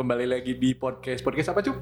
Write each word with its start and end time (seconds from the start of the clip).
Kembali 0.00 0.24
lagi 0.24 0.56
di 0.56 0.72
podcast. 0.72 1.20
Podcast 1.20 1.52
apa, 1.52 1.60
Cuk? 1.60 1.76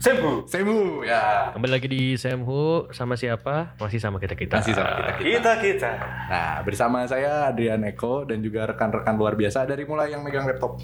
Sembu. 0.00 0.48
Semu, 0.48 1.04
ya. 1.04 1.52
Kembali 1.52 1.72
lagi 1.76 1.92
di 1.92 2.16
Semhu 2.16 2.88
sama 2.88 3.20
siapa? 3.20 3.76
Masih 3.76 4.00
sama 4.00 4.16
kita 4.16 4.32
kita. 4.32 4.64
Masih 4.64 4.72
sama 4.72 5.20
kita 5.20 5.60
kita. 5.60 5.92
Nah, 6.32 6.64
bersama 6.64 7.04
saya 7.04 7.52
Adrian 7.52 7.84
Eko 7.84 8.24
dan 8.24 8.40
juga 8.40 8.64
rekan-rekan 8.64 9.12
luar 9.12 9.36
biasa 9.36 9.68
dari 9.68 9.84
mulai 9.84 10.08
yang 10.08 10.24
megang 10.24 10.48
laptop. 10.48 10.80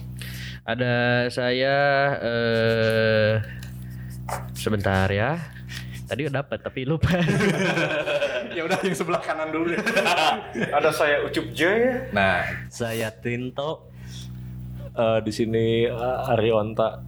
Ada 0.68 1.32
saya 1.32 1.76
eh 2.20 3.32
sebentar 4.52 5.08
ya. 5.08 5.40
Tadi 6.04 6.28
udah 6.28 6.45
dapat 6.45 6.60
tapi 6.60 6.84
lupa. 6.84 7.16
ya 8.56 8.68
udah 8.68 8.84
yang 8.84 8.92
sebelah 8.92 9.24
kanan 9.24 9.48
dulu 9.48 9.72
deh. 9.72 9.80
Ada 10.76 10.92
saya 10.92 11.24
Ucup 11.24 11.56
J. 11.56 11.72
Nah, 12.12 12.68
Saya 12.68 13.08
Tinto. 13.16 13.95
Eh, 14.96 15.20
di 15.20 15.28
sini 15.28 15.84
eh, 15.84 16.30
Arionta. 16.32 16.96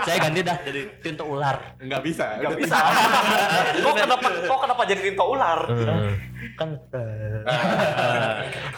Saya 0.00 0.16
ganti 0.16 0.40
dah 0.40 0.56
jadi 0.64 0.96
Tinto 1.02 1.26
ular. 1.28 1.76
nggak 1.76 2.00
bisa. 2.06 2.38
Gak 2.40 2.56
bisa. 2.56 2.72
kok 3.84 3.92
kenapa 3.98 4.26
kok 4.48 4.58
kenapa 4.64 4.82
jadi 4.88 5.00
tinta 5.12 5.24
ular? 5.28 5.60
Eh, 5.68 6.12
Kan 6.56 6.70
eh, 6.96 7.44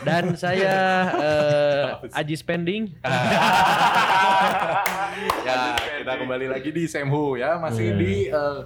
Dan 0.02 0.34
saya 0.34 0.74
eh 1.14 2.10
Aji 2.10 2.34
Spending. 2.34 2.90
ya, 5.46 5.78
kita 5.78 6.12
kembali 6.18 6.50
lagi 6.50 6.74
di 6.74 6.90
Semhu 6.90 7.38
ya, 7.38 7.54
masih 7.62 7.94
di 7.94 8.26
eh, 8.26 8.58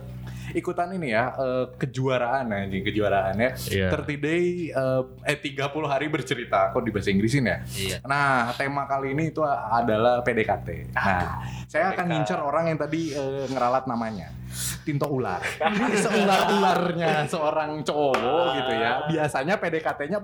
ikutan 0.55 0.92
ini 0.94 1.11
ya 1.11 1.34
eh, 1.34 1.64
kejuaraan 1.75 2.47
anjing 2.52 2.84
kejuaraan 2.84 3.34
ya. 3.34 3.50
Iya. 3.72 3.89
30 3.91 4.20
day 4.20 4.44
eh, 4.70 5.03
eh 5.27 5.36
30 5.38 5.66
hari 5.88 6.06
bercerita 6.12 6.70
kok 6.70 6.83
di 6.84 6.91
bahasa 6.94 7.11
Inggrisin 7.11 7.48
ya. 7.48 7.58
Iya. 7.75 7.97
Nah, 8.06 8.53
tema 8.55 8.86
kali 8.86 9.16
ini 9.16 9.34
itu 9.34 9.42
adalah 9.47 10.22
PDKT. 10.22 10.94
Nah, 10.94 11.42
saya 11.66 11.97
akan 11.97 12.06
ngincer 12.06 12.38
orang 12.38 12.70
yang 12.70 12.78
tadi 12.78 13.11
eh, 13.16 13.47
ngeralat 13.50 13.88
namanya. 13.91 14.30
Tinto 14.86 15.11
ular. 15.11 15.42
Seular-ularnya 16.06 17.27
seorang 17.27 17.83
cowok 17.83 18.47
gitu 18.62 18.72
ya. 18.78 18.92
Biasanya 19.10 19.58
PDKT-nya. 19.58 20.19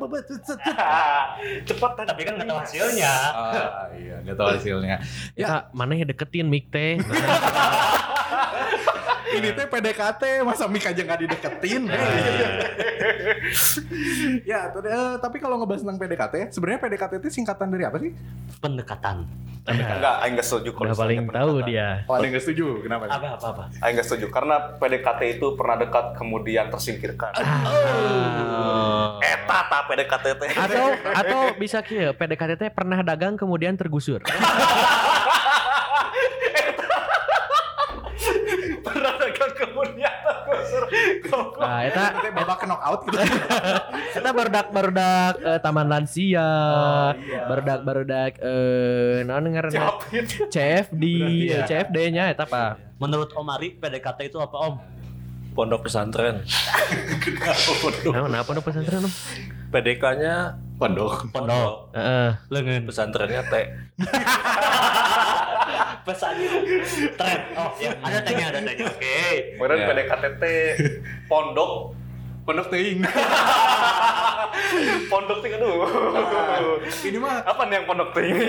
Cepat 1.66 1.90
tadi. 1.98 2.08
tapi 2.08 2.22
kan 2.22 2.32
nggak 2.38 2.48
tahu 2.48 2.60
hasilnya. 2.62 3.14
Ah, 3.34 3.86
iya, 3.98 4.16
nggak 4.22 4.36
tahu 4.38 4.48
hasilnya. 4.56 4.96
Ya, 5.34 5.46
Ya, 5.52 5.54
mana 5.74 5.98
yang 5.98 6.08
deketin 6.08 6.46
Mik 6.46 6.70
teh? 6.70 6.96
ini 9.32 9.48
teh 9.52 9.66
PDKT 9.66 10.22
masa 10.42 10.64
mik 10.68 10.84
aja 10.84 11.00
nggak 11.00 11.20
dideketin 11.20 11.82
ya 14.42 14.68
tadi- 14.68 14.90
eh, 14.90 15.14
tapi 15.18 15.36
kalau 15.38 15.58
ngebahas 15.58 15.82
tentang 15.82 15.98
PDKT 15.98 16.34
sebenarnya 16.50 16.80
PDKT 16.80 17.12
itu 17.18 17.28
singkatan 17.32 17.68
dari 17.68 17.84
apa 17.84 17.96
sih 17.98 18.12
Pendekatan. 18.62 19.26
Enggak, 19.62 20.22
aing 20.22 20.34
enggak 20.34 20.46
setuju 20.46 20.70
kalau 20.70 20.94
paling 20.94 21.26
tahu 21.26 21.62
dia. 21.62 22.02
oh 22.06 22.18
yang 22.18 22.30
nggak 22.30 22.42
setuju 22.42 22.82
kenapa 22.82 23.10
Apa 23.10 23.38
apa 23.38 23.46
apa. 23.48 23.62
Aing 23.78 23.94
enggak 23.94 24.06
setuju 24.06 24.26
karena 24.30 24.74
PDKT 24.78 25.38
itu 25.38 25.54
pernah 25.54 25.78
dekat 25.78 26.14
kemudian 26.14 26.66
tersingkirkan. 26.66 27.30
Oh. 27.38 29.18
Eta 29.18 29.58
ta 29.66 29.78
PDKT 29.86 30.26
teh. 30.38 30.50
Atau 30.54 30.86
atau 30.94 31.40
bisa 31.54 31.82
kia 31.82 32.10
PDKT 32.10 32.52
teh 32.54 32.70
pernah 32.70 33.02
dagang 33.02 33.34
kemudian 33.34 33.74
tergusur. 33.74 34.22
pernah 38.86 39.12
dekat 39.16 39.50
kemudian 39.56 40.14
tergusur. 40.22 40.82
Goblok. 40.86 40.91
Nah, 41.32 41.80
eta 41.86 42.04
Itu 42.20 42.28
babak 42.34 42.58
knockout 42.66 43.00
gitu 43.08 43.16
Kita 44.14 44.28
barudak 44.30 44.66
barudak 44.70 45.34
eh, 45.40 45.58
taman 45.64 45.86
lansia, 45.88 46.50
barudak 47.48 47.80
barudak 47.82 48.32
eh 48.44 49.24
naon 49.24 49.48
ngaranna. 49.48 49.98
CFD, 50.52 51.02
Berarti 51.02 51.48
ya. 51.48 51.64
CFD-nya 51.64 52.24
eta 52.30 52.44
apa? 52.44 52.76
Menurut 53.00 53.32
Om 53.32 53.48
Ari 53.50 53.80
PDKT 53.80 54.28
itu 54.30 54.38
apa 54.38 54.56
Om? 54.68 54.74
pondok 55.52 55.84
pesantren. 55.84 56.40
Nah, 58.08 58.24
kenapa 58.24 58.48
nu 58.56 58.60
pesantren? 58.64 59.04
Om? 59.04 59.12
PDK-nya 59.72 60.56
pondok 60.76 61.28
Pondok. 61.32 61.92
Heeh. 61.96 62.30
Lengan. 62.48 62.84
pesantrennya 62.88 63.42
T. 63.48 63.54
Pesan 66.02 66.34
tren. 67.14 67.40
Oh 67.54 67.70
ya 67.76 67.90
ada 68.04 68.18
tanya 68.20 68.44
ada 68.50 68.58
tanya. 68.60 68.84
Oke. 68.84 69.20
Kemudian 69.54 69.78
Ya. 69.78 69.86
PDKT 69.88 70.24
teh 70.36 70.58
pondok 71.26 71.94
pondok 72.42 72.66
teing 72.68 72.98
pondok 75.06 75.38
teh 75.38 75.48
aduh. 75.52 75.78
ini 77.06 77.16
mah 77.16 77.38
Apa 77.42 77.62
nih 77.66 77.74
yang 77.78 77.84
pondok 77.86 78.08
teh 78.10 78.24
ini? 78.24 78.44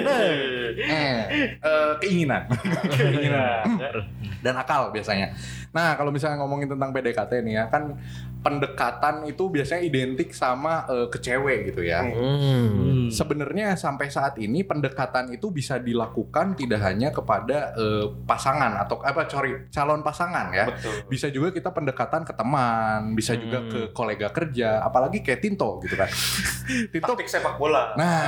eh, 0.82 1.18
eh, 1.62 1.92
keinginan 2.02 2.42
Keinginan. 2.90 3.64
dan 4.44 4.54
akal 4.56 4.90
biasanya. 4.90 5.30
Nah, 5.74 5.98
kalau 5.98 6.14
misalnya 6.14 6.38
ngomongin 6.40 6.70
tentang 6.70 6.94
PDKT 6.94 7.42
nih 7.42 7.54
ya, 7.58 7.64
kan 7.66 7.98
pendekatan 8.44 9.24
itu 9.24 9.48
biasanya 9.48 9.82
identik 9.82 10.36
sama 10.36 10.86
eh, 10.86 11.08
ke 11.10 11.18
cewek 11.18 11.74
gitu 11.74 11.82
ya. 11.82 12.04
Hmm. 12.06 13.08
Sebenarnya 13.10 13.74
sampai 13.74 14.12
saat 14.12 14.38
ini 14.38 14.62
pendekatan 14.62 15.32
itu 15.32 15.50
bisa 15.50 15.80
dilakukan 15.80 16.54
tidak 16.54 16.84
hanya 16.84 17.10
kepada 17.10 17.74
eh, 17.74 18.06
pasangan 18.24 18.86
atau 18.86 19.02
apa 19.02 19.26
sorry 19.26 19.66
calon 19.72 20.04
pasangan 20.04 20.54
ya. 20.54 20.70
Betul. 20.70 21.10
Bisa 21.10 21.32
juga 21.32 21.50
kita 21.50 21.74
pendekatan 21.74 22.22
ke 22.22 22.34
teman, 22.34 23.18
bisa 23.18 23.34
juga 23.34 23.56
Hmm. 23.56 23.70
ke 23.70 23.82
kolega 23.96 24.28
kerja, 24.28 24.84
apalagi 24.84 25.24
kayak 25.24 25.40
Tinto 25.40 25.80
gitu 25.82 25.96
kan. 25.96 26.10
Tinto 26.92 27.16
Taktik 27.16 27.32
sepak 27.32 27.56
bola. 27.56 27.96
Nah, 27.96 28.28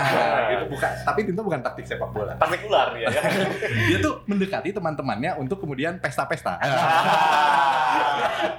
gitu 0.50 0.66
bukan. 0.72 0.91
Tapi 1.03 1.19
Tinto 1.27 1.41
bukan 1.44 1.59
taktik 1.59 1.83
sepak 1.83 2.09
bola. 2.09 2.33
Taktik 2.39 2.63
ular 2.66 2.95
ya. 2.95 3.12
ya. 3.12 3.22
Dia 3.91 3.97
tuh 4.00 4.23
mendekati 4.25 4.72
teman-temannya 4.72 5.35
untuk 5.38 5.59
kemudian 5.59 6.00
pesta-pesta. 6.00 6.56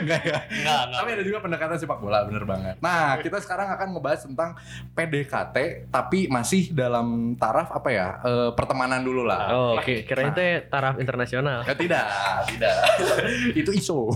Enggak 0.01 0.23
ya. 0.25 0.39
Enggak 0.49 0.81
enggak. 0.81 0.83
Tapi 0.97 1.09
ada 1.13 1.23
juga 1.25 1.39
pendekatan 1.43 1.77
sepak 1.79 1.99
bola, 2.01 2.19
bener 2.27 2.45
banget. 2.49 2.75
Nah, 2.81 3.19
kita 3.21 3.39
sekarang 3.43 3.69
akan 3.77 3.87
ngebahas 3.97 4.21
tentang 4.25 4.51
PDKT, 4.95 5.57
tapi 5.93 6.27
masih 6.31 6.73
dalam 6.73 7.37
taraf 7.37 7.69
apa 7.73 7.89
ya? 7.93 8.09
eh, 8.25 8.51
pertemanan 8.57 9.01
dulu 9.05 9.23
lah. 9.25 9.43
Oh, 9.53 9.73
oke. 9.79 10.05
Kirain 10.05 10.33
teh 10.33 10.67
taraf 10.67 10.97
internasional. 10.99 11.63
Ya, 11.65 11.75
tidak, 11.77 12.05
tidak. 12.49 12.75
Itu 13.61 13.71
ISO. 13.77 14.11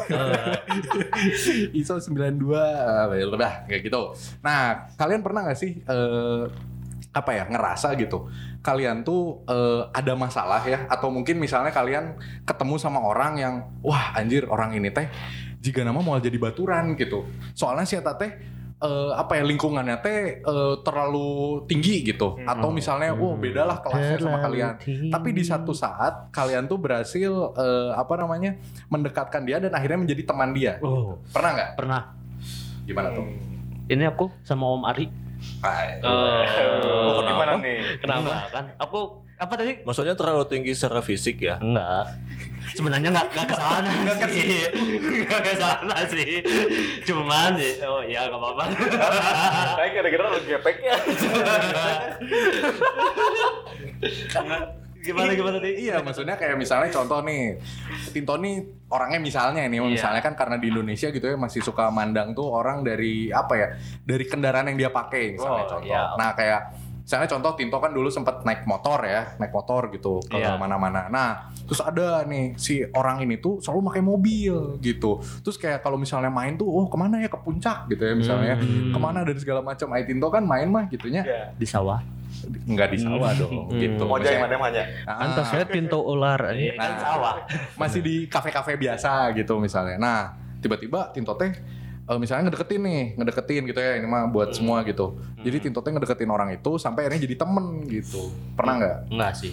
ISO 1.81 1.94
92 2.00 2.54
apa 2.54 3.15
ya, 3.16 3.25
udah 3.28 3.53
kayak 3.69 3.83
gitu. 3.87 4.03
Nah, 4.41 4.91
kalian 4.97 5.21
pernah 5.21 5.44
nggak 5.47 5.59
sih 5.59 5.78
eh, 5.84 6.43
apa 7.15 7.31
ya 7.31 7.44
ngerasa 7.47 7.94
gitu? 7.94 8.27
Kalian 8.65 9.05
tuh 9.05 9.45
eh, 9.45 9.85
ada 9.93 10.17
masalah 10.17 10.65
ya 10.65 10.89
atau 10.89 11.13
mungkin 11.13 11.37
misalnya 11.37 11.69
kalian 11.69 12.17
ketemu 12.49 12.81
sama 12.81 12.97
orang 13.05 13.37
yang 13.37 13.55
wah 13.85 14.17
anjir 14.17 14.49
orang 14.49 14.73
ini 14.73 14.89
teh 14.89 15.05
jika 15.61 15.85
nama 15.85 16.01
mau 16.01 16.17
jadi 16.17 16.37
baturan 16.41 16.97
gitu. 16.97 17.29
Soalnya 17.53 17.85
si 17.85 18.01
Eta 18.01 18.17
teh 18.17 18.33
eh, 18.81 19.13
apa 19.13 19.37
ya 19.37 19.45
lingkungannya 19.45 20.01
teh 20.01 20.41
eh, 20.41 20.75
terlalu 20.81 21.61
tinggi 21.69 22.09
gitu 22.09 22.41
atau 22.41 22.73
misalnya 22.73 23.13
wah 23.13 23.37
bedalah 23.37 23.85
kelasnya 23.85 24.17
sama 24.17 24.41
kalian. 24.41 24.81
tinggi. 24.81 25.13
Tapi 25.13 25.29
di 25.33 25.45
satu 25.45 25.77
saat 25.77 26.33
kalian 26.33 26.65
tuh 26.65 26.81
berhasil 26.81 27.33
eh, 27.57 27.91
apa 27.93 28.17
namanya 28.17 28.57
mendekatkan 28.89 29.45
dia 29.45 29.61
dan 29.61 29.77
akhirnya 29.77 30.09
menjadi 30.09 30.25
teman 30.25 30.57
dia. 30.57 30.81
Oh 30.81 31.21
Pernah 31.33 31.51
nggak? 31.53 31.71
pernah. 31.77 32.01
Gimana 32.85 33.13
tuh? 33.13 33.25
Ini 33.89 34.09
aku 34.09 34.33
sama 34.41 34.69
Om 34.73 34.85
Ari. 34.89 35.24
Hai. 35.65 35.97
Oh, 36.05 37.25
gimana 37.25 37.57
nih? 37.57 37.97
Kenapa 37.97 38.53
kan? 38.53 38.77
Aku 38.77 39.25
apa 39.41 39.57
tadi? 39.57 39.81
Maksudnya 39.81 40.13
terlalu 40.13 40.45
tinggi 40.45 40.77
secara 40.77 41.01
fisik 41.01 41.41
ya. 41.41 41.57
Enggak. 41.57 42.21
Sebenarnya 42.77 43.09
enggak 43.09 43.33
enggak 43.33 43.49
ke 43.49 43.57
sana 43.57 43.89
sih. 44.28 44.69
Enggak 45.25 45.41
ke 45.41 45.57
sana 45.57 45.97
sih. 46.05 46.45
Cuman 47.09 47.57
oh 47.89 48.05
ya 48.05 48.28
enggak 48.28 48.41
apa-apa. 48.45 48.65
Kayak 49.81 49.91
kira-kira 49.97 50.25
lu 50.28 50.37
gepek 50.45 50.77
ya. 50.84 50.97
Gimana 55.04 55.30
gimana 55.33 55.56
tadi? 55.60 55.84
Iya, 55.84 56.01
maksudnya 56.01 56.34
kayak 56.34 56.56
misalnya 56.56 56.89
contoh 56.89 57.21
nih, 57.21 57.60
Tinto 58.10 58.34
nih 58.41 58.54
orangnya 58.89 59.21
misalnya 59.21 59.62
nih, 59.65 59.78
Iya. 59.78 59.92
misalnya 59.92 60.22
kan 60.22 60.33
karena 60.33 60.56
di 60.56 60.72
Indonesia 60.72 61.09
gitu 61.09 61.22
ya 61.22 61.36
masih 61.36 61.60
suka 61.60 61.92
mandang 61.92 62.33
tuh 62.33 62.48
orang 62.48 62.80
dari 62.80 63.28
apa 63.28 63.53
ya, 63.54 63.68
dari 64.01 64.24
kendaraan 64.24 64.72
yang 64.72 64.78
dia 64.78 64.91
pakai 64.91 65.36
misalnya 65.36 65.65
Oh, 65.65 65.71
contoh. 65.71 65.84
iya. 65.84 66.03
Nah 66.16 66.33
kayak 66.33 66.62
misalnya 67.04 67.28
contoh 67.28 67.53
Tinto 67.53 67.77
kan 67.77 67.92
dulu 67.92 68.09
sempat 68.09 68.41
naik 68.42 68.65
motor 68.65 68.97
ya, 69.04 69.36
naik 69.36 69.53
motor 69.53 69.92
gitu 69.92 70.24
ke 70.24 70.41
Iya. 70.41 70.56
mana-mana. 70.56 71.12
Nah 71.12 71.28
terus 71.60 71.80
ada 71.80 72.24
nih 72.24 72.57
si 72.57 72.80
orang 72.86 73.21
ini 73.21 73.36
tuh 73.36 73.60
selalu 73.60 73.92
pakai 73.92 74.00
mobil 74.00 74.80
gitu. 74.80 75.21
Terus 75.45 75.57
kayak 75.57 75.80
kalau 75.80 76.00
misalnya 76.00 76.33
main 76.33 76.57
tuh, 76.57 76.65
oh 76.65 76.89
ke 76.89 76.97
mana 76.97 77.21
ya 77.21 77.28
ke 77.28 77.36
puncak 77.36 77.89
gitu 77.89 78.00
ya 78.00 78.16
misalnya, 78.16 78.57
Hmm. 78.57 78.89
ke 78.89 78.98
mana 78.98 79.21
dan 79.21 79.36
segala 79.36 79.60
macam. 79.60 79.89
Ay 79.91 80.09
Tinto 80.09 80.28
kan 80.28 80.41
main 80.42 80.65
mah 80.66 80.89
gitunya, 80.89 81.21
Ya. 81.21 81.53
Di 81.53 81.66
sawah. 81.66 82.00
Nggak 82.47 82.89
di 82.91 82.99
sawah 82.99 83.31
dong 83.33 83.69
Hmm. 83.69 83.77
gitu. 83.77 84.03
Mau 84.03 84.17
jadi 84.17 84.39
mana 84.39 84.57
mana? 84.57 84.83
Antas 85.05 85.49
saya 85.49 85.65
pintu 85.65 85.97
ular. 85.97 86.51
Iya, 86.51 86.75
kan 86.75 86.91
Nah. 86.91 87.01
sawah. 87.01 87.35
masih 87.75 88.01
di 88.01 88.15
kafe-kafe 88.25 88.75
biasa 88.75 89.11
gitu 89.33 89.57
misalnya. 89.57 89.97
Nah, 89.97 90.21
tiba-tiba 90.59 91.11
Tinto 91.11 91.35
teh 91.35 91.53
eh, 92.05 92.19
misalnya 92.19 92.49
ngedeketin 92.49 92.81
nih, 92.81 93.03
ngedeketin 93.17 93.63
gitu 93.65 93.81
ya 93.81 93.97
ini 93.97 94.05
mah 94.05 94.29
buat 94.29 94.53
semua 94.53 94.85
gitu. 94.85 95.17
Jadi 95.41 95.57
Tintotnya 95.63 95.97
ngedeketin 95.97 96.29
orang 96.29 96.53
itu 96.53 96.77
sampai 96.77 97.09
akhirnya 97.09 97.25
jadi 97.25 97.37
temen 97.37 97.67
gitu. 97.87 98.29
Pernah 98.53 98.75
nggak? 98.77 98.97
Enggak 99.09 99.33
sih. 99.35 99.53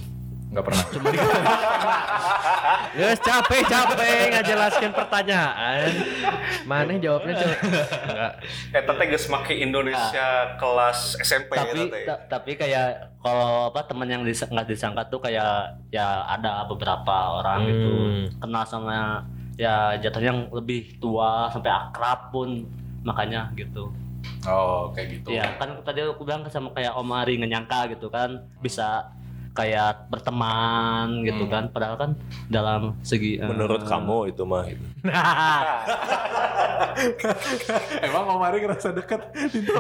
Nggak 0.52 0.66
pernah. 0.68 0.84
Guys, 2.92 3.20
capek 3.28 3.62
capek 3.64 4.12
ngajelaskan 4.30 4.92
pertanyaan. 4.92 5.88
Mana 6.68 6.92
jawabnya 6.98 7.34
coba? 7.34 7.56
Enggak. 8.04 8.32
Eh, 8.70 8.84
teteh 8.84 9.06
geus 9.08 9.26
make 9.28 9.56
Indonesia 9.56 10.28
kelas 10.56 11.16
SMP 11.18 11.56
tapi 11.56 11.88
ya, 11.88 12.16
tapi 12.28 12.52
kayak 12.54 13.16
kalau 13.18 13.72
apa 13.72 13.88
teman 13.88 14.06
yang 14.06 14.22
dis- 14.22 14.44
nggak 14.44 14.68
disangka 14.68 15.08
tuh 15.08 15.24
kayak 15.24 15.72
ya 15.88 16.28
ada 16.28 16.68
beberapa 16.68 17.40
orang 17.40 17.60
gitu 17.66 17.90
Hmm. 17.92 18.24
kenal 18.38 18.64
sama 18.66 19.24
ya 19.56 19.96
jatuhnya 19.96 20.30
yang 20.30 20.42
lebih 20.50 20.98
tua 20.98 21.48
sampai 21.48 21.70
akrab 21.70 22.28
pun 22.30 22.68
makanya 23.02 23.48
gitu 23.54 23.88
Oh, 24.44 24.90
kayak 24.92 25.22
gitu. 25.22 25.32
ya 25.32 25.54
kan 25.56 25.82
tadi 25.82 26.02
aku 26.02 26.22
bilang 26.22 26.44
sama 26.48 26.70
kayak 26.72 26.92
Om 26.92 27.10
Ari 27.14 27.38
nggak 27.38 27.52
nyangka 27.52 27.80
gitu 27.90 28.08
kan 28.08 28.30
bisa 28.58 29.06
kayak 29.52 30.08
berteman 30.08 31.22
gitu 31.22 31.44
Hmm. 31.44 31.50
kan. 31.50 31.64
Padahal 31.70 31.96
kan 31.96 32.10
dalam 32.48 32.96
segi 33.02 33.36
eh, 33.36 33.44
Menurut 33.44 33.84
kamu 33.84 34.30
itu 34.30 34.42
mah 34.44 34.64
gitu. 34.64 34.84
Emang 38.02 38.24
Om 38.28 38.42
Ari 38.42 38.58
ngerasa 38.62 38.92
deket 38.92 39.22
Tinto? 39.50 39.76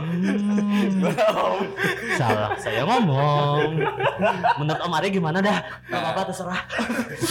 salah 2.19 2.49
saya 2.57 2.81
ngomong. 2.83 3.77
Menurut 4.57 4.81
Om 4.81 4.93
Ari 4.93 5.07
gimana 5.09 5.37
dah? 5.39 5.57
Nggak 5.87 5.99
apa-apa 6.01 6.21
terserah. 6.27 6.61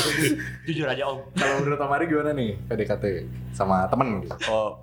Jujur 0.67 0.87
aja 0.87 1.03
Om. 1.07 1.19
Kalau 1.35 1.55
menurut 1.61 1.79
Om 1.79 1.93
Ari 1.93 2.05
gimana 2.07 2.31
nih 2.33 2.51
PDKT 2.67 3.05
sama 3.53 3.85
temen 3.87 4.23
gitu? 4.23 4.35
Oh, 4.49 4.79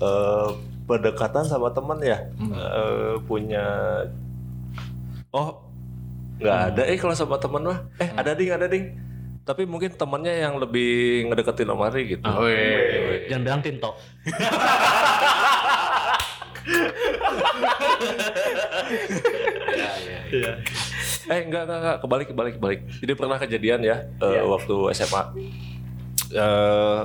eh, 0.00 0.48
pendekatan 0.84 1.44
sama 1.44 1.68
teman 1.70 1.98
ya? 2.00 2.18
Eh, 2.40 3.14
punya 3.24 3.64
oh 5.30 5.62
nggak 6.40 6.58
ada. 6.72 6.82
Eh 6.88 6.96
kalau 6.96 7.12
sama 7.12 7.36
teman 7.36 7.62
mah 7.68 7.78
eh 8.00 8.08
ada 8.16 8.32
ding 8.32 8.50
ada 8.50 8.66
ding. 8.66 8.96
Tapi 9.44 9.64
mungkin 9.68 9.92
temannya 9.92 10.34
yang 10.46 10.56
lebih 10.60 11.26
ngedeketin 11.28 11.68
Om 11.72 11.82
Ari 11.84 12.02
gitu. 12.16 12.24
Oh, 12.28 12.44
Wih. 12.44 13.26
jangan 13.26 13.42
bilang 13.42 13.62
Tinto 13.64 13.90
Eh 21.30 21.40
enggak 21.46 21.62
enggak 21.66 21.78
enggak 21.78 21.96
kebalik 22.02 22.26
kebalik 22.30 22.54
kebalik. 22.58 22.80
Jadi 23.02 23.12
pernah 23.14 23.38
kejadian 23.38 23.80
ya 23.82 23.96
eh, 24.22 24.42
waktu 24.44 24.76
SMA. 24.94 25.22
Eh 26.30 27.00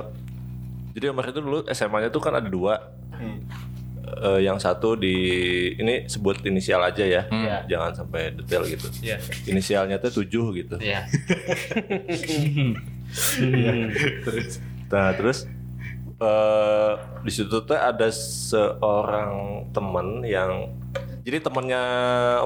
jadi 0.96 1.12
Omar 1.12 1.28
itu 1.28 1.44
dulu 1.44 1.60
SMA-nya 1.68 2.08
tuh 2.08 2.22
kan 2.24 2.32
ada 2.32 2.48
dua. 2.48 2.80
Eh, 4.06 4.46
yang 4.46 4.54
satu 4.62 4.94
di 4.94 5.18
ini 5.74 6.06
sebut 6.06 6.38
inisial 6.46 6.78
aja 6.78 7.02
ya, 7.02 7.26
jangan 7.66 7.90
sampai 7.90 8.30
detail 8.38 8.62
gitu. 8.62 8.86
Iya. 9.02 9.18
Inisialnya 9.50 9.98
tuh 9.98 10.22
tujuh 10.22 10.54
gitu. 10.54 10.78
ya 10.86 11.02
Nah 14.86 15.10
terus 15.18 15.50
eh 16.16 16.92
di 17.26 17.32
situ 17.34 17.50
tuh 17.66 17.74
ada 17.76 18.08
seorang 18.14 19.66
temen 19.74 20.22
yang 20.22 20.70
jadi 21.26 21.42
temennya 21.42 21.82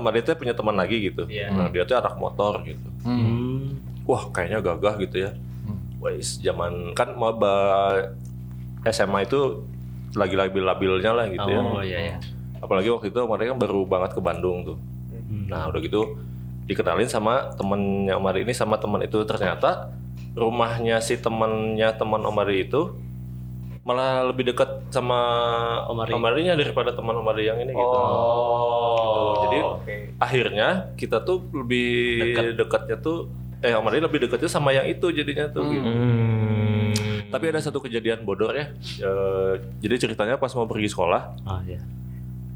Omar 0.00 0.16
itu 0.16 0.32
punya 0.32 0.56
teman 0.56 0.74
lagi 0.80 1.12
gitu. 1.12 1.28
Iya. 1.28 1.52
Nah 1.52 1.68
dia 1.68 1.84
tuh 1.84 2.00
anak 2.00 2.16
motor 2.16 2.64
gitu. 2.64 2.88
Hmm. 3.04 3.76
wah 4.08 4.32
kayaknya 4.32 4.64
gagah 4.64 4.96
gitu 4.96 5.28
ya. 5.28 5.30
Wais 6.00 6.40
zaman 6.40 6.96
kan 6.96 7.12
maba 7.20 7.52
SMA 8.88 9.28
itu 9.28 9.60
lagi 10.16 10.34
labil-labilnya 10.34 11.12
lah 11.14 11.26
gitu 11.30 11.48
ya. 11.48 11.60
oh 11.60 11.82
iya 11.82 11.98
ya 12.14 12.16
Apalagi 12.60 12.92
waktu 12.92 13.08
itu 13.08 13.20
mereka 13.24 13.56
kan 13.56 13.60
baru 13.64 13.80
banget 13.88 14.10
ke 14.12 14.20
Bandung 14.20 14.58
tuh. 14.68 14.78
Nah 15.48 15.72
udah 15.72 15.80
gitu 15.80 16.18
dikenalin 16.68 17.08
sama 17.10 17.50
temennya 17.56 18.14
Omar 18.20 18.36
ini 18.38 18.52
sama 18.54 18.78
teman 18.78 19.02
itu 19.02 19.24
ternyata 19.26 19.90
rumahnya 20.38 21.02
si 21.02 21.18
temannya 21.18 21.90
teman 21.98 22.22
Omari 22.22 22.70
itu 22.70 22.94
malah 23.82 24.28
lebih 24.28 24.52
dekat 24.54 24.86
sama 24.92 25.18
Omari. 25.90 26.14
Omarinya 26.14 26.54
daripada 26.54 26.92
teman 26.94 27.16
Omari 27.16 27.48
yang 27.48 27.58
ini 27.58 27.72
gitu. 27.72 27.96
Oh, 27.98 29.48
Jadi 29.48 29.58
oke. 29.64 29.94
akhirnya 30.20 30.94
kita 30.94 31.24
tuh 31.24 31.42
lebih 31.50 31.90
dekatnya 32.54 33.00
tuh 33.00 33.26
eh 33.64 33.72
Omari 33.74 33.98
lebih 33.98 34.28
dekatnya 34.28 34.52
sama 34.52 34.70
yang 34.70 34.86
itu 34.86 35.10
jadinya 35.10 35.48
tuh 35.50 35.64
gitu. 35.74 35.90
Hmm. 37.30 37.38
Tapi 37.38 37.44
ada 37.54 37.62
satu 37.62 37.78
kejadian 37.78 38.26
bodor 38.26 38.50
ya. 38.58 38.74
Eh, 38.98 39.54
jadi 39.78 39.94
ceritanya 40.02 40.34
pas 40.42 40.50
mau 40.58 40.66
pergi 40.66 40.90
sekolah, 40.90 41.22
oh 41.46 41.62
iya 41.62 41.78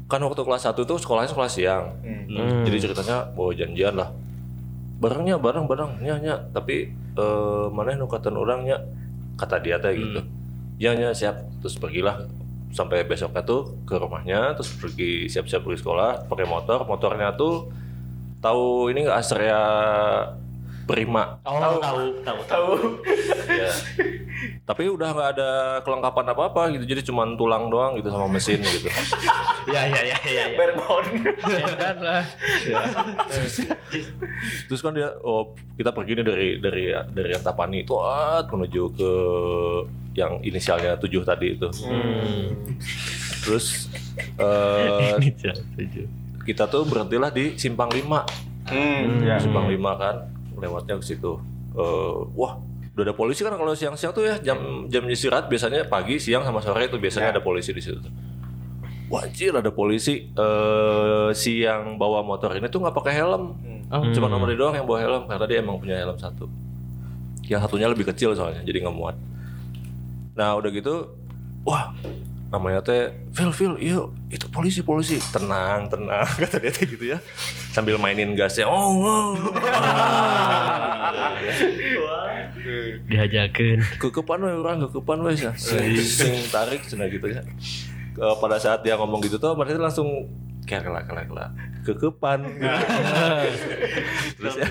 kan 0.05 0.21
waktu 0.21 0.41
kelas 0.45 0.69
1 0.69 0.85
tuh 0.85 0.97
sekolahnya 1.01 1.29
sekolah 1.33 1.49
siang. 1.49 1.85
Hmm. 2.05 2.61
Jadi 2.65 2.77
ceritanya 2.77 3.25
bawa 3.33 3.51
janjian 3.57 3.97
lah. 3.97 4.13
Barangnya 5.01 5.41
barang 5.41 5.65
barang 5.65 5.91
nya 5.99 6.15
nya 6.21 6.35
tapi 6.53 6.93
eh 6.93 7.67
mana 7.73 7.97
nukatan 7.97 8.37
orangnya 8.37 8.85
kata 9.35 9.57
dia 9.59 9.81
teh 9.81 9.97
gitu. 9.97 10.21
Ya 10.77 10.93
nya 10.93 11.11
siap 11.11 11.41
terus 11.59 11.75
pergilah 11.81 12.21
sampai 12.75 13.07
besoknya 13.07 13.41
tuh 13.41 13.71
ke 13.87 13.95
rumahnya 13.95 14.53
terus 14.59 14.75
pergi 14.75 15.31
siap-siap 15.31 15.63
pergi 15.63 15.79
sekolah 15.79 16.27
pakai 16.27 16.43
motor 16.43 16.83
motornya 16.83 17.31
tuh 17.33 17.71
tahu 18.43 18.91
ini 18.91 19.07
nggak 19.07 19.15
Astrea 19.15 19.63
Prima 20.83 21.39
oh 21.47 21.79
tahu 21.79 22.03
tahu 22.19 22.39
tahu 22.45 22.71
ya. 23.47 23.71
Tapi 24.63 24.85
udah 24.85 25.09
nggak 25.09 25.29
ada 25.33 25.49
kelengkapan 25.81 26.25
apa 26.27 26.43
apa 26.45 26.61
gitu 26.71 26.83
jadi 26.85 27.01
cuman 27.03 27.33
tulang 27.33 27.67
doang 27.67 27.95
gitu 27.95 28.09
sama 28.09 28.27
mesin 28.27 28.59
gitu 28.59 28.89
Ya 29.65 29.81
ya 29.83 29.97
ya 30.05 30.17
ya 30.21 30.45
ya. 30.45 30.45
Barebone. 30.53 31.25
Edan 31.41 31.97
lah. 31.97 32.21
terus 34.61 34.79
kan 34.79 34.93
dia 34.93 35.09
oh 35.19 35.57
kita 35.73 35.89
pergi 35.89 36.11
nih 36.15 36.25
dari 36.25 36.49
dari 36.59 36.83
dari 37.09 37.31
Antapani 37.33 37.81
tuat 37.81 38.45
menuju 38.45 38.83
ke 38.93 39.11
yang 40.13 40.37
inisialnya 40.39 40.95
tujuh 40.95 41.21
tadi 41.21 41.57
itu 41.57 41.67
terus 43.41 43.89
eh, 44.37 45.17
kita 46.45 46.63
tuh 46.65 46.85
berhentilah 46.85 47.29
di 47.29 47.57
simpang 47.57 47.89
lima 47.89 48.21
Hmm, 48.65 49.21
ya. 49.21 49.37
simpang 49.37 49.69
lima 49.69 49.93
kan 49.93 50.25
lewatnya 50.55 50.97
ke 50.97 51.05
situ 51.05 51.37
Eh, 51.75 52.17
wah 52.33 52.55
udah 52.95 53.03
ada 53.11 53.15
polisi 53.15 53.43
kan 53.43 53.51
kalau 53.59 53.75
siang-siang 53.75 54.15
tuh 54.15 54.23
ya 54.23 54.39
jam 54.39 54.87
jam 54.87 55.03
istirahat 55.11 55.51
biasanya 55.51 55.83
pagi 55.91 56.15
siang 56.15 56.47
sama 56.47 56.63
sore 56.63 56.87
itu 56.87 56.95
biasanya 56.95 57.35
ada 57.35 57.43
polisi 57.43 57.75
di 57.75 57.83
situ 57.83 58.07
Wajir 59.05 59.53
ada 59.53 59.69
polisi 59.69 60.33
eh 60.33 61.29
si 61.37 61.61
yang 61.61 62.01
bawa 62.01 62.25
motor 62.25 62.57
ini 62.57 62.65
tuh 62.73 62.81
nggak 62.81 62.95
pakai 62.97 63.13
helm. 63.21 63.53
Cuma 64.17 64.25
nomor 64.25 64.49
dia 64.49 64.57
doang 64.57 64.73
yang 64.73 64.89
bawa 64.89 64.99
helm 65.05 65.23
karena 65.29 65.45
dia 65.45 65.57
emang 65.61 65.77
punya 65.77 66.01
helm 66.01 66.17
satu. 66.17 66.49
Yang 67.45 67.69
satunya 67.69 67.85
lebih 67.85 68.09
kecil 68.09 68.33
soalnya 68.33 68.65
jadi 68.65 68.81
nggak 68.81 68.95
muat. 68.97 69.13
Nah 70.33 70.57
udah 70.57 70.69
gitu 70.73 71.13
wah 71.61 71.93
namanya 72.53 72.79
teh 72.85 73.09
Phil 73.33 73.51
Phil 73.51 73.73
yuk 73.81 74.13
itu 74.29 74.45
polisi 74.49 74.81
polisi 74.85 75.17
tenang 75.33 75.89
tenang 75.89 76.25
kata 76.41 76.61
dia 76.61 76.71
teh 76.71 76.85
gitu 76.85 77.05
ya 77.15 77.17
sambil 77.73 77.97
mainin 77.97 78.33
gasnya 78.37 78.69
oh, 78.69 79.01
oh. 79.01 79.33
Diajakin. 83.05 83.77
kekepan 84.01 84.41
we 84.41 84.51
orang 84.57 84.81
kekepan 84.89 85.21
we 85.21 85.37
sih 85.37 85.53
sing 86.01 86.33
tarik 86.49 86.81
cina 86.89 87.05
gitu 87.05 87.29
ya 87.29 87.45
Eh, 88.15 88.35
pada 88.39 88.55
saat 88.55 88.79
dia 88.79 88.95
ngomong 88.95 89.19
gitu 89.27 89.35
tuh 89.35 89.51
berarti 89.59 89.75
langsung 89.75 90.07
kayak 90.65 90.89
kelak 90.89 91.05
kelak 91.05 91.25
kelak. 91.29 91.49
Kekepan. 91.85 92.39
Terus 94.41 94.55
ya 94.57 94.67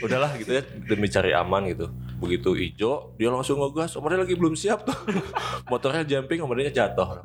udahlah 0.00 0.32
gitu 0.40 0.56
ya 0.56 0.64
demi 0.88 1.12
cari 1.12 1.36
aman 1.36 1.68
gitu. 1.68 1.92
Begitu 2.18 2.56
ijo 2.56 3.12
dia 3.20 3.28
langsung 3.28 3.60
ngegas 3.60 3.94
Omarnya 4.00 4.24
lagi 4.24 4.34
belum 4.34 4.56
siap 4.56 4.88
tuh. 4.88 4.96
Motornya 5.70 6.08
jumping 6.08 6.40
Omarnya 6.40 6.72
jatuh. 6.72 7.20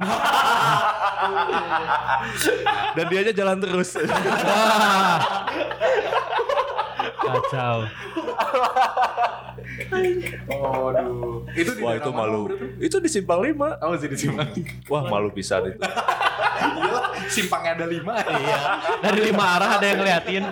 Dan 2.96 3.06
dia 3.08 3.20
aja 3.24 3.34
jalan 3.34 3.58
terus. 3.64 3.96
Kacau. 7.20 7.78
Oh, 10.48 10.90
aduh. 10.90 11.44
Itu 11.52 11.72
di 11.74 11.82
wah 11.82 11.94
itu 11.94 12.10
malu 12.10 12.42
berarti? 12.46 12.66
itu 12.80 12.96
di 12.98 13.10
simpang 13.10 13.40
lima 13.40 13.74
Oh, 13.80 13.94
sih 13.94 14.06
di 14.06 14.18
Simpang. 14.18 14.50
wah 14.86 15.04
malu 15.04 15.30
pisan 15.30 15.66
itu 15.68 15.82
Iyalah, 16.60 17.16
simpangnya 17.26 17.72
ada 17.74 17.86
lima. 17.86 18.14
Iya. 18.20 18.58
Dari 19.00 19.20
lima 19.24 19.44
arah 19.56 19.70
ada 19.76 19.86
yang 19.86 20.00
ngeliatin. 20.00 20.44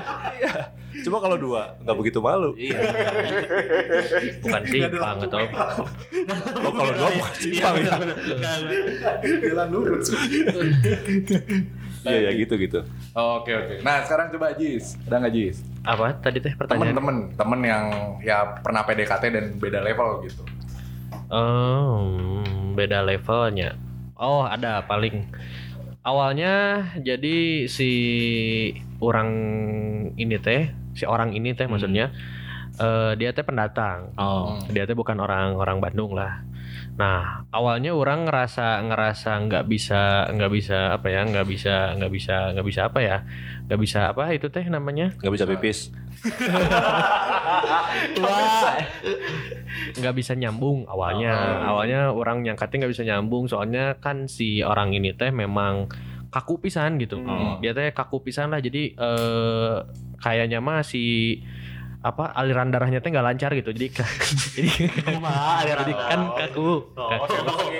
cuma 0.97 1.21
kalau 1.21 1.37
dua 1.37 1.77
nggak 1.77 1.93
begitu 1.95 2.17
malu 2.17 2.57
Iya. 2.57 2.79
Bukan 4.39 4.61
simpang 4.65 5.17
atau 5.21 5.39
oh 6.57 6.71
kalau 6.73 6.91
dua 6.91 7.09
bukan 7.13 7.33
simpang 7.35 7.75
ya 7.77 7.95
Jalan 9.45 9.67
lurus. 9.69 10.07
Iya 12.05 12.29
ya 12.29 12.31
gitu 12.37 12.53
gitu 12.59 12.79
Oke 13.17 13.49
oke. 13.49 13.75
Nah 13.81 14.05
sekarang 14.05 14.29
coba 14.29 14.53
Jis, 14.53 14.93
ada 15.09 15.25
nggak 15.25 15.33
Jis? 15.33 15.57
apa 15.87 16.13
tadi 16.19 16.37
teh 16.43 16.53
pertanyaan? 16.53 16.93
Temen-temen, 16.93 17.17
temen 17.33 17.59
yang 17.63 17.85
ya 18.21 18.59
pernah 18.59 18.83
PDKT 18.83 19.23
dan 19.33 19.45
beda 19.57 19.79
level 19.81 20.21
gitu. 20.27 20.43
Oh, 21.31 22.43
beda 22.77 23.01
levelnya. 23.01 23.73
Oh 24.19 24.45
ada 24.45 24.85
paling 24.85 25.25
awalnya 26.05 26.85
jadi 27.01 27.65
si 27.65 27.91
orang 29.01 29.29
ini 30.17 30.37
teh 30.37 30.69
si 30.97 31.03
orang 31.05 31.33
ini 31.33 31.53
teh 31.57 31.65
maksudnya 31.65 32.13
eh, 32.77 33.11
dia 33.17 33.33
teh 33.33 33.41
pendatang. 33.41 34.13
Oh. 34.19 34.61
Dia 34.69 34.85
teh 34.85 34.93
bukan 34.93 35.17
orang 35.17 35.57
orang 35.57 35.81
Bandung 35.81 36.13
lah. 36.13 36.45
Nah 36.97 37.45
awalnya 37.53 37.93
orang 37.93 38.25
ngerasa 38.25 38.81
ngerasa 38.89 39.29
nggak 39.45 39.69
bisa 39.69 40.25
nggak 40.33 40.51
bisa 40.51 40.97
apa 40.97 41.07
ya 41.13 41.21
nggak 41.29 41.45
bisa 41.45 41.93
nggak 41.93 42.11
bisa 42.11 42.35
nggak 42.57 42.65
bisa 42.65 42.81
apa 42.89 42.99
ya 43.05 43.17
nggak 43.69 43.79
bisa 43.79 43.99
apa 44.09 44.33
itu 44.33 44.49
teh 44.49 44.65
namanya? 44.65 45.13
Nggak 45.21 45.33
bisa 45.37 45.45
pipis. 45.45 45.93
nggak 50.01 50.15
bisa 50.17 50.33
nyambung 50.33 50.89
awalnya. 50.89 51.61
Awalnya 51.69 52.09
orang 52.09 52.41
nyangkatnya 52.41 52.77
nggak 52.85 52.93
bisa 52.97 53.05
nyambung 53.05 53.45
soalnya 53.45 54.01
kan 54.01 54.25
si 54.25 54.65
orang 54.65 54.97
ini 54.97 55.13
teh 55.13 55.29
memang 55.29 55.85
kaku 56.33 56.65
pisan 56.65 56.97
gitu. 56.97 57.21
Dia 57.61 57.77
teh 57.77 57.93
kaku 57.93 58.25
pisan 58.25 58.49
lah 58.49 58.57
jadi 58.57 58.97
eh 58.97 59.75
kayaknya 60.17 60.65
mah 60.65 60.81
si 60.81 61.37
apa 62.07 62.31
aliran 62.31 62.71
darahnya 62.71 63.03
teh 63.03 63.11
nggak 63.11 63.25
lancar 63.25 63.51
gitu 63.53 63.75
jadi 63.75 63.87
jadi 64.55 64.71
jadi 65.63 65.93
kan 65.93 66.21
kaku 66.35 66.87
kaku 66.95 67.25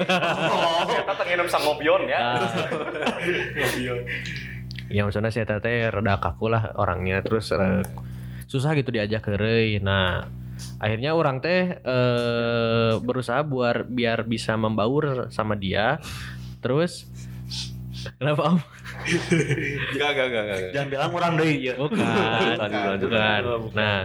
Oh, 0.07 0.84
kita 0.86 1.13
tenginum 1.17 1.48
sangopion 1.50 2.05
ya. 2.05 2.19
Ah. 2.19 2.50
ya 4.88 5.01
maksudnya 5.03 5.31
saya 5.34 5.60
teh 5.60 5.91
rada 5.91 6.19
kaku 6.19 6.48
lah 6.51 6.75
orangnya 6.79 7.19
terus 7.25 7.51
eh, 7.51 7.84
susah 8.48 8.75
gitu 8.77 8.91
diajak 8.93 9.24
ke 9.25 9.36
rei. 9.36 9.79
Nah 9.84 10.27
akhirnya 10.79 11.17
orang 11.17 11.41
teh 11.43 11.75
eh, 11.81 12.91
berusaha 13.01 13.43
buat 13.43 13.88
biar 13.89 14.24
bisa 14.27 14.55
membaur 14.55 15.27
sama 15.34 15.57
dia. 15.57 16.00
Terus 16.63 17.07
kenapa 18.19 18.55
om? 18.55 18.57
Enggak, 19.08 20.10
enggak, 20.14 20.44
enggak. 20.44 20.60
Jangan 20.72 20.88
bilang 20.90 21.12
orang 21.12 21.34
deh 21.36 21.52
ya. 21.54 21.74
Bukan, 21.76 21.98
Lanjut, 21.98 22.82
lanjut. 22.84 23.10
bukan. 23.10 23.42
Nah 23.74 24.00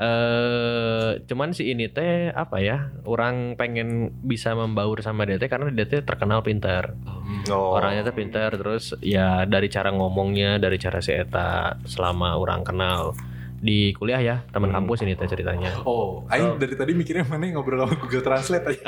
eh 0.00 1.20
cuman 1.28 1.52
si 1.52 1.68
ini 1.68 1.84
teh 1.86 2.32
apa 2.32 2.56
ya 2.56 2.88
orang 3.04 3.52
pengen 3.54 4.08
bisa 4.24 4.56
membaur 4.56 4.96
sama 5.04 5.28
dia 5.28 5.36
teh 5.36 5.44
karena 5.44 5.68
dia 5.68 5.84
teh 5.84 6.00
terkenal 6.00 6.40
pintar 6.40 6.96
Oh. 7.46 7.78
orangnya 7.78 8.02
tuh 8.02 8.16
pintar 8.16 8.50
terus 8.52 8.96
ya 9.00 9.44
dari 9.44 9.68
cara 9.68 9.88
ngomongnya 9.90 10.56
dari 10.56 10.76
cara 10.76 10.98
si 10.98 11.12
Eta 11.12 11.78
selama 11.84 12.34
orang 12.34 12.64
kenal 12.64 13.12
di 13.60 13.92
kuliah 13.92 14.16
ya 14.18 14.36
teman 14.48 14.68
kampus 14.70 15.04
ini 15.04 15.12
teh 15.12 15.24
ceritanya 15.24 15.84
Oh, 15.84 16.24
Aing 16.26 16.56
dari 16.56 16.72
tadi 16.72 16.92
mikirnya 16.92 17.24
mana 17.24 17.44
ngobrol 17.50 17.82
sama 17.82 17.94
Google 17.94 18.22
Translate 18.22 18.64
aja. 18.66 18.84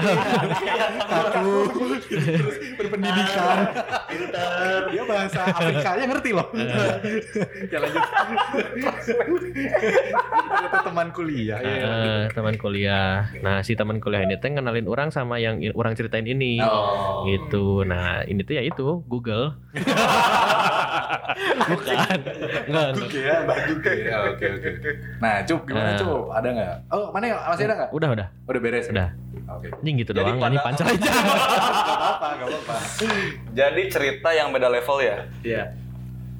Terus 1.33 2.57
berpendidikan. 2.75 3.59
Dia 4.89 5.03
bahasa 5.05 5.41
Afrikanya 5.47 6.05
ngerti 6.07 6.31
loh. 6.33 6.49
ya 7.67 7.79
lanjut. 7.79 8.03
Ternyata 10.43 10.79
teman 10.83 11.09
kuliah. 11.11 11.59
ya. 11.59 11.75
Eh, 11.75 12.23
teman 12.33 12.55
kuliah 12.57 13.29
nah 13.41 13.61
si 13.61 13.75
teman 13.75 13.99
kuliah 13.99 14.23
ini 14.23 14.37
teh 14.37 14.49
kenalin 14.49 14.87
orang 14.87 15.11
sama 15.11 15.37
yang 15.37 15.61
orang 15.75 15.93
ceritain 15.93 16.25
ini 16.25 16.57
Oh. 16.63 17.27
gitu 17.27 17.83
nah 17.83 18.23
ini 18.23 18.41
tuh 18.41 18.55
ya 18.55 18.63
itu 18.63 19.03
Google 19.05 19.57
bukan 21.73 22.19
enggak. 22.69 22.89
Oke 22.99 23.21
ya, 23.23 23.37
bagus 23.45 23.79
ya. 23.85 24.17
Oke 24.31 24.47
oke. 24.59 24.91
Nah, 25.19 25.35
Cup 25.47 25.61
gimana 25.69 25.91
Nah. 25.95 25.99
Cup? 26.01 26.25
Ada 26.35 26.49
nggak? 26.53 26.77
Oh, 26.91 27.07
mana 27.11 27.25
ya? 27.29 27.37
Masih 27.49 27.65
ada 27.69 27.75
nggak? 27.79 27.91
udah 27.93 28.09
udah 28.15 28.27
Udah 28.49 28.61
beres. 28.61 28.87
Udah. 28.91 29.09
Oke. 29.53 29.69
anjing 29.69 29.97
gitu 30.01 30.13
Jadi 30.17 30.31
doang 30.33 30.49
ini 30.49 30.59
pancal 30.65 30.87
aja 30.89 31.03
Gak 31.13 31.99
apa-apa, 31.99 32.29
gak 32.41 32.49
apa-apa. 32.49 32.77
Jadi 33.53 33.83
cerita 33.91 34.29
yang 34.33 34.49
beda 34.55 34.69
level 34.71 34.97
ya. 35.03 35.19
Iya. 35.45 35.65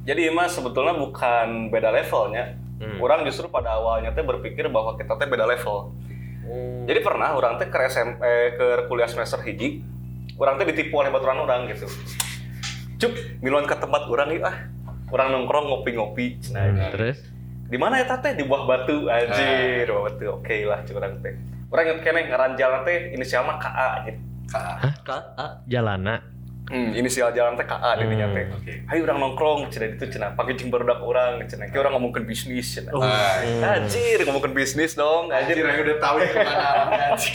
Jadi 0.03 0.21
Ima 0.33 0.49
sebetulnya 0.51 0.97
bukan 0.97 1.71
beda 1.71 1.93
levelnya. 1.95 2.59
Hmm. 2.83 2.99
Orang 2.99 3.23
justru 3.23 3.47
pada 3.47 3.79
awalnya 3.79 4.11
teh 4.11 4.27
berpikir 4.27 4.67
bahwa 4.67 4.99
kita 4.99 5.15
teh 5.15 5.29
beda 5.31 5.47
level. 5.47 5.95
Hmm. 6.43 6.83
Jadi 6.91 6.99
pernah 6.99 7.39
orang 7.39 7.61
teh 7.63 7.71
ke 7.71 7.79
SMP 7.87 8.23
eh, 8.27 8.49
ke 8.59 8.67
kuliah 8.91 9.07
semester 9.07 9.39
hiji, 9.47 9.87
orang 10.35 10.59
teh 10.59 10.67
ditipu 10.67 10.99
oleh 10.99 11.15
baturan 11.15 11.47
orang 11.47 11.71
gitu. 11.71 11.87
Cuk, 13.03 13.13
miluan 13.43 13.67
ke 13.67 13.75
tempat 13.75 14.07
orang 14.07 14.31
yuk 14.31 14.47
ah. 14.47 14.57
Orang 15.11 15.35
nongkrong 15.35 15.67
ngopi-ngopi. 15.67 16.39
Nah, 16.55 16.89
terus? 16.95 17.19
Di 17.67 17.75
mana 17.75 17.99
ya 17.99 18.07
teh 18.07 18.33
di 18.33 18.47
buah 18.47 18.63
batu 18.63 19.11
anjir. 19.11 19.91
Buah 19.91 20.03
batu 20.07 20.25
oke 20.39 20.57
lah 20.63 20.87
cik 20.87 20.95
orang 20.95 21.19
teh. 21.19 21.35
Orang 21.67 21.85
yang 21.85 21.99
kene 21.99 22.31
ngaran 22.31 22.55
jalan 22.55 22.87
teh 22.87 23.11
inisial 23.11 23.43
mah 23.43 23.59
KA 23.59 24.07
gitu 24.07 24.21
Kak, 25.03 25.65
jalana? 25.67 26.21
Hmm, 26.71 26.93
inisial 26.95 27.33
jalan 27.33 27.59
teh 27.59 27.65
KA 27.65 27.97
di 27.97 28.07
dinya 28.07 28.29
teh. 28.31 28.45
oke. 28.47 28.73
ayo 28.87 29.01
orang 29.03 29.19
nongkrong 29.19 29.61
cina 29.69 29.89
itu 29.89 30.05
cina 30.07 30.31
pakai 30.33 30.55
jeng 30.55 30.71
barudak 30.71 31.01
orang 31.01 31.41
cina 31.45 31.67
kayak 31.67 31.83
orang 31.83 31.99
ngomongin 31.99 32.23
bisnis 32.23 32.69
cina 32.71 32.93
Ah, 32.95 33.41
anjir 33.77 34.23
ngomongin 34.23 34.53
bisnis 34.53 34.93
dong 34.95 35.29
Anjir, 35.29 35.59
anjir 35.59 35.85
udah 35.85 35.99
tahu 35.99 36.17
ya 36.21 36.29
ke 36.29 36.39
mana 36.39 36.97
anjing. 37.11 37.35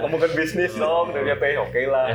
ngomongin 0.00 0.32
bisnis 0.34 0.72
dong 0.74 1.12
dia 1.12 1.36
teh 1.36 1.54
oke 1.56 1.80
lah 1.86 2.06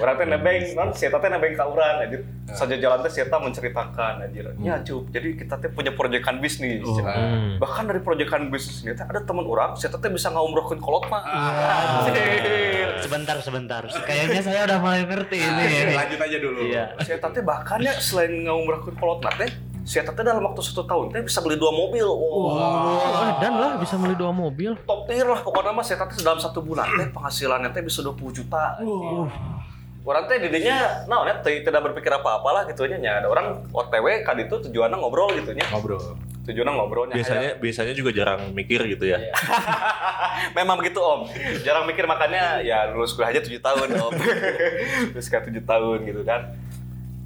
orang 0.00 0.14
teh 0.18 0.26
nebeng 0.26 0.62
non 0.74 0.90
sieta 0.90 1.16
teh 1.22 1.30
nebeng 1.30 1.54
ka 1.54 1.64
urang 1.70 2.02
anjir 2.02 2.26
saja 2.50 2.74
jalan 2.74 2.98
teh 3.06 3.12
sieta 3.12 3.36
menceritakan 3.38 4.26
anjir. 4.26 4.44
Ya 4.60 4.82
cup. 4.82 5.06
Jadi 5.14 5.38
kita 5.38 5.54
teh 5.62 5.70
punya 5.70 5.94
proyekan 5.94 6.42
bisnis 6.42 6.82
cenah. 6.82 7.14
Hmm. 7.14 7.52
bahkan 7.62 7.86
dari 7.86 8.02
proyekan 8.02 8.50
bisnis 8.50 8.82
ini 8.82 8.92
teh 8.92 9.06
ada 9.06 9.22
teman 9.22 9.46
orang 9.46 9.78
sieta 9.78 9.96
teh 9.98 10.10
bisa 10.10 10.34
ngumrohkeun 10.34 10.82
kolot 10.82 11.06
mah 11.06 11.22
Sebentar, 13.04 13.36
sebentar. 13.44 13.82
Kayaknya 13.84 14.40
saya 14.42 14.60
udah 14.66 14.78
mulai 14.80 15.04
ngerti 15.04 15.36
ini. 15.36 15.64
Lanjut 15.92 16.18
aja 16.20 16.36
dulu. 16.40 16.60
Iya. 16.66 16.84
sieta 17.04 17.26
teh 17.30 17.42
bahkan 17.44 17.78
ya 17.78 17.94
selain 18.00 18.32
ngumrohkeun 18.44 18.96
kolot 18.98 19.20
mah 19.22 19.34
teh 19.38 19.50
sieta 19.84 20.16
teh 20.16 20.24
dalam 20.24 20.40
waktu 20.40 20.64
satu 20.64 20.88
tahun 20.88 21.12
teh 21.12 21.20
bisa 21.20 21.44
beli 21.44 21.60
dua 21.60 21.68
mobil. 21.68 22.08
Wow. 22.08 22.48
Oh, 22.96 23.30
dan 23.38 23.52
lah 23.60 23.76
bisa 23.76 24.00
beli 24.00 24.16
dua 24.16 24.32
mobil. 24.32 24.72
Top 24.88 25.04
tier 25.04 25.28
lah 25.28 25.44
pokoknya 25.44 25.76
mah 25.76 25.84
sieta 25.84 26.08
teh 26.08 26.24
dalam 26.24 26.40
satu 26.40 26.64
bulan 26.64 26.88
teh 26.96 27.12
penghasilannya 27.12 27.68
teh 27.70 27.84
bisa 27.84 28.00
20 28.00 28.16
juta 28.32 28.80
Orang 30.04 30.28
teh 30.28 30.36
didinya, 30.36 31.08
nah, 31.08 31.24
teh 31.40 31.64
tidak 31.64 31.80
berpikir 31.80 32.12
apa-apa 32.12 32.48
lah 32.52 32.62
gitu 32.68 32.84
nya. 32.84 33.24
Ada 33.24 33.28
orang 33.32 33.64
OTW 33.72 34.20
kan 34.20 34.36
itu 34.36 34.60
tujuannya 34.68 35.00
ngobrol 35.00 35.32
gitu 35.32 35.56
nya. 35.56 35.64
Ngobrol. 35.72 36.20
Tujuannya 36.44 36.72
ngobrolnya. 36.76 37.14
Biasanya 37.16 37.56
biasanya 37.56 37.96
juga 37.96 38.12
jarang 38.12 38.52
mikir 38.52 38.84
gitu 38.84 39.08
ya. 39.08 39.16
Memang 40.56 40.76
begitu 40.76 41.00
om. 41.00 41.24
Jarang 41.64 41.88
mikir 41.88 42.04
makanya 42.04 42.60
ya 42.60 42.92
lulus 42.92 43.16
kuliah 43.16 43.32
aja 43.32 43.40
tujuh 43.40 43.64
tahun 43.64 43.96
om. 43.96 44.12
lulus 45.16 45.26
kuliah 45.32 45.44
tujuh 45.48 45.64
tahun 45.64 45.98
gitu 46.04 46.20
kan. 46.20 46.52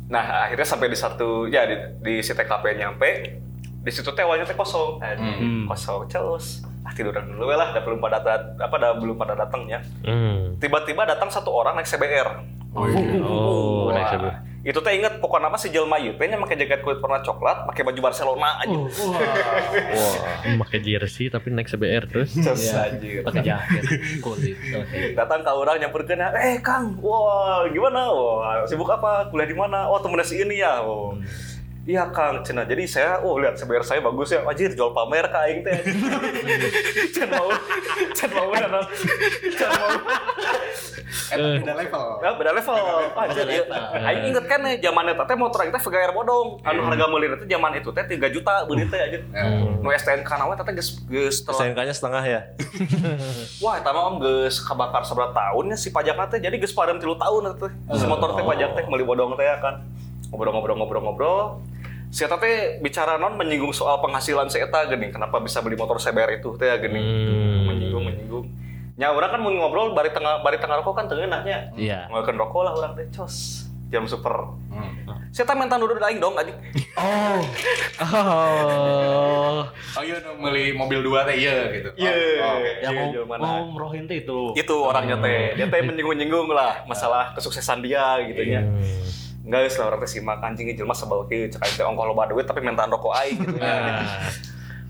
Nah 0.06 0.46
akhirnya 0.46 0.66
sampai 0.70 0.86
di 0.86 0.94
satu 0.94 1.50
ya 1.50 1.66
di, 1.66 1.76
di 1.98 2.14
si 2.22 2.30
TKP 2.30 2.78
nyampe 2.78 3.42
di 3.78 3.90
situ 3.90 4.10
teh 4.14 4.22
awalnya 4.22 4.46
teh 4.46 4.54
kosong, 4.54 5.02
Anjing, 5.02 5.66
kosong 5.66 6.06
terus. 6.06 6.62
Ah 6.86 6.94
tiduran 6.94 7.26
dulu 7.26 7.50
lah, 7.50 7.74
udah 7.74 7.82
belum 7.82 7.98
pada 7.98 8.22
dat- 8.22 8.54
apa 8.58 8.74
dah 8.78 8.90
belum 9.02 9.18
pada 9.18 9.34
datang 9.34 9.66
ya. 9.66 9.82
hmm. 10.06 10.62
Tiba-tiba 10.62 11.02
datang 11.04 11.26
satu 11.26 11.50
orang 11.50 11.74
naik 11.74 11.90
CBR. 11.90 12.57
oh 13.24 13.88
Wah, 13.88 13.92
naik 13.96 14.08
sebelah. 14.12 14.36
Itu 14.58 14.84
teh 14.84 14.92
inget 14.92 15.22
pokoknya 15.22 15.48
apa 15.48 15.56
si 15.56 15.72
Jelma 15.72 15.96
ieu 15.96 16.12
teh 16.18 16.28
nya 16.28 16.36
make 16.36 16.52
jaket 16.52 16.84
kulit 16.84 17.00
warna 17.00 17.24
coklat, 17.24 17.64
pakai 17.64 17.86
baju 17.88 18.00
Barcelona 18.04 18.60
aja. 18.60 18.78
Hmm, 20.44 20.60
pakai 20.60 20.82
jersey 20.84 21.32
tapi 21.32 21.48
naik 21.54 21.70
CBR 21.70 22.04
terus 22.04 22.36
Cus 22.44 22.74
anjir. 22.74 23.24
Pakai 23.24 23.42
jaket 23.46 23.82
kulit. 24.20 24.58
Oke. 24.60 25.16
Datang 25.16 25.40
ke 25.46 25.50
orang 25.54 25.80
nyamperkeun, 25.80 26.20
"Eh, 26.20 26.60
Kang, 26.60 27.00
wah, 27.00 27.64
gimana? 27.70 28.12
Wah, 28.12 28.66
sibuk 28.68 28.90
apa? 28.92 29.32
Kuliah 29.32 29.48
di 29.48 29.56
mana? 29.56 29.88
Oh, 29.88 30.02
temennya 30.04 30.26
si 30.26 30.42
ini 30.42 30.60
ya." 30.60 30.84
Oh. 30.84 31.16
Iya 31.88 32.04
Kang, 32.12 32.44
cina. 32.44 32.68
Jadi 32.68 32.84
saya, 32.84 33.24
oh 33.24 33.40
lihat 33.40 33.56
CBR 33.56 33.80
saya 33.80 34.04
bagus 34.04 34.28
ya. 34.28 34.44
Anjir, 34.44 34.76
jual 34.76 34.92
pamer 34.92 35.24
ka 35.32 35.48
aing 35.48 35.64
teh. 35.64 35.80
Can 37.16 37.32
mau, 37.32 37.48
can 38.12 38.30
mau 38.36 38.52
dan 38.52 38.76
can 39.56 39.70
mau. 39.72 39.88
Eh, 41.32 41.64
beda 41.64 41.74
level. 41.80 42.04
Ya, 42.20 42.30
beda 42.36 42.52
level. 42.52 42.84
Anjir, 43.16 43.46
iya. 43.48 43.64
level. 43.64 44.04
Aing 44.04 44.24
inget 44.28 44.44
kan 44.44 44.60
nih, 44.68 44.76
zaman 44.84 45.16
eta 45.16 45.24
teh 45.24 45.32
motor 45.40 45.64
aing 45.64 45.72
teh 45.72 45.80
VGR 45.80 46.12
bodong. 46.12 46.60
Anu 46.60 46.84
harga 46.92 47.08
meulina 47.08 47.40
teh 47.40 47.48
zaman 47.48 47.80
itu 47.80 47.88
teh 47.88 48.04
3 48.04 48.36
juta 48.36 48.68
beuli 48.68 48.84
teh 48.84 49.00
anjir. 49.00 49.24
Nu 49.80 49.88
STNK 49.88 50.28
na 50.28 50.44
we 50.44 50.60
teh 50.60 50.74
geus 50.76 50.90
geus 51.08 51.36
STNK-nya 51.40 51.96
setengah 51.96 52.20
ya. 52.20 52.40
Wah, 53.64 53.80
eta 53.80 53.96
mah 53.96 54.12
om 54.12 54.20
geus 54.20 54.60
kabakar 54.60 55.08
seberapa 55.08 55.32
tahun 55.32 55.72
ya 55.72 55.76
si 55.80 55.88
pajakna 55.88 56.28
teh 56.28 56.36
jadi 56.36 56.52
geus 56.60 56.76
pareum 56.76 57.00
3 57.00 57.16
tahun 57.16 57.42
teh. 57.56 57.72
Si 57.96 58.04
motor 58.04 58.36
teh 58.36 58.44
pajak 58.44 58.76
teh 58.76 58.84
meuli 58.92 59.08
bodong 59.08 59.40
teh 59.40 59.48
ya 59.48 59.56
kan. 59.56 59.80
Ngobrol-ngobrol-ngobrol-ngobrol. 60.28 61.64
Si 62.08 62.20
eta 62.20 62.36
teh 62.36 62.78
bicara 62.78 63.16
non 63.16 63.36
menyinggung 63.36 63.70
soal 63.70 64.00
penghasilan 64.00 64.48
si 64.48 64.56
eta 64.56 64.86
geuning 64.86 65.10
kenapa 65.10 65.38
bisa 65.38 65.60
beli 65.60 65.74
motor 65.74 65.96
CBR 65.96 66.38
itu 66.38 66.56
teh 66.56 66.66
ya 66.66 66.76
geuning. 66.76 67.04
Hmm. 67.04 67.62
Menyinggung 67.68 68.04
menyinggung. 68.04 68.46
Nya 68.94 69.12
urang 69.12 69.30
kan 69.30 69.38
mau 69.38 69.48
ngobrol 69.48 69.92
bari 69.92 70.08
tengah 70.08 70.40
bari 70.40 70.56
tengah 70.56 70.80
rokok 70.80 70.94
kan 70.94 71.04
teu 71.06 71.16
ngeunahnya. 71.16 71.70
iya 71.74 72.08
Ngelakuin 72.08 72.34
rokok 72.36 72.62
lah 72.62 72.72
orang 72.74 72.92
teh 72.94 73.06
cos. 73.10 73.64
jam 73.88 74.04
super. 74.04 74.52
Hmm. 74.68 75.00
Saya 75.30 75.48
tak 75.48 75.56
minta 75.56 75.76
duduk 75.76 75.96
aing 75.98 76.18
dong 76.18 76.34
anjing. 76.34 76.56
Oh. 76.98 77.40
Oh. 78.02 79.62
Oh 79.94 80.02
iya 80.02 80.18
meuli 80.34 80.72
mobil 80.72 81.00
dua 81.00 81.22
teh 81.24 81.38
iya 81.38 81.70
gitu. 81.70 81.88
Iya. 81.94 82.10
Oh, 82.10 82.52
oke. 82.58 82.70
Yang 82.80 82.92
Iya, 82.92 83.02
mau, 83.16 83.24
mana? 83.24 83.40
mau 83.40 83.62
merohin 83.70 84.04
tuh 84.04 84.16
itu. 84.16 84.40
Itu 84.54 84.76
orangnya 84.82 85.16
teh. 85.16 85.54
Dia 85.54 85.66
teh 85.66 85.80
menyinggung-nyinggung 85.80 86.50
lah 86.50 86.82
masalah 86.84 87.32
kesuksesan 87.32 87.80
dia 87.80 88.18
gitu 88.24 88.42
ya. 88.42 88.60
Enggak 89.48 89.60
geus 89.64 89.76
lah 89.80 89.86
orang 89.88 90.00
teh 90.04 90.10
simak 90.12 90.44
anjing 90.44 90.68
jelema 90.76 90.92
sebel 90.92 91.24
kieu 91.24 91.48
cek 91.48 91.64
aing 91.64 91.74
teh 91.80 91.84
ongkol 91.88 92.12
loba 92.12 92.28
duit 92.28 92.44
tapi 92.44 92.60
mintaan 92.60 92.92
rokok 92.92 93.16
aing 93.16 93.40
gitu 93.40 93.56
ya. 93.64 93.96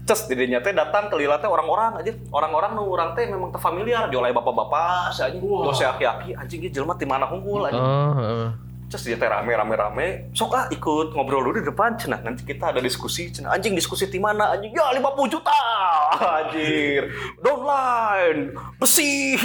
Terus 0.02 0.26
didinya 0.26 0.58
teh 0.58 0.74
datang 0.74 1.06
ke 1.06 1.14
lila 1.14 1.38
teh 1.38 1.46
orang-orang 1.46 2.02
aja. 2.02 2.10
Orang-orang 2.34 2.74
nu 2.74 2.90
urang 2.90 3.14
teh 3.14 3.22
memang 3.30 3.54
teu 3.54 3.62
familiar 3.62 4.10
jual 4.10 4.26
aya 4.26 4.34
bapak-bapak 4.34 5.14
si 5.14 5.22
anjing. 5.22 5.38
Wow. 5.46 5.70
si 5.70 5.86
aki-aki 5.86 6.34
anjing 6.34 6.66
ieu 6.66 6.74
jelema 6.74 6.98
ti 6.98 7.06
mana 7.06 7.30
hunggul 7.30 7.70
anjing. 7.70 7.78
Oh. 7.78 8.12
heeh. 8.18 8.48
Terus 8.88 9.04
dia 9.04 9.20
teh 9.20 9.28
rame 9.28 9.52
rame 9.52 9.74
rame, 9.76 10.06
sok 10.32 10.56
ah 10.56 10.64
ikut 10.72 11.12
ngobrol 11.12 11.44
dulu 11.44 11.60
di 11.60 11.68
depan 11.68 12.00
cenah 12.00 12.24
nanti 12.24 12.40
kita 12.48 12.72
ada 12.72 12.80
diskusi 12.80 13.28
cenah 13.28 13.52
anjing 13.52 13.76
diskusi 13.76 14.08
di 14.08 14.16
mana 14.16 14.56
anjing 14.56 14.72
ya 14.72 14.88
50 14.96 15.28
juta 15.28 15.60
anjir 16.40 17.12
downline 17.44 18.56
besi 18.80 19.36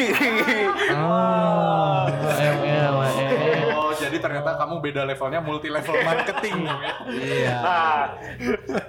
Oh. 0.96 2.08
ML, 2.40 2.96
ML. 3.20 3.63
Oh, 3.94 4.00
jadi 4.00 4.18
ternyata 4.18 4.50
kamu 4.56 4.76
beda 4.80 5.02
levelnya 5.04 5.40
multi 5.40 5.68
level 5.68 5.96
marketing. 6.04 6.66
Iya. 7.06 7.56
nah 7.56 7.98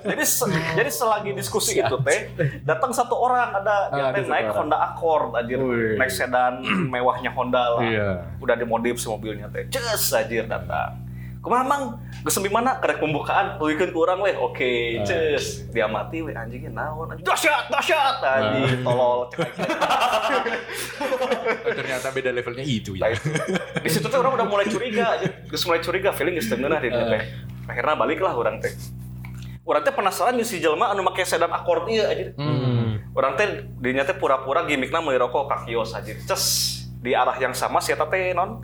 jadi 0.02 0.23
se- 0.23 0.49
jadi 0.73 0.88
selagi 0.88 1.30
diskusi 1.32 1.76
itu 1.76 1.96
teh 2.00 2.32
datang 2.62 2.90
satu 2.90 3.14
orang 3.14 3.52
ada 3.54 3.76
dia 3.90 4.02
Ah, 4.02 4.11
teh 4.11 4.23
ada 4.23 4.30
naik. 4.30 4.49
Honda 4.50 4.76
Accord 4.82 5.34
anjir 5.34 5.61
naik 5.94 6.11
sedan 6.11 6.64
mewahnya 6.94 7.30
Honda 7.30 7.64
lah 7.70 7.82
Iya. 7.82 8.11
udah 8.38 8.54
dimodif 8.54 8.96
si 8.96 9.06
mobilnya 9.06 9.46
teh 9.46 9.68
ces 9.68 10.08
anjir 10.11 10.44
datang 10.44 11.03
kumaha 11.44 11.60
mang 11.62 11.82
geus 12.24 12.34
di 12.34 12.48
mana 12.48 12.80
kerek 12.80 12.98
pembukaan 12.98 13.60
luikeun 13.60 13.92
ku 13.92 14.00
urang 14.00 14.18
weh 14.18 14.32
oke 14.32 14.64
Ah. 14.96 15.04
ces 15.04 15.68
dia 15.68 15.84
mati 15.86 16.18
weh 16.18 16.32
anjingnya 16.32 16.72
naon 16.72 17.04
anjing 17.06 17.20
dahsyat 17.22 17.68
dahsyat 17.68 18.16
anjing 18.18 18.80
tolol. 18.80 19.28
Oh, 20.94 21.72
ternyata 21.72 22.08
beda 22.10 22.30
levelnya 22.30 22.62
itu 22.62 22.96
Nah, 22.96 23.08
ya. 23.08 23.16
itu. 23.16 23.28
di 23.76 23.90
situ 23.90 24.06
tuh 24.06 24.18
orang 24.18 24.34
udah 24.34 24.46
mulai 24.46 24.66
curiga 24.66 25.04
aja 25.12 25.28
geus 25.44 25.64
mulai 25.64 25.80
curiga 25.80 26.10
feeling 26.10 26.34
geus 26.34 26.46
teu 26.46 26.56
ngeunah 26.56 26.80
di 26.80 26.88
teh 26.88 27.22
akhirnya 27.66 27.94
baliklah 27.94 28.32
orang 28.32 28.58
teh 28.58 28.72
Orang 29.62 29.80
teh 29.80 29.92
penasaran 29.92 30.36
nih 30.36 30.44
si 30.44 30.60
jelma 30.60 30.92
anu 30.92 31.00
make 31.00 31.24
sedan 31.24 31.48
akord 31.48 31.88
ieu 31.88 32.04
aja. 32.04 32.36
Hmm. 32.36 33.00
Orang 33.12 33.32
teh 33.34 33.48
dinya 33.74 34.04
teh 34.04 34.12
pura-pura 34.12 34.60
gimmickna 34.62 35.00
meuli 35.00 35.16
rokok 35.16 35.44
ka 35.46 35.56
kios 35.64 35.92
aja. 35.92 36.12
Ces 36.12 36.44
di 37.00 37.16
arah 37.16 37.32
yang 37.34 37.52
sama 37.52 37.80
si 37.80 37.88
eta 37.88 38.04
teh 38.04 38.32
non 38.32 38.60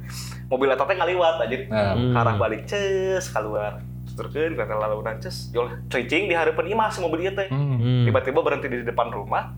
mobil 0.50 0.68
teh 0.68 0.96
ngaliwat 0.98 1.34
aja. 1.40 1.56
Nah. 1.70 1.94
Hmm. 1.94 2.12
Arah 2.12 2.34
balik 2.36 2.66
ces 2.66 3.30
keluar. 3.30 3.80
Tuturkeun 4.10 4.58
kereta 4.58 4.74
lalunan 4.74 5.22
ces 5.22 5.48
jol 5.48 5.70
cicing 5.86 6.26
di 6.26 6.34
hareupeun 6.34 6.66
imah 6.66 6.90
si 6.90 6.98
mobil 6.98 7.22
ieu 7.22 7.32
teh. 7.32 7.46
Hmm. 7.46 8.04
Tiba-tiba 8.04 8.42
berhenti 8.42 8.66
di 8.66 8.82
depan 8.82 9.08
rumah. 9.08 9.54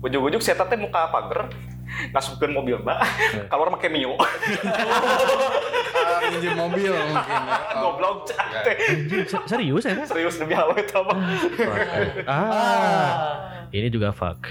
Ujuk-ujuk 0.00 0.38
si 0.38 0.54
eta 0.54 0.62
teh 0.64 0.78
muka 0.78 1.10
pagar 1.10 1.50
ngasupkeun 2.14 2.54
mobilna. 2.54 3.02
Keluar 3.50 3.68
make 3.74 3.90
mio. 3.90 4.14
Ah, 5.96 6.22
minjem 6.22 6.54
mobil 6.54 6.92
mungkin. 6.92 7.40
Oh. 7.50 7.80
Goblok. 7.82 8.30
Se- 8.30 9.42
Serius 9.48 9.84
ya? 9.84 10.06
Serius 10.06 10.38
demi 10.38 10.54
Allah 10.54 10.76
itu 10.78 10.94
apa? 10.94 11.12
Ah. 12.30 13.10
Ini 13.74 13.90
juga 13.90 14.14
fuck. 14.14 14.46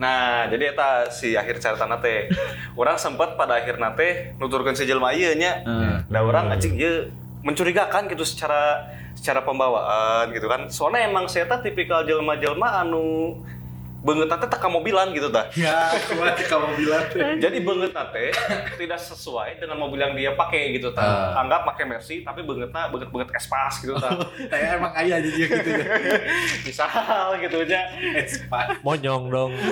Nah, 0.00 0.48
jadi 0.48 0.72
eta 0.72 1.12
si 1.12 1.36
akhir 1.36 1.60
cerita 1.60 1.84
teh. 2.00 2.32
Orang 2.80 2.96
sempat 2.96 3.36
pada 3.36 3.60
akhir 3.60 3.76
teh 4.00 4.32
nuturkeun 4.40 4.72
si 4.72 4.88
jelema 4.88 5.12
ieu 5.12 5.36
nya. 5.36 5.60
Da 6.08 6.24
orang 6.24 6.56
anjing 6.56 6.80
ieu 6.80 7.12
mencurigakan 7.44 8.08
gitu 8.08 8.24
secara 8.24 8.88
secara 9.12 9.44
pembawaan 9.44 10.32
gitu 10.32 10.48
kan. 10.48 10.72
Soalnya 10.72 11.12
emang 11.12 11.28
saya 11.28 11.44
tipikal 11.60 12.08
jelema-jelema 12.08 12.80
anu 12.80 13.36
beungeut 14.00 14.28
teh 14.28 14.48
teka 14.48 14.66
mobilan 14.66 15.12
gitu 15.12 15.28
tah. 15.28 15.46
Ya, 15.52 15.92
cuma 16.08 16.32
kamu 16.32 16.68
bilang 16.74 17.04
teh. 17.08 17.36
Jadi 17.36 17.56
beungeut 17.60 17.92
teh 17.92 18.32
tidak 18.76 18.96
sesuai 18.96 19.60
dengan 19.60 19.76
mobil 19.76 20.00
yang 20.00 20.16
dia 20.16 20.32
pakai 20.32 20.72
gitu 20.72 20.88
tah. 20.90 21.36
Anggap 21.36 21.68
pakai 21.68 21.84
Mercy 21.84 22.24
tapi 22.24 22.40
beungeutna 22.40 22.88
beungeut-beungeut 22.88 23.32
Espas 23.32 23.78
gitu 23.78 23.92
tah. 23.94 24.16
Kayak 24.50 24.80
emang 24.80 24.92
ayah 24.96 25.20
aja 25.20 25.28
dia 25.28 25.46
gitu 25.46 25.68
ya. 25.68 25.84
Misal 26.66 26.88
gitu 27.38 27.58
nya. 27.64 27.82
Monyong 28.80 29.24
dong. 29.28 29.52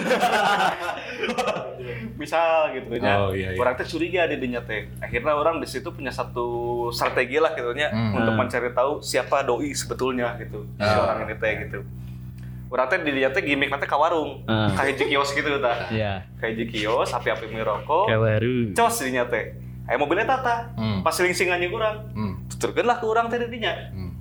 misal 2.18 2.74
gitu 2.74 2.98
nya 2.98 3.14
Oh, 3.20 3.30
iya, 3.30 3.54
iya. 3.54 3.58
orang 3.58 3.78
teh 3.78 3.86
curiga 3.86 4.26
di 4.26 4.36
dinya 4.36 4.58
teh 4.60 4.90
akhirnya 4.98 5.34
orang 5.34 5.62
di 5.62 5.68
situ 5.70 5.86
punya 5.88 6.10
satu 6.10 6.46
strategi 6.90 7.38
lah 7.38 7.54
gitu 7.54 7.70
nya 7.72 7.88
Hmm. 7.88 8.18
untuk 8.18 8.34
mencari 8.34 8.74
tahu 8.74 8.98
siapa 9.00 9.46
doi 9.46 9.70
sebetulnya 9.70 10.34
gitu 10.36 10.66
si 10.74 10.82
Ah. 10.82 11.06
orang 11.06 11.24
ini 11.24 11.34
teh 11.38 11.52
gitu 11.62 11.80
orang 12.68 12.86
teh 12.86 12.98
di 12.98 13.12
dinya 13.12 13.30
teh 13.30 13.40
gimmick 13.40 13.68
nanti 13.68 13.84
ke 13.84 13.94
warung 13.94 14.44
Ah. 14.44 14.68
ka 14.70 14.84
hiji 14.84 15.04
kios 15.06 15.30
gitu 15.30 15.48
tah 15.58 15.88
Iya. 15.88 16.24
ka 16.36 16.46
hiji 16.46 16.64
kios 16.66 17.10
api-api 17.10 17.48
miroko 17.48 18.04
Kawaru. 18.04 18.72
cos 18.72 18.94
di 18.98 19.08
dinya 19.08 19.24
teh 19.24 19.56
aya 19.84 19.96
mobilnya 19.96 20.26
tata 20.26 20.72
Hmm. 20.74 21.00
pas 21.00 21.10
sing-sing 21.10 21.48
anjing 21.48 21.70
urang 21.70 22.12
Hmm. 22.12 22.44
tuturkeun 22.46 22.84
lah 22.84 22.96
ke 22.96 23.04
urang 23.04 23.26
teh 23.26 23.38
di 23.38 23.48
dinya 23.50 23.72
Hmm. 23.88 24.12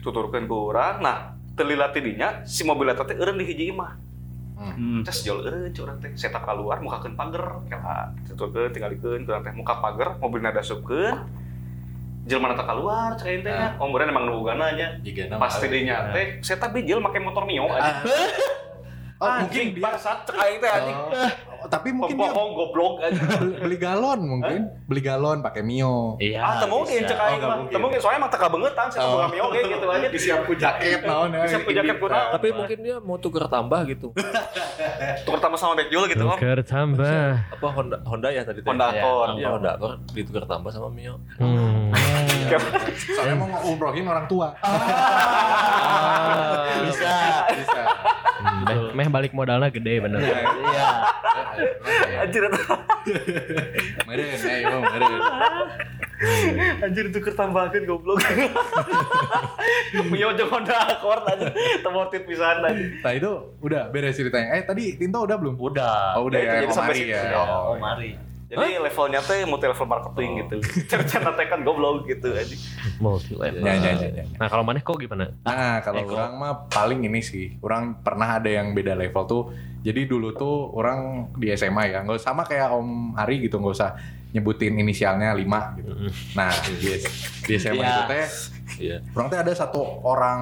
tuturkeun 0.00 0.44
ke 0.44 0.56
urang 0.56 0.98
nah 0.98 1.16
telila 1.52 1.88
ti 1.88 2.00
dinya 2.00 2.40
si 2.42 2.64
mobilnya 2.64 2.96
teh 2.96 3.12
eureun 3.12 3.36
di 3.36 3.44
hiji 3.46 3.68
imah 3.68 3.92
Hmm. 4.56 5.00
Terus 5.00 5.24
jual 5.24 5.40
eureun 5.40 5.68
cuk 5.70 5.82
urang 5.82 5.98
teh 5.98 6.12
setak 6.14 6.40
keluar 6.40 6.76
mukakeun 6.78 7.12
pager 7.14 7.44
kela 7.66 8.12
tuturkeun 8.26 8.68
tinggalikeun 8.70 9.24
urang 9.24 9.40
teh 9.40 9.52
muka 9.52 9.72
pager 9.74 10.16
mobilna 10.16 10.52
dasupkeun 10.52 11.16
jelema 12.30 12.54
teh 12.54 12.62
keluar 12.62 13.10
cek 13.18 13.26
aing 13.26 13.42
teh 13.42 13.58
ombeurna 13.82 14.14
emang 14.14 14.24
nu 14.30 14.38
bogana 14.38 14.70
nya 14.78 14.94
Jigana 15.02 15.34
pasti 15.42 15.66
mah. 15.66 15.72
dinya 15.74 15.96
teh 16.14 16.26
saya 16.46 16.62
tapi 16.62 16.86
bijil 16.86 17.02
make 17.02 17.18
motor 17.18 17.42
mio 17.42 17.66
aja 17.74 17.98
Oh, 19.20 19.28
Anjing, 19.28 19.76
mungkin 19.76 19.76
dia 19.76 19.84
bangsat 19.84 20.18
cek 20.24 20.32
aing 20.32 20.58
teh 20.64 20.70
anjing. 20.72 20.96
Oh, 20.96 21.12
tapi 21.70 21.88
mungkin 21.90 22.12
dia 22.12 22.26
pembohong 22.26 22.52
goblok 22.52 22.94
aja 23.00 23.22
beli, 23.40 23.54
beli 23.56 23.76
galon 23.78 24.20
mungkin. 24.20 24.60
Beli 24.84 25.00
galon 25.00 25.38
pakai 25.38 25.62
Mio. 25.62 26.18
Iya. 26.18 26.40
ah 26.40 26.54
teu 26.58 26.66
mungkin 26.66 27.00
cek 27.00 27.14
aing 27.14 27.38
Oh, 27.38 27.46
mah 27.46 27.56
mungkin. 27.56 27.70
teu 27.70 27.80
mungkin 27.80 27.98
soalnya 27.98 28.18
emang 28.18 28.32
teka 28.32 28.46
bangetan 28.46 28.86
saya 28.88 29.06
Oh. 29.06 29.28
mio 29.28 29.46
ge 29.48 29.60
gitu 29.64 29.86
aja 29.86 30.08
Disiapku 30.14 30.52
jaket 30.54 31.00
naon 31.02 31.30
ya. 31.30 31.40
Disiapku 31.42 31.70
jaket 31.70 31.96
kunaon. 31.96 32.30
Tapi 32.34 32.48
mungkin 32.50 32.78
dia 32.80 32.96
mau 32.98 33.16
tuker 33.16 33.46
tambah 33.46 33.80
gitu. 33.86 34.10
tukar 35.24 35.40
tambah 35.40 35.56
sama 35.56 35.74
Bekjul 35.76 36.04
gitu 36.06 36.22
om 36.22 36.34
Tuker 36.34 36.58
tambah. 36.60 37.30
Apa 37.48 37.66
Honda 37.70 37.96
Honda 38.04 38.28
ya 38.28 38.42
tadi? 38.42 38.60
Honda 38.60 38.90
Accord 38.90 39.36
Iya 39.36 39.48
Honda 39.50 39.70
Accord 39.74 40.00
ditukar 40.10 40.44
tambah 40.44 40.68
sama 40.68 40.90
Mio. 40.90 41.22
Hmm. 41.36 41.94
Soalnya 43.14 43.36
mau 43.36 43.48
ngumrohin 43.62 44.06
orang 44.06 44.26
tua. 44.26 44.56
Bisa. 46.82 47.14
Bisa. 47.54 47.82
Hmm, 48.40 48.64
Meh, 48.64 49.04
meh 49.04 49.08
balik 49.12 49.36
modalnya 49.36 49.68
gede 49.68 50.00
bener. 50.00 50.20
Iya. 50.20 50.88
anjir 52.24 52.42
eta. 52.48 52.60
Meren, 54.08 54.26
eh, 54.32 54.58
mau 54.64 54.80
meren. 54.80 55.12
Anjir 56.84 57.04
itu 57.08 57.20
ketambahan 57.20 57.84
goblok. 57.84 58.20
Punya 60.08 60.32
jeung 60.36 60.48
Honda 60.48 60.76
Accord 60.88 61.24
aja. 61.28 61.52
Temotif 61.84 62.24
pisan 62.24 62.64
aja. 62.64 62.80
Nah 63.04 63.12
itu 63.12 63.30
udah 63.60 63.92
beres 63.92 64.16
ceritanya. 64.16 64.56
Eh 64.56 64.64
tadi 64.64 64.96
Tinto 64.96 65.20
udah 65.24 65.36
belum? 65.36 65.56
Udah. 65.60 66.16
Oh 66.16 66.28
udah 66.28 66.40
Ya, 66.40 66.44
ya, 66.44 66.48
itu 66.48 66.56
jadi 66.56 66.68
Om 66.68 66.76
sampai 66.76 66.92
Ari 66.92 67.00
situ. 67.00 67.12
ya. 67.12 67.20
Ya, 67.24 67.40
Oh, 67.44 67.76
Oh. 68.50 68.58
Jadi 68.58 68.82
levelnya 68.82 69.22
teh 69.22 69.46
multi 69.46 69.62
level 69.62 69.86
marketing 69.86 70.30
gitu. 70.42 70.54
Cerita 70.84 71.30
teh 71.30 71.46
kan 71.46 71.62
goblok 71.62 72.02
gitu 72.04 72.34
aja. 72.34 72.50
Multi 72.98 73.32
level. 73.32 73.62
Ya, 73.62 73.74
ya, 73.74 73.92
ya, 73.94 74.08
ya. 74.10 74.24
Nah 74.34 74.46
kalau 74.46 74.62
maneh 74.62 74.82
kok 74.82 74.98
gimana? 74.98 75.30
Nah 75.40 75.78
kalau 75.80 76.02
orang 76.04 76.32
mah 76.34 76.54
paling 76.66 76.98
ini 77.00 77.20
sih, 77.20 77.54
orang 77.58 77.94
pernah 77.96 78.36
ada 78.36 78.50
yang 78.50 78.74
beda 78.74 78.92
level 78.92 79.22
tuh. 79.24 79.42
Jadi 79.80 80.04
dulu 80.04 80.34
tuh 80.34 80.66
orang 80.72 81.30
di 81.32 81.48
SMA 81.50 81.88
ya, 81.88 82.02
nggak 82.02 82.18
sama 82.18 82.42
kayak 82.42 82.68
Om 82.68 83.14
Ari 83.14 83.40
gitu, 83.40 83.56
nggak 83.56 83.70
usah 83.72 83.94
nyebutin 84.30 84.76
inisialnya 84.76 85.30
5 85.32 85.78
gitu. 85.78 85.90
Nah 86.34 86.50
di, 86.60 86.74
di 87.40 87.52
SMA 87.54 87.78
Iya. 87.78 87.88
itu 87.88 88.02
teh, 88.04 88.26
Iya. 88.78 88.96
orang 89.10 89.26
teh 89.26 89.38
ada 89.38 89.52
satu 89.52 89.80
orang 90.02 90.40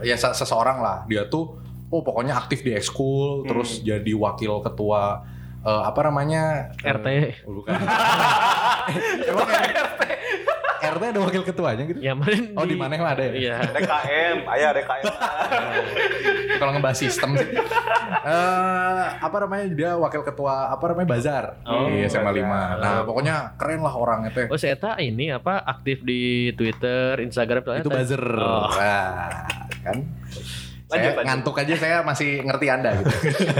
ya 0.00 0.16
se- 0.16 0.34
seseorang 0.34 0.80
lah, 0.80 1.04
dia 1.04 1.24
tuh 1.24 1.56
oh 1.86 2.00
pokoknya 2.00 2.34
aktif 2.34 2.60
di 2.60 2.72
ekskul, 2.72 3.44
terus 3.44 3.80
jadi 3.80 4.12
wakil 4.12 4.60
ketua 4.60 5.22
eh, 5.62 5.82
apa 5.82 6.00
namanya 6.02 6.42
Eh, 6.78 6.90
RT. 6.90 7.06
oh, 7.44 7.52
bukan. 7.56 7.72
Emang 9.30 9.48
RT? 9.48 10.00
RT 10.82 11.02
ada 11.08 11.20
wakil 11.20 11.42
ketuanya 11.42 11.86
gitu? 11.86 11.98
Ya 11.98 12.12
Oh 12.52 12.66
di 12.66 12.74
mana 12.74 12.92
emang 12.92 13.14
ada 13.14 13.22
ya? 13.22 13.32
Iya. 13.32 13.56
DKM, 13.70 14.36
aya 14.44 14.68
DKM. 14.72 15.04
kalau 16.58 16.70
ngebahas 16.74 16.98
sistem 16.98 17.32
sih. 17.34 17.48
Eh, 18.22 19.04
apa 19.16 19.36
namanya 19.38 19.64
dia 19.68 19.90
wakil 19.94 20.22
ketua 20.22 20.68
apa 20.68 20.84
namanya 20.84 21.08
bazar 21.08 21.44
Oh, 21.62 21.86
di 21.86 22.02
SMA 22.04 22.28
5. 22.28 22.42
bazar. 22.42 22.76
Nah, 22.78 22.98
pokoknya 23.02 23.34
keren 23.56 23.80
lah 23.80 23.94
orangnya 23.94 24.30
teh. 24.30 24.46
Oh 24.46 24.58
si 24.58 24.66
Eta 24.66 24.98
ini 24.98 25.30
apa 25.30 25.58
aktif 25.60 26.02
di 26.02 26.50
Twitter, 26.52 27.18
Instagram 27.20 27.62
Itu 27.78 27.88
buzzer. 27.88 28.22
Oh. 28.36 28.66
Nah, 28.68 29.48
kan. 29.80 29.98
Saya 30.92 31.08
lanjut. 31.10 31.24
ngantuk 31.24 31.56
aja 31.56 31.74
saya 31.74 31.96
masih 32.00 32.30
ngerti 32.42 32.66
anda 32.68 32.90
gitu. 32.94 33.08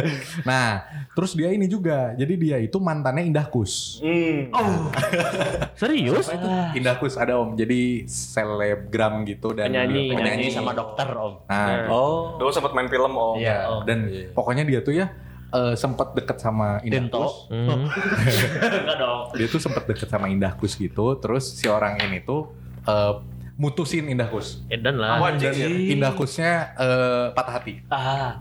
nah, 0.49 0.85
terus 1.13 1.33
dia 1.33 1.49
ini 1.49 1.65
juga. 1.65 2.13
Jadi 2.13 2.35
dia 2.37 2.57
itu 2.57 2.77
mantannya 2.77 3.25
Indah 3.25 3.49
Kus. 3.49 3.99
Hmm. 3.99 4.53
Serius? 5.81 6.29
Indah 6.73 6.97
Kus 6.97 7.17
ada 7.17 7.39
om. 7.39 7.55
Jadi 7.55 8.05
selebgram 8.05 9.25
gitu 9.25 9.53
dan 9.53 9.73
Penyanyi, 9.73 10.13
Penyanyi 10.13 10.47
sama 10.49 10.73
dokter 10.73 11.09
om. 11.13 11.41
Nah, 11.47 11.89
Oh. 11.89 12.37
Dulu 12.37 12.51
sempat 12.51 12.73
main 12.73 12.87
film 12.87 13.13
om. 13.13 13.37
iya. 13.37 13.67
Oh, 13.67 13.81
dan 13.83 14.07
pokoknya 14.33 14.63
dia 14.63 14.81
tuh 14.81 14.95
ya 14.95 15.11
eh, 15.51 15.75
sempat 15.75 16.13
deket 16.13 16.39
sama 16.39 16.81
Indah 16.83 17.01
Dento. 17.03 17.21
Kus. 17.23 17.35
Hmm. 17.49 17.89
Enggak 18.83 18.97
dong. 18.99 19.21
Dia 19.35 19.47
tuh 19.47 19.61
sempat 19.61 19.85
deket 19.85 20.09
sama 20.09 20.27
Indah 20.29 20.53
Kus 20.55 20.77
gitu. 20.77 21.17
Terus 21.17 21.45
si 21.53 21.67
orang 21.67 21.97
ini 22.01 22.21
tuh 22.21 22.53
eh, 22.83 23.13
mutusin 23.55 24.07
Indah 24.07 24.27
Kus. 24.27 24.65
Edan 24.67 24.97
lah. 24.97 25.17
Apa 25.17 25.35
Dan 25.35 25.51
anjing? 25.51 25.93
Indah 25.93 26.13
Kusnya 26.13 26.73
eh, 26.75 27.27
patah 27.31 27.55
hati. 27.55 27.81
Ah. 27.89 28.41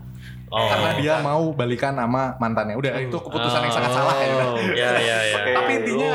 Oh. 0.52 0.67
Karena 0.67 0.91
dia 1.00 1.13
mau 1.21 1.47
balikan 1.50 1.95
sama 1.95 2.36
mantannya. 2.36 2.76
Udah 2.76 2.91
itu 3.00 3.15
keputusan 3.15 3.62
yang 3.62 3.71
sangat 3.71 3.88
Oh. 3.88 3.95
salah 3.95 4.15
ya. 4.17 4.28
Ya 4.76 4.89
ya 4.93 5.17
ya. 5.24 5.36
Oke. 5.38 5.52
Tapi 5.56 5.71
intinya 5.80 6.12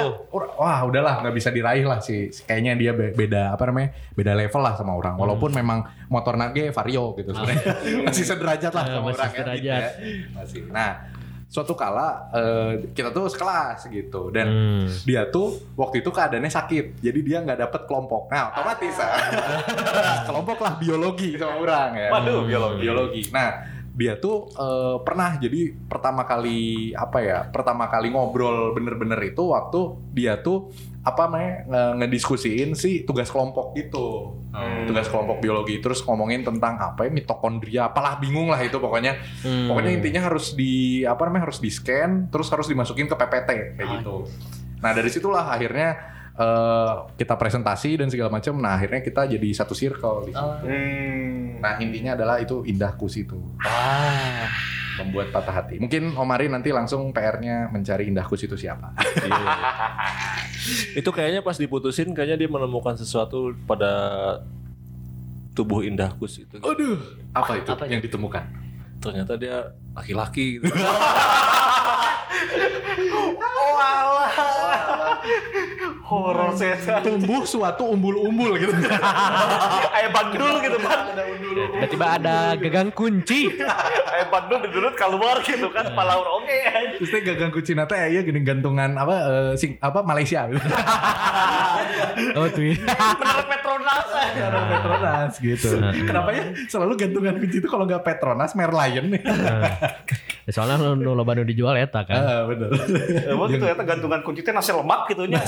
wah 0.54 0.78
udahlah 0.84 1.24
nggak 1.24 1.32
bisa 1.32 1.48
diraih 1.48 1.80
lah 1.82 1.98
sih. 1.98 2.28
Kayaknya 2.44 2.72
dia 2.76 2.92
be- 2.92 3.16
beda 3.16 3.56
apa 3.56 3.64
namanya? 3.64 3.96
Beda 4.12 4.36
level 4.36 4.60
lah 4.60 4.76
sama 4.76 4.92
orang. 4.92 5.16
Walaupun 5.16 5.50
memang 5.50 5.80
motor 6.06 6.36
nage 6.36 6.68
vario 6.68 7.16
gitu 7.16 7.32
sebenarnya. 7.32 7.64
masih 8.06 8.24
sederajat 8.26 8.72
lah 8.72 8.82
Ah, 8.82 8.88
sama 8.90 9.00
masih 9.02 9.16
orang 9.16 9.32
sederajat. 9.32 9.56
gitu 9.88 10.04
ya. 10.04 10.28
Masih. 10.30 10.60
Nah, 10.68 10.90
suatu 11.46 11.72
kala 11.72 12.26
eh, 12.32 12.90
kita 12.90 13.10
tuh 13.10 13.26
sekelas 13.26 13.86
gitu. 13.86 14.28
Dan 14.28 14.46
Hmm. 14.46 14.86
dia 15.02 15.26
tuh 15.26 15.54
waktu 15.74 16.02
itu 16.02 16.10
keadaannya 16.10 16.50
sakit. 16.50 16.98
Jadi 16.98 17.18
dia 17.22 17.38
nggak 17.40 17.58
dapet 17.62 17.80
kelompok. 17.86 18.26
Nah 18.28 18.50
otomatis. 18.50 18.94
Kelompok 20.28 20.58
lah 20.58 20.74
biologi 20.76 21.38
sama 21.38 21.56
orang 21.56 21.90
ya. 21.94 22.08
Waduh, 22.10 22.40
biologi. 22.44 22.80
biologi. 22.82 23.22
Nah 23.30 23.75
dia 23.96 24.14
tuh 24.14 24.52
eh, 24.52 24.96
pernah 25.00 25.34
jadi 25.34 25.72
pertama 25.88 26.22
kali 26.22 26.92
apa 26.92 27.18
ya 27.18 27.38
pertama 27.48 27.88
kali 27.88 28.12
ngobrol 28.12 28.70
bener-bener 28.70 29.16
itu 29.24 29.48
waktu 29.48 29.80
dia 30.12 30.36
tuh 30.36 30.68
apa 31.00 31.24
namanya 31.24 31.52
nge- 31.64 31.92
ngediskusiin 31.98 32.70
sih 32.74 33.02
tugas 33.02 33.26
kelompok 33.26 33.72
gitu 33.72 34.36
Hmm. 34.56 34.88
tugas 34.88 35.04
kelompok 35.06 35.36
biologi 35.38 35.76
terus 35.78 36.00
ngomongin 36.00 36.40
tentang 36.40 36.76
apa 36.76 37.04
ya 37.04 37.12
mitokondria 37.12 37.82
apalah 37.86 38.16
bingung 38.16 38.48
lah 38.48 38.56
itu 38.58 38.76
pokoknya 38.76 39.20
Hmm. 39.40 39.68
Pokoknya 39.68 39.92
intinya 39.92 40.24
harus 40.24 40.52
di 40.52 41.04
apa 41.04 41.24
namanya 41.24 41.48
harus 41.48 41.60
di 41.60 41.68
scan, 41.68 42.28
terus 42.28 42.48
harus 42.48 42.64
dimasukin 42.64 43.04
ke 43.04 43.12
PPT 43.12 43.50
kayak 43.76 43.88
gitu. 44.00 44.24
Nah 44.80 44.90
dari 44.92 45.08
situlah 45.08 45.44
akhirnya 45.46 46.15
eh, 46.36 46.94
kita 47.16 47.34
presentasi 47.34 48.00
dan 48.00 48.08
segala 48.12 48.28
macam. 48.28 48.56
Nah 48.60 48.76
akhirnya 48.76 49.00
kita 49.00 49.26
jadi 49.26 49.48
satu 49.56 49.72
circle. 49.72 50.28
Di 50.28 50.32
situ. 50.36 50.48
Hmm. 50.64 51.60
Nah 51.60 51.80
intinya 51.80 52.12
adalah 52.16 52.36
itu 52.38 52.62
indah 52.68 52.92
kus 52.94 53.16
itu 53.16 53.36
Wah. 53.64 54.48
membuat 55.00 55.32
patah 55.32 55.64
hati. 55.64 55.80
Mungkin 55.80 56.16
Om 56.16 56.30
Ari 56.32 56.48
nanti 56.48 56.72
langsung 56.72 57.12
PR-nya 57.12 57.68
mencari 57.72 58.08
indah 58.08 58.24
kus 58.24 58.44
itu 58.44 58.56
siapa. 58.56 58.92
Itu 60.98 61.14
kayaknya 61.14 61.46
pas 61.46 61.54
diputusin 61.60 62.10
kayaknya 62.10 62.42
dia 62.42 62.50
menemukan 62.50 62.98
sesuatu 62.98 63.54
pada 63.70 63.92
tubuh 65.56 65.80
indahkus 65.86 66.44
itu. 66.44 66.60
Aduh, 66.60 67.00
apa 67.32 67.56
itu 67.56 67.70
Apa 67.72 67.88
yang 67.88 68.04
ditemukan? 68.04 68.44
Ternyata 69.00 69.40
dia 69.40 69.72
laki-laki 69.96 70.60
gitu. 70.60 70.68
Horor 76.06 76.54
setan. 76.54 77.02
Tumbuh 77.02 77.42
suatu 77.42 77.90
umbul-umbul 77.90 78.54
gitu. 78.62 78.70
Ayam 79.96 80.10
bandul 80.14 80.54
gitu 80.62 80.78
kan. 80.78 80.98
Tiba-tiba 81.74 82.06
ada 82.14 82.36
gagang 82.54 82.90
kunci. 82.94 83.50
Ayam 84.14 84.28
bandul 84.30 84.58
didudut 84.62 84.94
keluar 84.94 85.42
gitu 85.42 85.66
kan. 85.74 85.90
Palaur 85.98 86.26
oke. 86.42 86.58
Terus 87.02 87.10
gagang 87.26 87.50
kucing 87.50 87.74
nate 87.74 87.98
ya 87.98 88.22
gini 88.22 88.38
gantungan 88.46 88.94
apa 88.94 89.14
eh, 89.18 89.52
sing 89.58 89.74
apa 89.82 90.00
Malaysia. 90.06 90.46
Oh 92.36 92.48
tuh. 92.48 92.72
Bener 92.72 93.44
Petronas. 93.76 94.06
Karena 94.32 94.60
Petronas 94.66 95.32
gitu. 95.36 95.68
Kenapa 96.02 96.30
ya 96.32 96.42
selalu 96.66 96.92
gantungan 96.96 97.34
kunci 97.36 97.56
itu 97.60 97.68
kalau 97.68 97.84
nggak 97.84 98.02
Petronas 98.02 98.52
Merlion 98.52 99.06
nih. 99.12 99.22
Ya, 100.46 100.52
Soalnya 100.52 100.78
nu 100.78 101.12
loba 101.12 101.34
nu 101.34 101.42
dijual 101.42 101.76
eta 101.76 102.02
kan. 102.02 102.16
Ah 102.16 102.42
bener. 102.46 102.70
Emang 103.26 103.48
gitu 103.48 103.60
ternyata 103.60 103.84
gantungan 103.84 104.20
kunci 104.22 104.40
teh 104.40 104.50
nasi 104.50 104.70
lemak 104.70 105.10
gitu 105.10 105.26
nya. 105.26 105.42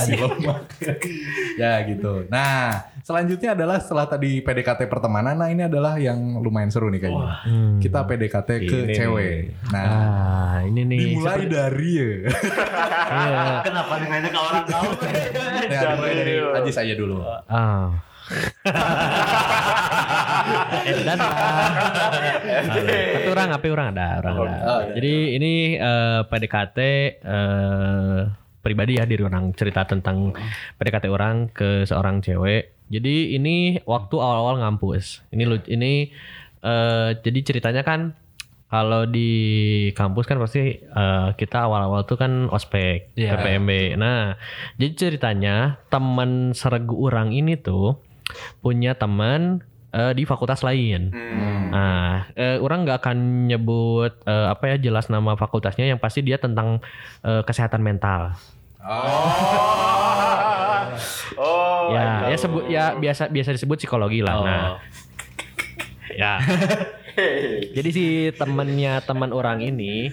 ya 1.55 1.73
gitu. 1.83 2.27
Nah 2.27 2.75
selanjutnya 3.01 3.55
adalah 3.55 3.79
setelah 3.79 4.05
tadi 4.05 4.39
PDKT 4.39 4.85
pertemanan, 4.85 5.35
nah 5.35 5.47
ini 5.47 5.65
adalah 5.65 5.97
yang 5.97 6.19
lumayan 6.37 6.69
seru 6.69 6.91
nih 6.91 7.01
kayaknya. 7.01 7.29
Hmm. 7.47 7.79
Kita 7.79 8.05
PDKT 8.05 8.49
ke 8.61 8.77
Ini 8.85 8.93
cewek. 8.93 9.33
Nah 9.71 9.87
Ah, 9.89 10.57
ini 10.61 10.83
nih. 10.83 10.99
dimulai 11.15 11.47
dari 11.47 11.89
ya. 11.95 12.09
Kenapa 13.63 13.93
nanya 13.99 14.29
ke 14.29 14.39
orang 14.39 14.63
tahu? 14.65 14.89
ya 15.65 15.81
dari 15.95 16.33
Ajis 16.59 16.77
aja 16.77 16.93
dulu. 16.93 17.23
Ah. 17.47 17.89
Edan 20.85 21.17
lah. 21.17 21.69
Tapi 23.13 23.27
orang 23.29 23.49
apa 23.53 23.65
orang 23.69 23.87
ada, 23.95 24.07
orang 24.21 24.33
ada. 24.35 24.57
Oh, 24.65 24.79
iya. 24.83 24.93
Jadi 24.97 25.13
ini 25.37 25.53
eh, 25.77 26.21
PDKT 26.25 26.77
eh, 27.21 28.19
pribadi 28.59 28.99
ya 28.99 29.05
diri 29.05 29.23
orang 29.23 29.53
cerita 29.55 29.85
tentang 29.85 30.33
PDKT 30.77 31.05
orang 31.09 31.49
ke 31.51 31.85
seorang 31.85 32.21
cewek. 32.21 32.89
Jadi 32.89 33.37
ini 33.37 33.77
waktu 33.85 34.15
awal-awal 34.17 34.61
ngampus. 34.61 35.21
Ini 35.29 35.43
lu 35.45 35.57
ini 35.69 36.09
eh, 36.61 37.09
jadi 37.21 37.39
ceritanya 37.45 37.85
kan 37.85 38.17
kalau 38.69 39.09
di 39.09 39.29
kampus 39.97 40.29
kan 40.29 40.37
pasti 40.37 40.77
eh, 40.77 41.27
kita 41.33 41.65
awal-awal 41.65 42.05
tuh 42.05 42.17
kan 42.17 42.49
ospek, 42.49 43.13
Iya. 43.17 43.37
PPMB. 43.37 43.97
Nah, 43.97 44.37
jadi 44.77 44.93
ceritanya 44.93 45.81
teman 45.89 46.53
seregu 46.53 46.97
orang 47.01 47.33
ini 47.33 47.57
tuh 47.57 47.97
punya 48.61 48.95
teman 48.95 49.63
eh, 49.93 50.13
di 50.13 50.23
fakultas 50.25 50.61
lain. 50.61 51.09
Hmm. 51.13 51.69
Nah, 51.69 52.29
eh, 52.33 52.57
orang 52.57 52.85
nggak 52.85 52.99
akan 53.05 53.47
nyebut 53.49 54.13
eh, 54.25 54.47
apa 54.49 54.75
ya 54.75 54.89
jelas 54.89 55.09
nama 55.09 55.37
fakultasnya 55.37 55.85
yang 55.89 55.99
pasti 56.01 56.25
dia 56.25 56.41
tentang 56.41 56.81
eh, 57.25 57.41
kesehatan 57.45 57.81
mental. 57.81 58.33
Oh. 61.39 61.93
ya, 61.95 62.27
I 62.27 62.31
ya 62.33 62.35
know. 62.35 62.41
sebut 62.41 62.63
ya 62.67 62.83
biasa 62.95 63.31
biasa 63.31 63.49
disebut 63.55 63.77
psikologi 63.79 64.19
lah. 64.23 64.35
Oh. 64.35 64.45
Nah, 64.45 64.77
ya. 66.13 66.33
Jadi 67.75 67.89
si 67.91 68.05
temennya 68.35 69.03
teman 69.03 69.31
orang 69.35 69.61
ini 69.61 70.09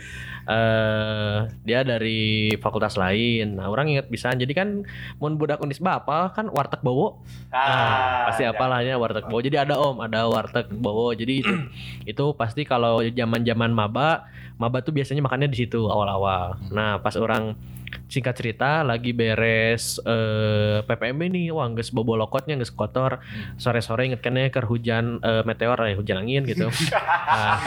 eh 0.47 1.39
dia 1.67 1.83
dari 1.83 2.55
fakultas 2.63 2.95
lain. 2.95 3.59
Nah, 3.59 3.67
orang 3.67 3.91
ingat 3.91 4.07
bisa. 4.07 4.31
Jadi 4.31 4.55
kan 4.55 4.87
mun 5.19 5.35
budak 5.35 5.59
Unisba 5.59 5.99
apa 5.99 6.31
kan 6.31 6.47
warteg 6.55 6.87
bowo. 6.87 7.19
Ah, 7.51 8.31
pasti 8.31 8.47
ya. 8.47 8.55
apalahnya 8.55 8.95
warteg 8.95 9.27
bowo. 9.27 9.43
Jadi 9.43 9.59
ada 9.59 9.75
Om, 9.75 10.07
ada 10.07 10.31
warteg 10.31 10.71
bowo. 10.71 11.11
Jadi 11.19 11.43
itu, 11.43 11.53
itu 12.15 12.25
pasti 12.39 12.63
kalau 12.63 13.03
zaman-zaman 13.03 13.75
maba, 13.75 14.31
maba 14.55 14.79
tuh 14.87 14.95
biasanya 14.95 15.19
makannya 15.27 15.51
di 15.51 15.67
situ 15.67 15.91
awal-awal. 15.91 16.63
Nah, 16.71 17.03
pas 17.03 17.19
orang 17.19 17.59
singkat 18.07 18.35
cerita 18.37 18.85
lagi 18.85 19.17
beres 19.17 19.99
eh, 20.05 20.85
PPMB 20.85 21.23
nih, 21.33 21.47
wah 21.53 21.69
geus 21.73 21.91
bobo 21.91 22.15
lokotnya 22.15 22.57
geus 22.57 22.73
kotor. 22.73 23.21
Sore-sore 23.57 24.09
inget 24.09 24.21
kan 24.21 24.37
ya 24.37 24.49
ke 24.53 24.61
hujan 24.65 25.21
eh, 25.21 25.43
meteor 25.43 25.79
ya, 25.87 25.95
hujan 25.97 26.25
angin 26.25 26.45
gitu. 26.45 26.69
Nah, 27.27 27.59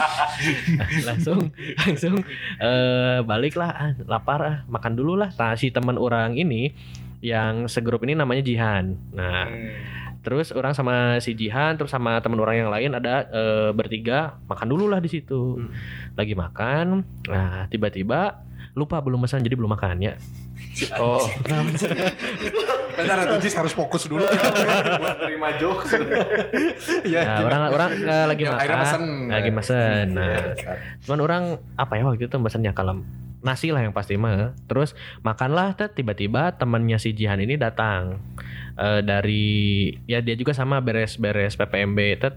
langsung 1.08 1.52
langsung 1.84 2.16
eh 2.58 3.18
baliklah 3.22 3.70
ah, 3.70 3.92
lapar 4.08 4.40
ah, 4.40 4.56
makan 4.66 4.96
dulu 4.96 5.20
lah. 5.20 5.30
Nah, 5.36 5.54
si 5.54 5.70
teman 5.70 6.00
orang 6.00 6.34
ini 6.34 6.72
yang 7.20 7.68
segrup 7.68 8.00
ini 8.02 8.16
namanya 8.16 8.42
Jihan. 8.42 8.96
Nah, 9.12 9.46
Hmm. 9.50 10.00
Terus 10.20 10.52
orang 10.52 10.76
sama 10.76 11.16
si 11.24 11.32
Jihan, 11.32 11.80
terus 11.80 11.88
sama 11.88 12.20
teman 12.20 12.36
orang 12.44 12.60
yang 12.60 12.68
lain 12.68 12.92
ada 12.92 13.24
eh, 13.32 13.70
bertiga 13.72 14.36
makan 14.44 14.68
dulu 14.68 14.84
lah 14.92 15.00
di 15.00 15.08
situ. 15.08 15.56
Lagi 16.12 16.36
makan, 16.36 17.00
nah 17.24 17.64
tiba-tiba 17.72 18.44
lupa 18.74 19.02
belum 19.02 19.22
pesan 19.26 19.42
jadi 19.42 19.56
belum 19.58 19.70
makan 19.74 19.96
ya. 20.02 20.14
Oh. 20.96 21.20
Bentar, 23.00 23.16
Ajis 23.32 23.54
harus 23.56 23.72
fokus 23.72 24.06
dulu. 24.06 24.22
Buat 25.00 25.18
terima 25.24 25.56
jokes. 25.56 25.96
Iya. 27.02 27.20
Nah, 27.24 27.38
orang 27.48 27.60
orang 27.72 27.90
eh, 27.96 28.26
lagi 28.28 28.42
makan, 28.44 28.58
akhirnya 28.60 28.82
pesen. 28.84 29.04
lagi 29.32 29.50
mesen. 29.50 30.06
Nah, 30.14 30.28
Iya. 30.30 30.72
cuman 31.08 31.20
orang 31.24 31.42
apa 31.80 31.92
ya 31.96 32.02
waktu 32.04 32.28
itu 32.28 32.36
pesennya 32.38 32.76
kalem 32.76 33.02
nasi 33.40 33.72
lah 33.72 33.80
yang 33.80 33.96
pasti 33.96 34.20
mah. 34.20 34.52
Terus 34.68 34.92
makanlah, 35.24 35.72
tet 35.74 35.96
tiba-tiba 35.96 36.52
temannya 36.60 37.00
si 37.00 37.16
Jihan 37.16 37.40
ini 37.40 37.56
datang 37.56 38.20
Eh, 38.80 39.00
dari 39.04 39.48
ya 40.08 40.24
dia 40.24 40.32
juga 40.40 40.56
sama 40.56 40.80
beres-beres 40.80 41.52
PPMB, 41.60 41.98
tet 42.16 42.34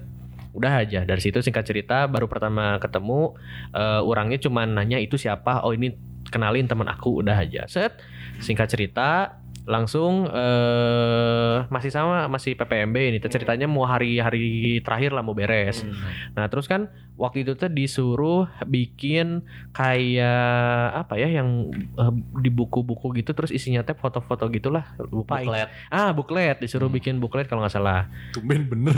udah 0.54 0.86
aja 0.86 1.02
dari 1.02 1.18
situ 1.18 1.42
singkat 1.42 1.66
cerita 1.66 2.06
baru 2.06 2.30
pertama 2.30 2.78
ketemu 2.78 3.34
eh, 3.74 4.02
orangnya 4.06 4.38
cuman 4.38 4.76
nanya 4.78 5.02
itu 5.02 5.18
siapa 5.18 5.66
oh 5.66 5.74
ini 5.74 5.98
kenalin 6.34 6.66
teman 6.66 6.90
aku 6.90 7.22
udah 7.22 7.38
aja. 7.38 7.70
Set 7.70 8.02
singkat 8.42 8.74
cerita 8.74 9.38
langsung 9.64 10.28
eh 10.28 11.58
masih 11.66 11.88
sama 11.88 12.28
masih 12.28 12.54
PPMB 12.54 12.96
ini. 12.98 13.18
Ceritanya 13.20 13.66
mau 13.66 13.84
hari-hari 13.84 14.44
terakhir 14.80 15.12
lah 15.12 15.22
mau 15.22 15.32
beres. 15.32 15.88
Nah 16.32 16.46
terus 16.46 16.66
kan 16.66 16.88
waktu 17.14 17.42
itu 17.42 17.54
tuh 17.54 17.70
disuruh 17.70 18.50
bikin 18.64 19.46
kayak 19.72 20.50
apa 20.98 21.14
ya 21.16 21.30
yang 21.32 21.70
eh, 21.94 22.12
di 22.38 22.50
buku-buku 22.50 23.14
gitu 23.16 23.32
terus 23.32 23.50
isinya 23.50 23.82
teh 23.82 23.94
foto-foto 23.94 24.50
gitulah 24.50 24.82
lupa 25.06 25.38
Buklet. 25.40 25.70
ah 25.88 26.10
buklet 26.10 26.58
disuruh 26.58 26.90
bikin 26.90 27.18
buklet 27.18 27.46
kalau 27.46 27.62
nggak 27.62 27.72
salah. 27.72 28.10
Tumben 28.32 28.66
bener. 28.66 28.98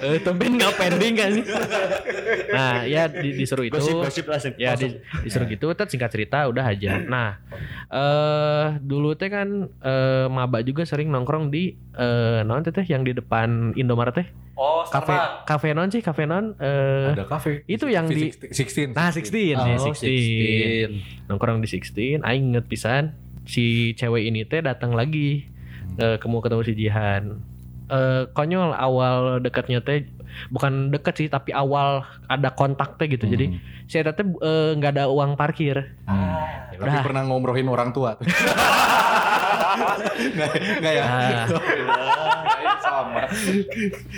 eh 0.00 0.18
tumben 0.20 0.56
nggak 0.56 0.74
pending 0.74 1.14
kan 1.14 1.30
sih? 1.30 1.44
Nah 2.48 2.82
ya 2.84 3.06
di- 3.06 3.36
disuruh 3.36 3.64
itu. 3.64 3.76
Gosip-gosip 3.76 4.24
langsung. 4.26 4.52
ya 4.56 4.74
di- 4.74 4.96
disuruh 5.22 5.46
gitu 5.46 5.70
tet 5.72 5.88
singkat 5.88 6.10
cerita 6.10 6.46
udah 6.46 6.64
aja. 6.66 6.98
Nah 7.00 7.38
eh 7.88 8.66
dulu 8.78 9.14
teh 9.14 9.26
kan 9.26 9.48
eh 9.80 10.26
maba 10.26 10.60
juga 10.60 10.84
sering 10.84 11.08
nongkrong 11.08 11.48
di 11.48 11.72
eh 11.94 12.40
non 12.42 12.60
teh 12.60 12.84
yang 12.84 13.02
di 13.02 13.12
depan 13.12 13.72
Indomaret 13.74 14.14
teh. 14.14 14.28
Oh, 14.54 14.82
kafe 14.82 15.14
kafe 15.44 15.68
non 15.70 15.86
sih 15.86 16.00
kafe 16.00 16.24
non 16.24 16.52
eh 16.56 17.14
Ada 17.14 17.24
kafe. 17.24 17.62
itu 17.64 17.86
yang 17.86 18.06
di- 18.06 18.34
Sixteen. 18.50 18.90
nah 18.90 19.08
16 19.08 19.30
Oh, 19.54 19.70
ya 19.70 19.76
16 19.78 21.28
nongkrong 21.28 21.58
di 21.58 21.68
16 21.68 22.20
aing 22.20 22.44
inget 22.50 22.66
pisan 22.66 23.14
si 23.44 23.94
cewek 23.94 24.26
ini 24.26 24.42
teh 24.42 24.58
datang 24.58 24.92
lagi 24.92 25.46
eh 25.94 26.16
ketemu 26.16 26.42
ketemu 26.42 26.62
si 26.62 26.74
Jihan. 26.74 27.22
Eh 27.86 28.22
konyol 28.28 28.70
awal 28.70 29.38
dekatnya 29.38 29.80
teh 29.80 30.04
bukan 30.48 30.94
deket 30.94 31.14
sih 31.18 31.28
tapi 31.28 31.50
awal 31.52 32.06
ada 32.30 32.50
kontak 32.54 32.96
teh 32.96 33.10
gitu 33.10 33.26
jadi 33.26 33.58
saya 33.90 34.12
teh 34.12 34.24
eh, 34.24 34.70
nggak 34.78 34.92
ada 34.98 35.04
uang 35.10 35.34
parkir 35.34 35.96
Tapi 36.78 36.94
Udah. 36.94 37.02
pernah 37.02 37.26
ngomrohin 37.26 37.66
orang 37.66 37.90
tua. 37.90 38.14
Nggak 40.78 40.92
ya? 40.94 41.04
Nah. 41.18 41.46
sama. 42.78 43.22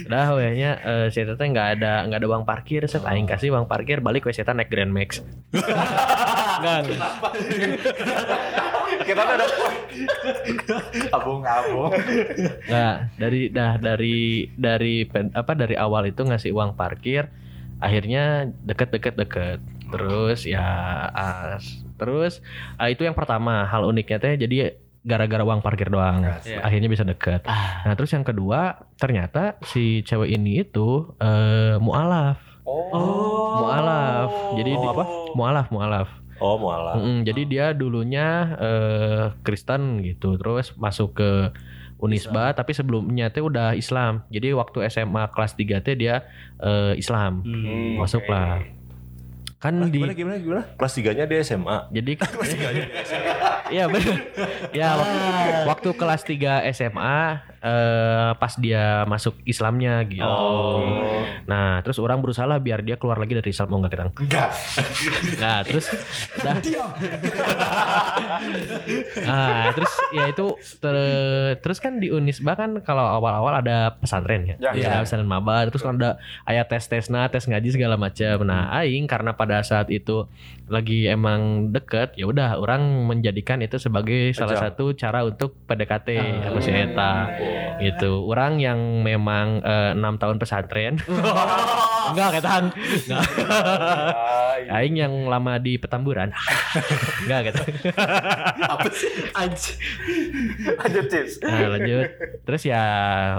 Udah 0.09 0.27
wehnya 0.37 0.71
eh 0.85 1.07
saya 1.09 1.33
teh 1.33 1.47
nggak 1.49 1.69
ada 1.81 2.05
nggak 2.09 2.19
ada 2.21 2.29
uang 2.29 2.45
parkir 2.45 2.85
set 2.85 3.05
aing 3.05 3.25
kasih 3.29 3.53
uang 3.53 3.65
parkir 3.65 4.05
balik 4.05 4.29
we 4.29 4.33
saya 4.33 4.53
naik 4.53 4.69
Grand 4.69 4.93
Max 4.93 5.21
Enggak, 6.61 6.93
Kita 9.11 9.21
tuh 9.21 9.35
ada 9.35 9.47
Abung-abung. 11.17 11.93
Nah, 12.67 13.11
dari 13.15 13.51
dah 13.51 13.77
dari 13.77 14.19
dari 14.53 15.05
pen- 15.05 15.35
apa 15.35 15.53
dari 15.53 15.75
awal 15.75 16.07
itu 16.07 16.23
ngasih 16.23 16.51
uang 16.51 16.75
parkir, 16.75 17.27
akhirnya 17.77 18.25
deket-deket 18.63 19.15
deket. 19.17 19.59
Terus 19.91 20.47
ya 20.47 20.63
as, 21.11 21.67
terus 21.97 22.39
ah, 22.77 22.87
itu 22.87 23.03
yang 23.03 23.13
pertama 23.13 23.67
hal 23.67 23.83
uniknya 23.83 24.19
teh 24.19 24.39
jadi 24.39 24.79
gara-gara 25.01 25.43
uang 25.43 25.59
parkir 25.59 25.89
doang, 25.89 26.23
akhirnya 26.61 26.87
bisa 26.87 27.03
deket. 27.03 27.43
Nah 27.83 27.93
terus 27.95 28.13
yang 28.13 28.23
kedua 28.23 28.79
ternyata 28.95 29.59
si 29.65 30.01
cewek 30.01 30.31
ini 30.31 30.63
itu 30.63 31.11
eh, 31.17 31.75
mualaf, 31.77 32.39
Oh. 32.63 33.67
mualaf. 33.67 34.31
Jadi 34.55 34.71
Mau 34.71 34.81
di- 34.81 34.91
apa? 34.93 35.05
mualaf 35.35 35.67
mualaf. 35.69 36.09
Oh, 36.41 36.57
mualaf. 36.57 36.97
Mm-mm, 36.97 37.23
jadi 37.23 37.43
dia 37.45 37.67
dulunya 37.71 38.29
eh, 38.57 39.25
Kristen 39.41 40.01
gitu, 40.01 40.35
terus 40.35 40.73
masuk 40.75 41.15
ke 41.15 41.31
Unisba, 41.97 42.51
tapi 42.51 42.73
sebelumnya 42.73 43.29
teh 43.29 43.41
udah 43.41 43.73
Islam. 43.73 44.25
Jadi 44.27 44.51
waktu 44.51 44.89
SMA 44.89 45.29
kelas 45.29 45.53
3 45.53 45.79
teh 45.79 45.95
dia 45.95 46.25
eh, 46.57 46.97
Islam, 46.97 47.45
Hmm, 47.45 47.97
masuk 47.97 48.21
oke. 48.21 48.31
lah. 48.31 48.65
Kan 49.61 49.77
Nah, 49.77 49.87
di 49.87 50.01
gimana 50.01 50.17
gimana 50.17 50.37
gimana? 50.37 50.63
Kelas 50.73 50.93
3-nya 50.97 51.25
dia 51.25 51.41
SMA. 51.43 51.77
jadi 51.91 52.13
Iya 53.71 53.85
benar. 53.87 54.19
Ya 54.73 54.89
waktu, 54.97 55.19
waktu 55.69 55.89
kelas 55.95 56.23
3 56.25 56.41
SMA 56.73 57.21
eh, 57.61 58.31
pas 58.37 58.53
dia 58.57 59.05
masuk 59.05 59.37
Islamnya 59.45 60.01
gitu. 60.09 60.25
Oh. 60.25 60.81
Nah, 61.45 61.85
terus 61.85 62.01
orang 62.01 62.25
berusaha 62.25 62.49
lah 62.49 62.57
biar 62.57 62.81
dia 62.81 62.97
keluar 62.97 63.21
lagi 63.21 63.37
dari 63.37 63.53
Islam 63.53 63.69
mau 63.69 63.79
nggak 63.85 63.93
kita. 63.93 64.05
Enggak. 64.17 64.51
Nah 65.41 65.59
terus 65.65 65.87
dah. 66.41 66.57
nah 69.27 69.71
terus 69.77 69.93
ya 70.17 70.25
itu 70.31 70.47
ter- 70.81 71.57
terus 71.61 71.79
kan 71.79 72.01
di 72.01 72.09
Unisba 72.09 72.57
kan 72.57 72.81
kalau 72.81 73.05
awal-awal 73.21 73.61
ada 73.61 73.97
pesantren 74.01 74.47
ya, 74.47 74.57
Ya, 74.61 74.71
ya, 74.75 74.91
pesantren 75.05 75.29
maba 75.29 75.69
terus 75.69 75.85
kan 75.85 76.01
ada 76.01 76.17
ayat 76.49 76.67
tes 76.71 76.87
tesna 76.89 77.29
tes 77.29 77.45
ngaji 77.45 77.69
segala 77.77 78.01
macam. 78.01 78.43
Nah 78.47 78.73
aing 78.81 79.05
karena 79.05 79.37
pada 79.37 79.61
saat 79.61 79.93
itu 79.93 80.27
lagi 80.71 81.11
emang 81.11 81.75
deket 81.75 82.15
ya 82.15 82.31
udah 82.31 82.57
orang 82.63 83.11
menjadikan 83.11 83.59
itu 83.59 83.77
sebagai 83.77 84.31
salah 84.31 84.55
Ajang. 84.55 84.65
satu 84.71 84.85
cara 84.95 85.27
untuk 85.27 85.59
PDKT 85.67 86.09
sama 86.47 86.61
si 86.63 86.71
Eta 86.71 87.15
gitu. 87.83 88.25
Orang 88.31 88.63
yang 88.63 89.03
memang 89.03 89.61
eh, 89.67 89.93
enam 89.99 90.17
tahun 90.17 90.39
pesantren 90.39 91.03
enggak 92.13 92.31
ketang 92.41 92.65
enggak 92.75 93.25
Aing 94.69 95.01
yang 95.01 95.15
lama 95.27 95.57
di 95.57 95.81
Petamburan. 95.81 96.31
Enggak 97.25 97.41
gitu. 97.51 97.63
Lanjut, 100.77 101.07
Cis. 101.09 101.41
Nah, 101.41 101.69
lanjut. 101.75 102.09
Terus 102.45 102.63
ya 102.69 102.85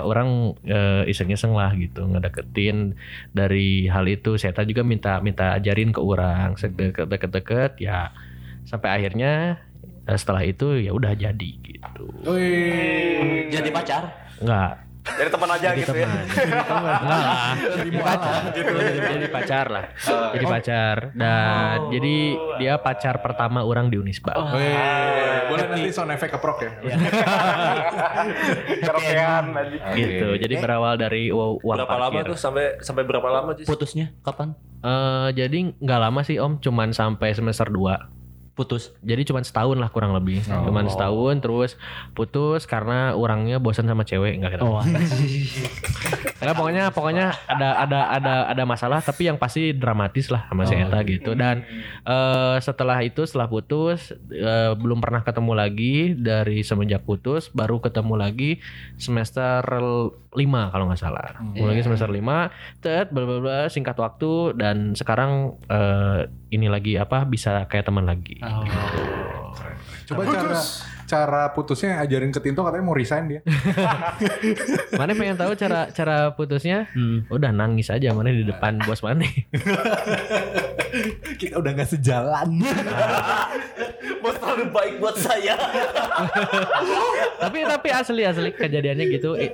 orang 0.02 0.58
eh, 0.66 1.04
iseng-iseng 1.12 1.54
lah 1.54 1.72
gitu 1.78 2.04
ngedeketin 2.04 2.98
dari 3.36 3.86
hal 3.92 4.08
itu. 4.10 4.36
Saya 4.36 4.56
juga 4.66 4.82
minta 4.82 5.22
minta 5.22 5.56
ajarin 5.56 5.94
ke 5.94 6.02
orang 6.02 6.58
deket-deket 7.08 7.78
ya 7.80 8.10
sampai 8.66 9.02
akhirnya 9.02 9.62
eh, 10.10 10.18
setelah 10.18 10.44
itu 10.44 10.82
ya 10.82 10.92
udah 10.96 11.14
jadi 11.14 11.52
gitu. 11.62 12.06
Wih. 12.26 13.52
Jadi 13.52 13.70
pacar. 13.70 14.10
Enggak. 14.42 14.91
Jadi 15.02 15.30
teman 15.34 15.50
aja 15.50 15.68
Jadi 15.74 15.82
gitu 15.82 15.94
ya. 15.98 16.06
teman. 16.06 16.26
Enggak 16.30 17.02
lah. 17.10 17.54
Jadi 17.78 17.90
pacar. 17.98 18.42
Jadi, 18.54 19.00
jadi 19.02 19.28
pacar 19.34 19.66
lah. 19.74 19.86
Jadi 20.32 20.46
pacar. 20.46 20.98
Dan 21.18 21.78
jadi 21.90 22.16
dia 22.62 22.74
pacar 22.78 23.16
pertama 23.20 23.66
orang 23.66 23.90
di 23.90 23.98
Unisba. 23.98 24.32
Wih. 24.54 24.78
Boleh 25.50 25.66
nanti 25.68 25.90
sound 25.90 26.14
effect 26.14 26.38
keprok 26.38 26.64
ya. 26.64 26.72
Karaokean 28.86 29.46
aja. 29.58 29.78
gitu. 29.98 30.28
Jadi 30.38 30.54
berawal 30.62 30.94
dari 31.02 31.34
uang 31.34 31.60
Berapa 31.62 31.98
lama 31.98 32.20
tuh 32.22 32.38
sampai 32.38 32.78
sampai 32.80 33.04
berapa 33.04 33.28
lama 33.28 33.58
sih? 33.58 33.66
Putusnya 33.66 34.14
kapan? 34.22 34.54
Eh, 34.82 35.30
jadi 35.38 35.78
nggak 35.78 36.00
lama 36.02 36.22
sih 36.26 36.42
Om, 36.42 36.58
cuman 36.58 36.90
sampai 36.94 37.38
semester 37.38 37.70
2 37.70 38.21
Putus. 38.52 38.92
Jadi 39.00 39.24
cuman 39.24 39.48
setahun 39.48 39.80
lah 39.80 39.90
kurang 39.90 40.12
lebih. 40.12 40.44
Cuman 40.44 40.92
setahun 40.92 41.40
terus 41.40 41.72
putus 42.12 42.68
karena 42.68 43.16
orangnya 43.16 43.58
bosan 43.64 43.88
sama 43.88 44.04
cewek 44.04 44.38
enggak 44.38 44.60
kita. 44.60 44.64
Oh, 44.68 44.84
Enggak, 46.42 46.56
pokoknya 46.58 46.84
pokoknya 46.90 47.26
ada 47.46 47.86
ada 47.86 48.00
ada 48.18 48.34
ada 48.50 48.64
masalah 48.66 48.98
tapi 48.98 49.30
yang 49.30 49.38
pasti 49.38 49.78
dramatis 49.78 50.34
lah 50.34 50.50
sama 50.50 50.66
si 50.66 50.74
Eta 50.74 51.00
gitu. 51.06 51.38
Dan 51.38 51.64
eh, 52.04 52.58
setelah 52.60 52.98
itu 53.06 53.24
setelah 53.24 53.46
putus 53.46 54.12
eh, 54.34 54.74
belum 54.74 55.00
pernah 55.00 55.22
ketemu 55.22 55.54
lagi 55.54 55.96
dari 56.18 56.66
semenjak 56.66 57.06
putus 57.06 57.54
baru 57.54 57.78
ketemu 57.78 58.18
lagi 58.18 58.52
semester 58.98 59.62
5 60.32 60.72
kalau 60.72 60.88
nggak 60.88 61.02
salah. 61.02 61.36
Mulai 61.44 61.76
lagi 61.76 61.84
semester 61.84 62.10
5 62.10 62.84
tet 62.84 63.08
bla 63.12 63.24
bla 63.28 63.40
bla 63.44 63.60
singkat 63.68 63.96
waktu 64.00 64.56
dan 64.56 64.96
sekarang 64.96 65.60
eh, 65.68 66.32
ini 66.56 66.68
lagi 66.72 66.96
apa 66.96 67.28
bisa 67.28 67.68
kayak 67.68 67.92
teman 67.92 68.08
lagi. 68.08 68.40
Coba 70.08 70.22
cara 70.28 70.56
cara 71.12 71.52
putusnya 71.52 72.00
ajarin 72.00 72.32
ke 72.32 72.40
Tinto 72.40 72.64
katanya 72.64 72.88
mau 72.88 72.96
resign 72.96 73.28
dia. 73.28 73.42
Mana 75.00 75.12
pengen 75.12 75.36
tahu 75.36 75.52
cara 75.60 75.92
cara 75.92 76.32
putusnya? 76.32 76.88
Udah 77.28 77.52
nangis 77.52 77.92
aja 77.92 78.16
mana 78.16 78.32
di 78.32 78.48
depan 78.48 78.80
bos 78.88 79.04
mana. 79.04 79.28
Kita 81.40 81.60
udah 81.60 81.72
nggak 81.76 81.92
sejalan. 81.92 82.48
Bos 84.22 84.38
terlalu 84.38 84.70
baik 84.70 84.94
buat 85.02 85.18
saya. 85.18 85.58
tapi 87.42 87.66
tapi 87.66 87.90
asli 87.90 88.22
asli 88.22 88.54
kejadiannya 88.54 89.10
gitu. 89.10 89.34
Eh, 89.34 89.50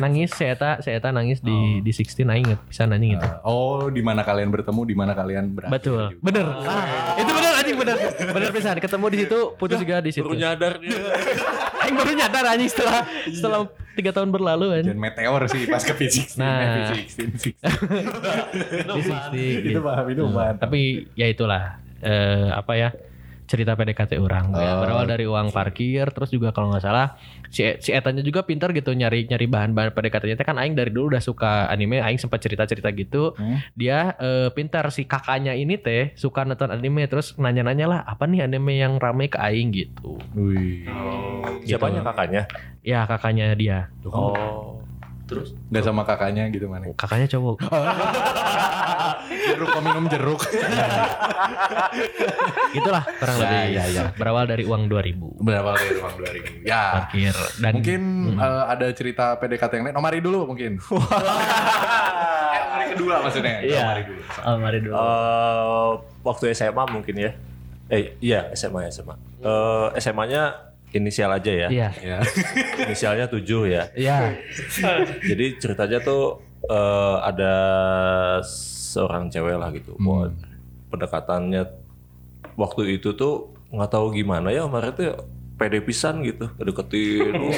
nangis 0.00 0.32
saya 0.32 0.56
saya 0.80 0.96
nangis 1.12 1.44
di 1.44 1.84
di 1.84 1.92
16 1.92 2.24
aing 2.24 2.48
inget 2.48 2.60
bisa 2.64 2.88
nanya 2.88 3.20
gitu. 3.20 3.28
Oh, 3.44 3.92
di 3.92 4.00
mana 4.00 4.24
kalian 4.24 4.48
bertemu, 4.48 4.80
di 4.88 4.94
mana 4.96 5.12
kalian 5.12 5.52
berakhir. 5.52 5.76
Betul. 5.76 6.02
Bener. 6.24 6.46
Ah, 6.64 7.12
itu 7.20 7.28
bener 7.28 7.52
anjing 7.60 7.76
bener. 7.76 7.96
Bener 8.32 8.48
pisan 8.56 8.80
ketemu 8.80 9.06
di 9.12 9.18
situ 9.26 9.38
putus 9.60 9.78
juga 9.84 10.00
di 10.00 10.10
situ. 10.16 10.24
Baru 10.24 10.40
nyadar. 10.40 10.79
Aing 11.84 11.96
baru 11.96 12.12
nyadar 12.14 12.44
anjing 12.46 12.70
setelah 12.70 13.04
setelah 13.28 13.58
tiga 13.94 14.10
tahun 14.14 14.30
berlalu 14.30 14.66
Dan 14.80 14.96
anjing. 14.96 14.98
meteor 14.98 15.42
sih 15.50 15.62
pas 15.66 15.82
ke 15.84 15.94
fisik. 15.96 16.36
Nah. 16.40 16.92
fisik, 16.92 17.56
16 17.60 19.34
Itu 19.70 19.80
paham, 19.82 20.06
itu 20.08 20.22
paham. 20.30 20.54
Tapi 20.56 20.80
ya 21.14 21.26
itulah 21.28 21.76
eh, 22.00 22.48
apa 22.50 22.72
ya 22.76 22.88
cerita 23.50 23.74
PDKT 23.74 24.22
orang. 24.22 24.54
Oh. 24.54 24.62
Berawal 24.86 25.10
dari 25.10 25.26
uang 25.26 25.50
parkir, 25.50 26.06
terus 26.14 26.30
juga 26.30 26.54
kalau 26.54 26.70
nggak 26.70 26.86
salah 26.86 27.18
si 27.50 27.66
si 27.82 27.90
Etanya 27.90 28.22
juga 28.22 28.46
pintar 28.46 28.70
gitu 28.70 28.94
nyari 28.94 29.26
nyari 29.26 29.50
bahan-bahan 29.50 29.90
PDKT-nya. 29.90 30.38
Kan 30.46 30.62
Aing 30.62 30.78
dari 30.78 30.94
dulu 30.94 31.10
udah 31.10 31.18
suka 31.18 31.66
anime, 31.66 31.98
Aing 31.98 32.22
sempat 32.22 32.38
cerita-cerita 32.38 32.94
gitu. 32.94 33.34
Hmm. 33.34 33.58
Dia 33.74 34.14
eh, 34.22 34.48
pintar 34.54 34.86
si 34.94 35.02
kakaknya 35.02 35.58
ini 35.58 35.74
teh 35.82 36.14
suka 36.14 36.46
nonton 36.46 36.70
anime, 36.70 37.10
terus 37.10 37.34
nanya-nanya 37.34 37.86
lah 37.90 38.00
apa 38.06 38.30
nih 38.30 38.46
anime 38.46 38.78
yang 38.78 39.02
rame 39.02 39.26
ke 39.26 39.36
Aing 39.42 39.74
gitu. 39.74 40.14
Wih. 40.38 40.86
Siapanya 41.66 42.06
kakaknya? 42.06 42.46
Ya 42.86 43.02
kakaknya 43.04 43.52
dia, 43.58 43.90
Oh. 44.06 44.80
Terus? 45.30 45.54
Gak 45.70 45.84
sama 45.86 46.02
kakaknya 46.02 46.50
gitu 46.50 46.66
mana? 46.66 46.90
kakaknya 46.92 47.30
cowok. 47.30 47.62
jeruk 49.30 49.68
kok 49.68 49.80
minum 49.80 50.04
jeruk. 50.06 50.40
Itulah 52.72 53.02
kurang 53.18 53.36
Ya, 53.36 53.42
lebih. 53.46 53.62
ya, 53.70 53.84
ya. 53.88 54.02
Berawal 54.14 54.44
dari 54.46 54.62
uang 54.62 54.86
2000 54.86 55.40
Berapa 55.40 55.68
dari 55.74 55.94
uang 55.96 56.14
dua 56.16 56.30
ribu? 56.30 56.48
Ya. 56.62 56.82
parkir 56.98 57.34
dan 57.58 57.72
Mungkin 57.78 58.00
eh, 58.36 58.62
ada 58.66 58.86
cerita 58.90 59.24
PDKT 59.36 59.72
yang 59.72 59.84
lain. 59.90 59.96
Omari 59.96 60.18
dulu 60.18 60.46
mungkin. 60.46 60.78
eh, 60.82 62.60
Omari 62.66 62.84
kedua 62.90 63.14
maksudnya. 63.22 63.56
Iya. 63.62 63.80
Omari 63.86 64.02
dulu. 64.04 64.20
Oh, 64.40 64.56
mari 64.58 64.78
dulu. 64.80 64.94
Eh, 64.94 65.90
waktu 66.22 66.44
SMA 66.52 66.84
mungkin 66.88 67.14
ya. 67.16 67.30
Eh 67.86 68.14
iya 68.18 68.50
SMA 68.52 68.86
SMA. 68.90 69.14
Eh 69.40 69.88
SMA-nya 69.98 70.69
inisial 70.92 71.30
aja 71.30 71.52
ya. 71.52 71.68
Iya. 71.68 71.88
Ya. 72.02 72.18
Inisialnya 72.86 73.26
7 73.26 73.42
ya. 73.66 73.82
Iya. 73.94 74.34
Jadi 75.30 75.44
ceritanya 75.58 75.98
tuh 76.00 76.40
eh, 76.64 77.16
ada 77.22 77.54
seorang 78.44 79.30
cewek 79.30 79.56
lah 79.56 79.70
gitu. 79.70 79.94
Buat 79.96 80.34
pendekatannya 80.90 81.62
waktu 82.58 82.98
itu 82.98 83.14
tuh 83.14 83.54
nggak 83.70 83.90
tahu 83.94 84.10
gimana 84.10 84.50
ya 84.50 84.66
kemarin 84.66 84.90
tuh 84.90 85.06
pede 85.54 85.78
pisan 85.78 86.26
gitu 86.26 86.50
deketin 86.58 87.30
wah, 87.46 87.54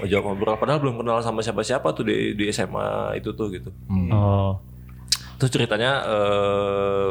ajak 0.00 0.20
ngobrol 0.24 0.56
padahal 0.56 0.80
belum 0.80 1.04
kenal 1.04 1.20
sama 1.20 1.44
siapa-siapa 1.44 1.92
tuh 1.92 2.08
di 2.08 2.32
di 2.32 2.48
SMA 2.48 3.20
itu 3.20 3.36
tuh 3.36 3.52
gitu 3.52 3.68
Oh. 4.08 4.56
terus 5.36 5.52
ceritanya 5.52 5.92
eh, 6.08 7.08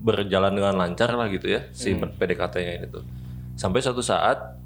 berjalan 0.00 0.52
dengan 0.52 0.76
lancar 0.76 1.08
lah 1.16 1.32
gitu 1.32 1.48
ya 1.48 1.64
si 1.72 1.96
PDKT-nya 1.96 2.72
ini 2.84 2.86
tuh 2.92 3.04
sampai 3.60 3.84
suatu 3.84 4.00
saat 4.00 4.56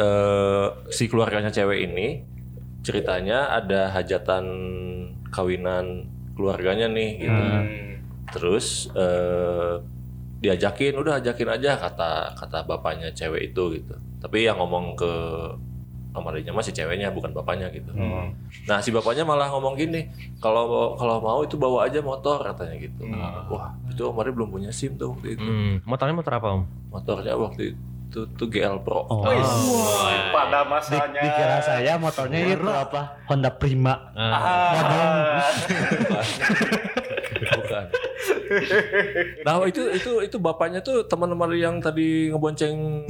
eh, 0.00 0.68
si 0.88 1.04
keluarganya 1.04 1.52
cewek 1.52 1.84
ini 1.84 2.24
ceritanya 2.80 3.52
ada 3.52 3.92
hajatan 3.92 4.44
kawinan 5.28 6.08
keluarganya 6.32 6.88
nih 6.88 7.10
gitu. 7.28 7.42
Terus 8.32 8.88
eh, 8.96 9.84
diajakin 10.40 10.96
udah 10.96 11.20
ajakin 11.20 11.48
aja 11.60 11.76
kata 11.76 12.32
kata 12.40 12.64
bapaknya 12.64 13.12
cewek 13.12 13.52
itu 13.52 13.76
gitu. 13.76 13.94
Tapi 14.24 14.48
yang 14.48 14.56
ngomong 14.56 14.96
ke 14.96 15.12
kamarnya 16.16 16.50
masih 16.56 16.72
ceweknya 16.72 17.12
bukan 17.12 17.36
bapaknya 17.36 17.68
gitu. 17.68 17.92
Nah 18.64 18.80
si 18.80 18.88
bapaknya 18.88 19.28
malah 19.28 19.52
ngomong 19.52 19.76
gini 19.76 20.08
kalau 20.40 20.96
kalau 20.96 21.20
mau 21.20 21.44
itu 21.44 21.60
bawa 21.60 21.84
aja 21.84 22.00
motor 22.00 22.40
katanya 22.40 22.80
gitu. 22.80 23.04
Wah 23.52 23.76
itu 23.92 24.00
kemarin 24.08 24.32
belum 24.32 24.48
punya 24.48 24.70
sim 24.72 24.96
tuh 24.96 25.12
waktu 25.12 25.36
itu. 25.36 25.44
Hmm, 25.44 25.84
motornya 25.84 26.16
motor 26.16 26.32
apa 26.32 26.48
om? 26.48 26.64
motornya 26.88 27.36
waktu 27.36 27.76
itu 27.76 27.82
tuh 28.10 28.46
GL 28.46 28.80
Pro 28.80 29.04
Oh. 29.04 29.24
Pada 30.28 30.64
masanya. 30.64 31.20
Dikira 31.20 31.58
saya 31.60 31.92
motornya 31.96 32.38
itu 32.40 32.66
apa? 32.66 33.20
Honda 33.26 33.50
Prima. 33.50 34.12
Ah. 34.12 35.44
bukan 37.38 37.84
nah 39.44 39.60
itu 39.62 39.82
itu 39.92 40.12
itu 40.24 40.36
bapaknya 40.36 40.80
tuh 40.80 41.04
teman-teman 41.04 41.52
yang 41.54 41.78
tadi 41.78 42.32
ngebonceng 42.32 42.74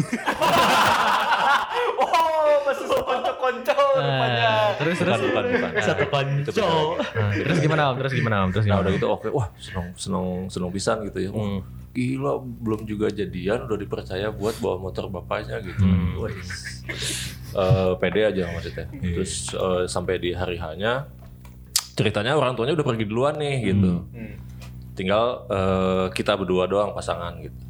Oh, 1.98 2.62
masih 2.64 2.86
konco-konco 2.90 3.74
rupanya. 3.96 4.74
terus 4.76 4.98
terus 4.98 5.18
bukan 5.20 5.44
bukan 5.46 5.70
bukan 5.70 5.82
Satu 5.82 6.04
Itu 6.04 6.50
konco. 6.52 6.68
Nah, 7.00 7.30
terus 7.34 7.58
gimana 7.58 7.82
om? 7.88 7.96
Terus 7.98 8.12
gimana 8.12 8.36
om? 8.44 8.50
Terus 8.50 8.64
Nah 8.64 8.68
gimana? 8.68 8.82
udah 8.84 8.92
gitu 8.94 9.06
oke 9.08 9.28
wah 9.30 9.48
seneng 9.56 9.86
seneng 9.94 10.26
seneng 10.46 10.70
pisan 10.70 10.96
gitu 11.06 11.18
ya. 11.18 11.30
Hmm. 11.32 11.60
Gila 11.92 12.38
belum 12.40 12.86
juga 12.86 13.10
jadian 13.10 13.66
udah 13.66 13.78
dipercaya 13.78 14.28
buat 14.30 14.56
bawa 14.62 14.76
motor 14.88 15.10
bapaknya 15.10 15.58
gitu. 15.64 15.82
Hmm. 15.82 16.20
Wah, 16.20 16.30
eh, 16.30 17.92
pede 17.98 18.20
aja 18.28 18.42
maksudnya. 18.52 18.86
Iya. 18.92 19.14
Terus 19.18 19.32
eh, 19.52 19.84
sampai 19.90 20.14
di 20.22 20.30
hari 20.36 20.60
hanya 20.60 21.08
ceritanya 21.98 22.38
orang 22.38 22.54
tuanya 22.54 22.78
udah 22.78 22.86
pergi 22.86 23.04
duluan 23.08 23.36
nih 23.40 23.74
gitu. 23.74 24.06
Hmm. 24.14 24.34
Tinggal 24.94 25.24
eh, 25.50 26.06
kita 26.14 26.38
berdua 26.38 26.70
doang 26.70 26.94
pasangan 26.94 27.38
gitu. 27.42 27.60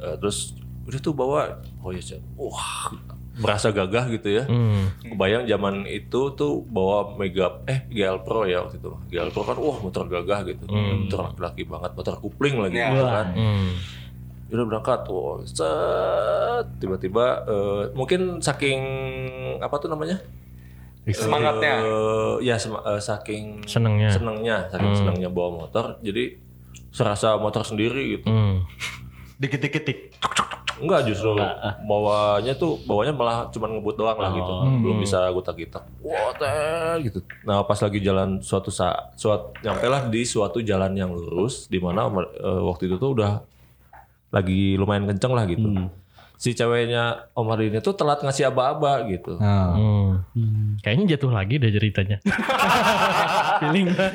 Eh, 0.00 0.16
terus 0.20 0.56
udah 0.86 1.00
tuh 1.02 1.14
bawa 1.18 1.58
oh 1.82 1.90
ya 1.90 2.22
wah 2.38 2.94
merasa 3.36 3.68
gagah 3.68 4.08
gitu 4.08 4.28
ya. 4.32 4.44
Hmm. 4.44 4.88
Kebayang 5.02 5.44
zaman 5.44 5.84
itu 5.84 6.32
tuh 6.32 6.64
bawa 6.64 7.14
Mega 7.14 7.60
eh 7.64 7.84
GL 7.86 8.20
Pro 8.20 8.42
ya 8.42 8.60
waktu 8.60 8.76
itu. 8.76 8.88
GL 9.06 9.28
Pro 9.28 9.42
kan 9.42 9.56
wah 9.56 9.76
motor 9.78 10.04
gagah 10.06 10.40
gitu. 10.44 10.64
Motor 10.66 11.28
laki-laki 11.28 11.62
banget, 11.62 11.90
motor 11.92 12.14
kupling 12.16 12.56
lagi 12.58 12.76
Ya. 12.76 12.88
gitu 12.90 13.04
kan. 13.04 13.26
Hmm. 13.32 13.68
Udah 14.46 14.64
berangkat, 14.64 15.00
wah, 15.06 15.42
set 15.42 16.66
tiba-tiba 16.78 17.24
eh, 17.44 17.82
mungkin 17.92 18.38
saking 18.38 18.80
apa 19.58 19.74
tuh 19.76 19.88
namanya? 19.88 20.16
Semangatnya. 21.04 21.74
Eh, 21.82 22.36
ya 22.42 22.56
sema- 22.56 22.82
eh, 22.84 22.98
saking 22.98 23.62
Senengnya. 23.62 24.10
senengnya, 24.10 24.56
saking 24.68 24.94
senengnya 24.96 25.28
bawa 25.28 25.60
motor. 25.60 25.98
Jadi 26.00 26.34
serasa 26.88 27.36
motor 27.36 27.62
sendiri 27.62 28.16
gitu. 28.16 28.26
Hmm. 28.26 28.64
Dikit-dikit 29.36 29.82
tik. 29.82 29.98
Enggak 30.76 31.08
justru 31.08 31.32
bawanya 31.88 32.52
tuh 32.52 32.76
bawanya 32.84 33.12
malah 33.16 33.48
cuman 33.48 33.80
ngebut 33.80 33.96
doang 33.96 34.18
lah 34.20 34.30
gitu. 34.36 34.52
Belum 34.84 34.96
bisa 35.00 35.28
gutak-gitak. 35.32 35.84
Wah, 36.04 36.32
teh 36.36 37.08
gitu. 37.08 37.24
Nah, 37.48 37.64
pas 37.64 37.78
lagi 37.80 37.98
jalan 38.04 38.44
suatu 38.44 38.68
saat 38.68 39.16
suatu 39.16 39.56
nyampe 39.64 39.86
lah 39.88 40.08
di 40.08 40.22
suatu 40.28 40.60
jalan 40.60 40.92
yang 40.92 41.10
lurus 41.12 41.68
di 41.72 41.80
mana 41.80 42.08
eh, 42.12 42.60
waktu 42.64 42.92
itu 42.92 43.00
tuh 43.00 43.16
udah 43.16 43.40
lagi 44.34 44.76
lumayan 44.76 45.08
kenceng 45.08 45.32
lah 45.32 45.48
gitu. 45.48 45.64
Si 46.36 46.52
ceweknya 46.52 47.32
Omar 47.32 47.56
ini 47.64 47.80
tuh 47.80 47.96
telat 47.96 48.20
ngasih 48.20 48.52
aba-aba 48.52 49.08
gitu. 49.08 49.40
Nah. 49.40 49.72
Hmm. 50.36 50.76
Kayaknya 50.84 51.16
jatuh 51.16 51.32
lagi 51.32 51.56
deh 51.56 51.72
ceritanya. 51.72 52.20
Feeling 53.56 53.86
gua. 53.92 54.08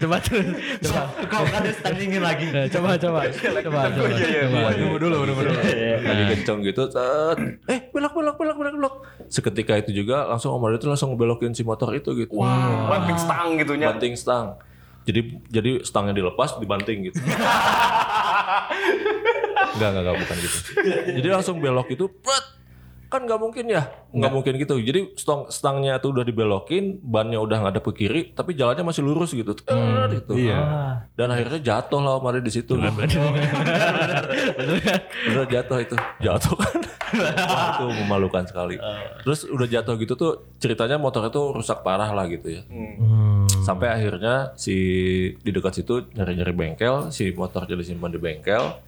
coba 0.00 0.16
terus. 0.20 0.46
Coba. 0.82 1.02
Kau 1.26 1.44
kan 1.46 1.62
standingin 1.68 2.22
lagi. 2.22 2.46
Eh, 2.48 2.66
Coba 2.68 2.96
coba. 2.96 3.20
Coba 3.28 3.58
coba. 3.62 3.80
coba. 3.90 4.70
Tunggu 4.74 4.96
dulu, 4.98 5.16
tunggu 5.26 5.42
dulu. 5.46 5.60
Lagi 6.00 6.22
kenceng 6.32 6.58
gitu, 6.64 6.82
set. 6.88 7.38
eh 7.66 7.80
belok 7.90 8.12
belok 8.16 8.36
belok 8.36 8.56
belok 8.56 8.74
belok. 8.76 8.94
Seketika 9.26 9.78
itu 9.78 9.90
juga 9.92 10.26
langsung 10.26 10.54
Omar 10.54 10.74
itu 10.74 10.86
langsung 10.86 11.14
ngebelokin 11.14 11.52
si 11.52 11.62
motor 11.62 11.92
itu 11.92 12.12
gitu. 12.16 12.34
Banting 12.36 13.18
stang 13.18 13.48
gitu 13.56 13.72
nya. 13.76 13.92
banting 13.92 14.14
stang. 14.16 14.56
Jadi 15.04 15.20
jadi 15.48 15.70
stangnya 15.80 16.12
dilepas 16.12 16.60
dibanting 16.60 17.08
gitu. 17.08 17.18
Enggak, 19.70 19.88
enggak, 19.96 20.02
enggak, 20.02 20.16
bukan 20.20 20.36
gitu. 20.40 20.58
Jadi 21.16 21.28
langsung 21.30 21.56
belok 21.56 21.88
itu, 21.88 22.04
pret. 22.20 22.44
Kan 23.10 23.26
nggak 23.26 23.42
mungkin 23.42 23.66
ya, 23.66 23.90
nggak 24.14 24.30
mungkin 24.30 24.54
gitu. 24.54 24.78
Jadi 24.78 25.18
stang 25.18 25.50
stangnya 25.50 25.98
tuh 25.98 26.14
udah 26.14 26.22
dibelokin, 26.22 27.02
bannya 27.02 27.42
udah 27.42 27.58
nggak 27.58 27.74
ada 27.74 27.82
ke 27.82 27.92
kiri, 27.92 28.30
tapi 28.30 28.54
jalannya 28.54 28.86
masih 28.86 29.02
lurus 29.02 29.34
gitu. 29.34 29.50
Ter, 29.58 29.74
gitu. 30.14 30.38
Iya. 30.38 30.62
Dan 31.18 31.34
akhirnya 31.34 31.58
jatuh 31.58 31.98
lah 31.98 32.22
Omar 32.22 32.38
di 32.38 32.54
situ. 32.54 32.78
Bener 32.78 33.10
jatuh 35.50 35.78
itu, 35.82 35.98
jatuh 36.22 36.54
kan. 36.54 36.78
Wah, 37.10 37.74
itu 37.74 37.90
memalukan 38.06 38.46
sekali. 38.46 38.78
Terus 39.26 39.42
udah 39.50 39.66
jatuh 39.66 39.98
gitu 39.98 40.14
tuh 40.14 40.46
ceritanya 40.62 40.94
motor 40.94 41.26
itu 41.26 41.50
rusak 41.50 41.82
parah 41.82 42.14
lah 42.14 42.30
gitu 42.30 42.46
ya. 42.46 42.62
Hmm. 42.70 43.50
Sampai 43.66 43.90
akhirnya 43.90 44.54
si 44.54 44.78
di 45.34 45.50
dekat 45.50 45.82
situ 45.82 46.06
nyari-nyari 46.14 46.54
bengkel, 46.54 47.10
si 47.10 47.34
motornya 47.34 47.74
disimpan 47.74 48.14
di 48.14 48.22
bengkel. 48.22 48.78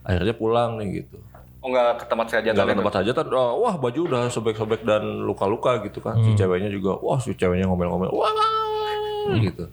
Akhirnya 0.00 0.32
pulang 0.32 0.80
nih 0.80 1.04
gitu. 1.04 1.20
Oh 1.60 1.68
enggak 1.68 2.00
ke 2.00 2.04
tempat 2.08 2.26
saya 2.32 2.40
Gak 2.40 2.56
ke 2.56 2.76
tempat 2.80 2.94
saja 3.04 3.10
oh, 3.36 3.60
wah 3.60 3.76
baju 3.76 4.00
udah 4.08 4.22
sobek-sobek 4.32 4.80
dan 4.80 5.04
luka-luka 5.22 5.84
gitu 5.84 6.00
kan. 6.00 6.16
Si 6.24 6.32
ceweknya 6.32 6.72
juga, 6.72 6.96
wah 6.96 7.20
si 7.20 7.36
ceweknya 7.36 7.68
ngomel-ngomel, 7.68 8.08
wah 8.10 8.32
gitu. 9.36 9.68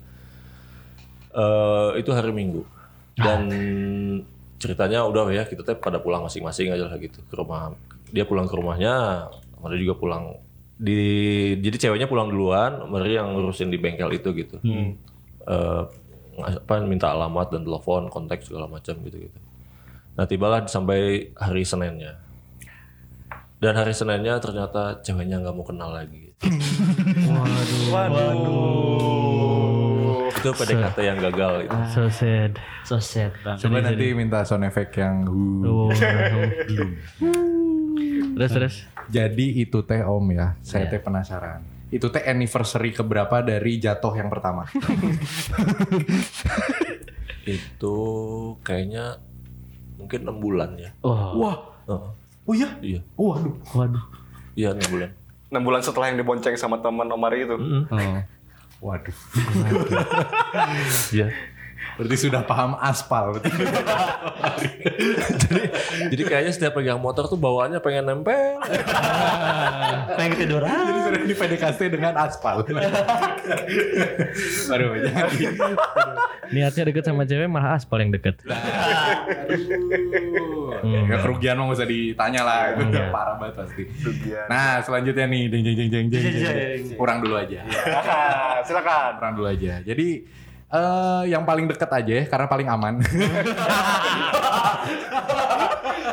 Eh 1.31 1.89
itu 2.03 2.09
hari 2.11 2.35
Minggu. 2.35 2.67
Dan 3.15 3.41
ceritanya 4.57 5.05
udah 5.05 5.31
ya 5.31 5.47
kita 5.47 5.63
teh 5.63 5.77
pada 5.77 5.97
pulang 5.97 6.25
masing-masing 6.25 6.73
aja 6.73 6.85
lah 6.85 6.97
gitu 6.99 7.23
ke 7.23 7.33
rumah. 7.33 7.71
Dia 8.11 8.27
pulang 8.27 8.51
ke 8.51 8.55
rumahnya, 8.55 9.27
Mari 9.63 9.79
juga 9.81 9.95
pulang 9.95 10.35
di 10.77 10.99
jadi 11.57 11.89
ceweknya 11.89 12.05
pulang 12.05 12.29
duluan, 12.29 12.83
Mari 12.91 13.15
yang 13.15 13.31
ngurusin 13.31 13.71
di 13.71 13.79
bengkel 13.79 14.11
itu 14.11 14.29
gitu. 14.35 14.59
Eh 15.47 15.83
ngas- 16.37 16.61
apa 16.61 16.83
minta 16.83 17.09
alamat 17.09 17.49
dan 17.49 17.63
telepon, 17.63 18.11
kontak 18.11 18.43
segala 18.43 18.67
macam 18.67 18.93
gitu 19.01 19.17
gitu. 19.23 19.37
Nah 20.17 20.25
tibalah 20.25 20.65
sampai 20.65 21.29
hari 21.37 21.61
Seninnya. 21.61 22.17
Dan 23.61 23.77
hari 23.77 23.93
Seninnya 23.93 24.41
ternyata 24.41 24.97
ceweknya 25.05 25.37
nggak 25.45 25.53
mau 25.53 25.61
kenal 25.61 25.93
lagi. 25.93 26.33
Itu 30.37 30.53
PDKT 30.53 30.97
yang 31.01 31.17
gagal 31.17 31.65
itu. 31.65 31.77
So 31.93 32.03
sad. 32.13 32.61
So 32.85 33.01
sad 33.01 33.33
bang. 33.41 33.57
Coba 33.57 33.81
nanti 33.81 34.13
minta 34.13 34.45
sound 34.45 34.69
effect 34.69 34.93
yang 34.97 35.25
Oh, 35.65 35.89
hu. 35.89 35.91
terus 38.37 38.51
terus. 38.53 38.75
Jadi 39.09 39.65
itu 39.65 39.81
teh 39.81 40.05
Om 40.05 40.25
ya, 40.33 40.53
saya 40.61 40.85
teh 40.85 41.01
penasaran. 41.01 41.65
Itu 41.89 42.13
teh 42.13 42.21
anniversary 42.21 42.93
keberapa 42.93 43.41
dari 43.41 43.81
jatuh 43.81 44.13
yang 44.13 44.29
pertama? 44.29 44.67
Itu 47.47 47.97
kayaknya 48.59 49.23
mungkin 49.97 50.19
enam 50.23 50.37
bulan 50.37 50.77
ya. 50.77 50.89
Wah. 51.01 51.33
Wah, 51.33 51.55
Heeh. 51.89 52.09
oh 52.47 52.53
iya? 52.53 52.69
iya, 52.79 52.99
Waduh. 53.17 53.53
Waduh. 53.73 54.03
iya 54.53 54.71
enam 54.71 54.87
bulan. 54.87 55.09
6 55.47 55.63
bulan 55.63 55.79
setelah 55.81 56.11
yang 56.11 56.19
dibonceng 56.19 56.55
sama 56.55 56.77
teman 56.77 57.07
Omari 57.07 57.47
itu. 57.47 57.55
Oh. 57.55 58.19
Waduh. 58.83 59.15
Iya. 61.09 61.27
Berarti 61.97 62.15
sudah 62.15 62.45
paham 62.45 62.77
aspal. 62.77 63.33
berarti. 63.33 63.49
jadi, 65.41 65.61
jadi 66.13 66.23
kayaknya 66.23 66.51
setiap 66.53 66.77
pegang 66.77 67.01
motor 67.01 67.25
tuh 67.25 67.35
bawaannya 67.35 67.81
pengen 67.81 68.05
nempel. 68.05 68.37
Pengen 70.17 70.31
ketiduran. 70.33 70.71
Jadi 70.71 70.99
sudah 71.03 71.19
di 71.19 71.35
PDKT 71.35 71.79
dengan 71.89 72.13
aspal. 72.17 72.61
Baru 74.69 74.85
jadi. 74.97 75.37
Niatnya 76.47 76.83
deket 76.87 77.03
sama 77.03 77.25
cewek 77.25 77.45
malah 77.45 77.75
aspal 77.75 77.99
yang 77.99 78.09
deket. 78.09 78.39
Ya 80.85 81.17
kerugian 81.19 81.57
mah 81.57 81.67
nggak 81.67 81.77
usah 81.81 81.89
ditanya 81.89 82.41
lah, 82.45 82.61
itu 82.71 82.81
udah 82.87 82.97
Iya. 82.97 83.11
parah 83.11 83.35
banget 83.35 83.55
pasti. 83.57 83.83
Nah 84.47 84.79
selanjutnya 84.81 85.25
nih, 85.27 85.43
jeng 85.49 85.61
jeng 85.65 85.75
jeng 85.75 85.89
jeng 85.89 86.05
jeng. 86.07 86.23
jeng. 86.39 86.79
Kurang 86.95 87.17
dulu 87.19 87.35
aja. 87.35 87.61
Silakan. 88.63 89.11
Kurang 89.19 89.33
dulu 89.35 89.47
aja. 89.49 89.81
Jadi 89.83 90.07
eh 90.67 91.23
yang 91.31 91.47
paling 91.47 91.65
deket 91.69 91.87
aja 91.87 92.13
ya, 92.21 92.23
karena 92.27 92.47
paling 92.47 92.67
aman. 92.67 92.99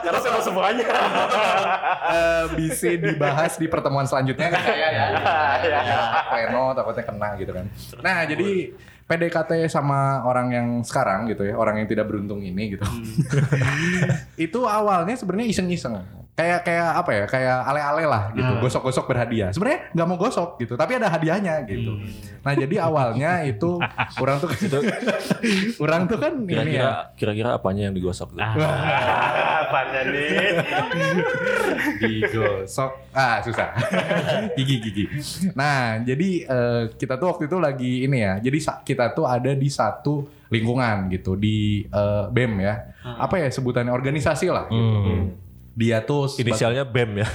Karena 0.05 0.19
saya 0.21 0.33
mau 0.37 0.45
semuanya. 0.45 0.87
Eh, 2.05 2.45
bisa 2.61 2.93
dibahas 3.01 3.57
di 3.57 3.67
pertemuan 3.67 4.05
selanjutnya 4.05 4.53
kan 4.53 4.61
saya 4.61 4.89
ya. 4.93 5.07
ya. 5.65 6.01
Pleno 6.29 6.77
takutnya 6.77 7.05
kena 7.09 7.29
gitu 7.41 7.53
kan. 7.57 7.67
Nah, 8.05 8.29
jadi 8.29 8.77
PDKT 9.05 9.69
sama 9.69 10.25
orang 10.25 10.49
yang 10.53 10.69
sekarang 10.81 11.29
gitu 11.29 11.45
ya, 11.45 11.57
orang 11.57 11.81
yang 11.81 11.89
tidak 11.89 12.09
beruntung 12.09 12.41
ini 12.41 12.77
gitu. 12.77 12.85
itu 14.49 14.61
awalnya 14.65 15.17
sebenarnya 15.17 15.49
iseng-iseng. 15.53 16.24
Kayak 16.35 16.61
kayak 16.63 16.89
apa 16.95 17.11
ya? 17.13 17.25
Kayak 17.25 17.57
ale-ale 17.63 18.05
lah 18.05 18.23
gitu. 18.33 18.53
Gosok-gosok 18.59 19.05
berhadiah. 19.07 19.49
Sebenarnya 19.49 19.91
nggak 19.91 20.07
mau 20.07 20.17
gosok 20.17 20.59
gitu, 20.59 20.75
tapi 20.75 20.95
ada 20.95 21.07
hadiahnya 21.07 21.63
gitu. 21.65 21.95
Nah, 22.43 22.53
jadi 22.53 22.77
awalnya 22.83 23.43
itu 23.45 23.79
orang 24.23 24.37
tuh 24.37 24.51
orang 25.79 26.01
tuh 26.05 26.19
kan 26.19 26.35
ini 26.37 26.51
Kira-kira 26.51 26.83
ya. 26.83 26.91
kira-kira 27.15 27.49
apanya 27.53 27.87
yang 27.87 27.95
digosok 27.95 28.35
tuh? 28.35 28.43
Apanya 29.65 30.01
nih? 30.07 30.29
digosok 31.97 32.91
ah 33.11 33.39
susah 33.41 33.71
gigi 34.53 34.77
gigi 34.81 35.05
nah 35.53 35.99
jadi 35.99 36.29
eh, 36.45 36.83
kita 36.93 37.17
tuh 37.17 37.31
waktu 37.31 37.47
itu 37.47 37.57
lagi 37.57 37.93
ini 38.05 38.19
ya 38.21 38.35
jadi 38.41 38.59
sa- 38.61 38.81
kita 38.83 39.13
tuh 39.13 39.25
ada 39.25 39.53
di 39.53 39.69
satu 39.69 40.27
lingkungan 40.49 41.09
gitu 41.09 41.35
di 41.35 41.83
eh, 41.85 42.25
bem 42.29 42.59
ya 42.61 42.75
apa 43.05 43.39
ya 43.39 43.49
sebutannya 43.49 43.91
organisasi 43.91 44.47
lah 44.49 44.67
gitu. 44.69 45.44
Dia 45.75 46.07
tuh 46.07 46.31
Inisialnya 46.39 46.87
BEM 46.87 47.19
ya. 47.19 47.29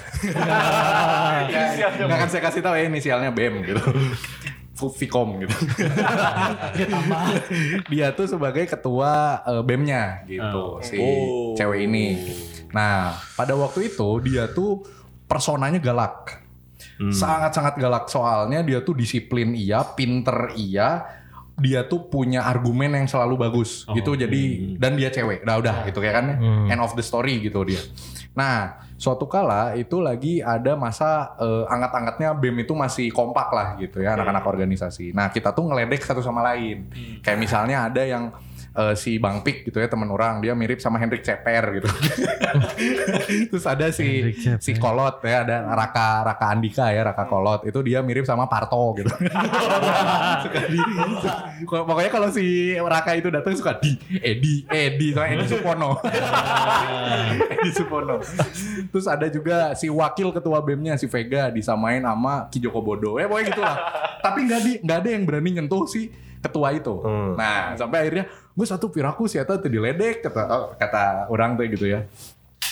nggak 2.00 2.18
akan 2.24 2.30
saya 2.32 2.42
kasih 2.48 2.62
tahu 2.64 2.74
ya 2.80 2.84
inisialnya 2.88 3.32
bem 3.36 3.60
gitu 3.68 3.84
Vicom 4.80 5.44
gitu. 5.44 5.52
dia 7.92 8.16
tuh 8.16 8.32
sebagai 8.32 8.64
ketua 8.64 9.44
eh, 9.44 9.64
BEM-nya 9.68 10.24
gitu 10.24 10.80
si 10.80 10.96
Oh. 10.96 11.52
cewek 11.52 11.84
ini. 11.84 12.16
Nah, 12.72 13.12
pada 13.36 13.60
waktu 13.60 13.92
itu 13.92 14.24
dia 14.24 14.48
tuh 14.48 14.88
personanya 15.28 15.84
galak. 15.84 16.48
Sangat-sangat 17.12 17.76
galak 17.76 18.08
soalnya 18.08 18.64
dia 18.64 18.80
tuh 18.80 18.96
disiplin 18.96 19.52
iya, 19.52 19.84
pinter 19.84 20.56
iya, 20.56 21.04
dia 21.60 21.84
tuh 21.84 22.08
punya 22.08 22.48
argumen 22.48 22.96
yang 22.96 23.08
selalu 23.08 23.36
bagus 23.36 23.84
gitu. 23.92 24.16
Jadi 24.16 24.76
dan 24.80 24.96
dia 24.96 25.12
cewek. 25.12 25.44
Nah, 25.44 25.60
udah 25.60 25.84
gitu 25.92 26.00
kayak 26.00 26.16
kan 26.24 26.28
end 26.72 26.80
of 26.80 26.96
the 26.96 27.04
story 27.04 27.44
gitu 27.44 27.68
dia. 27.68 27.84
Nah, 28.40 28.88
suatu 28.96 29.28
kala 29.28 29.76
itu 29.76 30.00
lagi 30.00 30.40
ada 30.40 30.80
masa 30.80 31.36
eh, 31.36 31.68
anget-angetnya 31.68 32.32
BEM 32.40 32.64
itu 32.64 32.72
masih 32.72 33.12
kompak 33.12 33.52
lah 33.52 33.76
gitu 33.76 34.00
ya 34.00 34.16
anak-anak 34.16 34.48
organisasi. 34.48 35.12
Nah, 35.12 35.28
kita 35.28 35.52
tuh 35.52 35.68
ngeledek 35.68 36.08
satu 36.08 36.24
sama 36.24 36.40
lain. 36.56 36.88
Kayak 37.20 37.40
misalnya 37.44 37.92
ada 37.92 38.00
yang 38.08 38.32
eh, 38.80 38.96
si 38.96 39.20
Bang 39.20 39.44
Pik 39.44 39.68
gitu 39.68 39.78
ya 39.84 39.92
temen 39.92 40.08
orang 40.08 40.40
dia 40.40 40.56
mirip 40.56 40.80
sama 40.80 40.96
Hendrik 40.96 41.22
Ceper 41.28 41.64
gitu. 41.76 41.90
Terus 43.52 43.66
ada 43.68 43.92
si 43.92 44.32
si 44.64 44.72
Kolot 44.80 45.20
ya 45.22 45.44
ada 45.44 45.68
Raka 45.76 46.24
Raka 46.24 46.46
Andika 46.56 46.96
ya 46.96 47.04
Raka 47.04 47.28
Kolot 47.28 47.68
itu 47.68 47.80
dia 47.84 48.00
mirip 48.00 48.24
sama 48.24 48.48
Parto 48.48 48.96
gitu. 48.96 49.12
suka 50.44 50.60
di 50.72 50.80
pokoknya 51.68 52.12
kalau 52.12 52.30
si 52.32 52.74
Raka 52.80 53.20
itu 53.20 53.28
datang 53.28 53.54
suka 53.54 53.76
di 53.78 54.00
Edi 54.24 54.64
Edi 54.72 55.12
sama 55.12 55.28
Edi 55.28 55.46
Supono. 55.52 55.92
Edi 57.60 57.72
Supono. 57.76 58.16
Terus 58.90 59.06
ada 59.06 59.28
juga 59.28 59.76
si 59.76 59.92
wakil 59.92 60.32
ketua 60.32 60.64
BEM-nya 60.64 60.96
si 60.96 61.06
Vega 61.12 61.52
disamain 61.52 62.02
sama 62.02 62.48
Ki 62.48 62.64
Joko 62.64 62.80
Bodo. 62.80 63.20
Ya 63.20 63.28
pokoknya 63.28 63.48
gitulah. 63.52 63.76
Tapi 64.20 64.40
nggak 64.48 64.62
di 64.64 64.72
nggak 64.84 64.98
ada 65.04 65.10
yang 65.10 65.24
berani 65.28 65.50
nyentuh 65.60 65.84
si 65.90 66.29
ketua 66.40 66.76
itu. 66.76 66.94
Nah, 67.36 67.76
sampai 67.76 68.08
akhirnya 68.08 68.26
gue 68.30 68.68
satu 68.68 68.92
piraku 68.92 69.28
si 69.28 69.40
Eta 69.40 69.60
tuh 69.60 69.72
diledek 69.72 70.24
kata 70.24 70.42
oh, 70.48 70.66
kata 70.76 71.32
orang 71.32 71.56
tuh 71.56 71.68
gitu 71.68 71.88
ya. 71.88 72.04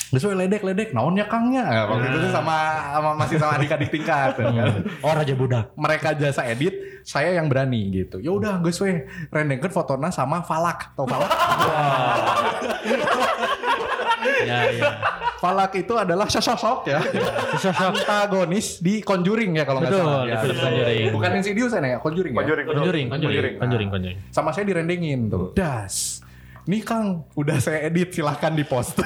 We 0.08 0.24
ledek 0.24 0.64
ledek 0.64 0.96
naonnya 0.96 1.28
kangnya 1.28 1.68
Nah, 1.68 1.84
waktu 1.84 2.08
itu 2.08 2.18
tuh 2.24 2.32
sama, 2.32 2.56
sama 2.96 3.10
masih 3.12 3.36
sama 3.36 3.60
adik-adik 3.60 3.92
tingkat 4.00 4.40
kan. 4.40 4.80
Oh 5.04 5.12
Raja 5.12 5.36
Budak. 5.36 5.76
Mereka 5.76 6.16
jasa 6.16 6.48
edit, 6.48 7.04
saya 7.04 7.36
yang 7.36 7.44
berani 7.44 7.92
gitu. 7.92 8.16
Ya 8.16 8.32
udah 8.32 8.56
guys 8.64 8.80
we 8.80 9.04
rendengkeun 9.28 9.68
fotona 9.68 10.08
sama 10.08 10.40
Falak. 10.40 10.96
Tau 10.96 11.04
Falak? 11.04 11.28
Ya, 14.44 14.58
ya. 14.70 14.90
Falak 15.38 15.72
itu 15.74 15.94
adalah 15.94 16.26
sosok 16.26 16.86
ya. 16.86 16.98
Antagonis 17.74 18.78
di 18.78 19.00
Conjuring 19.00 19.54
ya 19.54 19.64
kalau 19.64 19.80
nggak 19.80 19.92
Betul, 19.92 20.04
salah. 20.04 20.22
di 20.22 20.30
Ya. 20.30 20.38
film 20.40 20.56
Conjuring. 20.58 21.06
Bukan 21.14 21.30
Insidious 21.36 21.72
ya, 21.72 21.80
Conjuring 21.98 22.32
ya. 22.32 22.34
Conjuring, 22.34 22.34
Conjuring, 22.34 22.66
conjuring, 22.66 23.06
Conjuring. 23.08 23.54
conjuring, 23.58 23.88
conjuring. 23.88 24.16
Sama 24.30 24.50
saya 24.50 24.66
direndengin 24.66 25.28
tuh. 25.28 25.54
Das. 25.54 26.20
Nih 26.68 26.84
Kang, 26.84 27.24
udah 27.32 27.56
saya 27.64 27.88
edit 27.88 28.12
silahkan 28.12 28.52
di 28.52 28.60
post. 28.60 29.00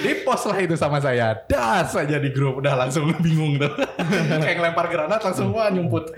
di 0.00 0.12
post 0.24 0.48
lah 0.48 0.56
itu 0.64 0.80
sama 0.80 0.96
saya. 0.96 1.44
Das 1.44 1.92
aja 1.92 2.16
di 2.16 2.32
grup 2.32 2.64
udah 2.64 2.72
langsung 2.72 3.12
bingung 3.24 3.60
tuh. 3.60 3.68
Kayak 4.48 4.64
ngelempar 4.64 4.88
granat 4.88 5.20
langsung 5.20 5.52
wah 5.52 5.68
nyumput. 5.68 6.16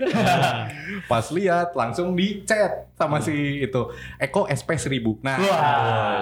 Pas 1.03 1.27
lihat 1.35 1.75
langsung 1.75 2.15
di 2.15 2.47
chat 2.47 2.95
sama 2.95 3.19
si 3.19 3.67
itu 3.67 3.91
Eko 4.23 4.47
SP 4.47 4.79
1000. 4.79 5.19
Nah, 5.19 5.35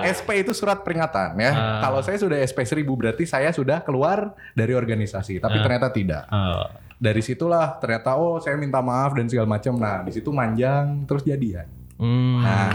SP 0.10 0.42
itu 0.42 0.50
surat 0.58 0.82
peringatan 0.82 1.38
ya. 1.38 1.54
Ah. 1.54 1.86
Kalau 1.86 2.02
saya 2.02 2.18
sudah 2.18 2.42
SP 2.42 2.66
1000 2.66 2.82
berarti 2.82 3.30
saya 3.30 3.54
sudah 3.54 3.86
keluar 3.86 4.34
dari 4.58 4.74
organisasi, 4.74 5.38
tapi 5.38 5.62
ternyata 5.62 5.94
tidak. 5.94 6.26
Oh. 6.34 6.66
Dari 6.98 7.22
situlah 7.22 7.78
ternyata 7.78 8.18
oh 8.18 8.42
saya 8.42 8.58
minta 8.58 8.82
maaf 8.82 9.14
dan 9.14 9.30
segala 9.30 9.46
macam. 9.46 9.78
Nah, 9.78 10.02
di 10.02 10.18
situ 10.18 10.34
manjang 10.34 11.06
terus 11.06 11.22
jadian. 11.22 11.79
Hmm. 12.00 12.40
Nah, 12.40 12.72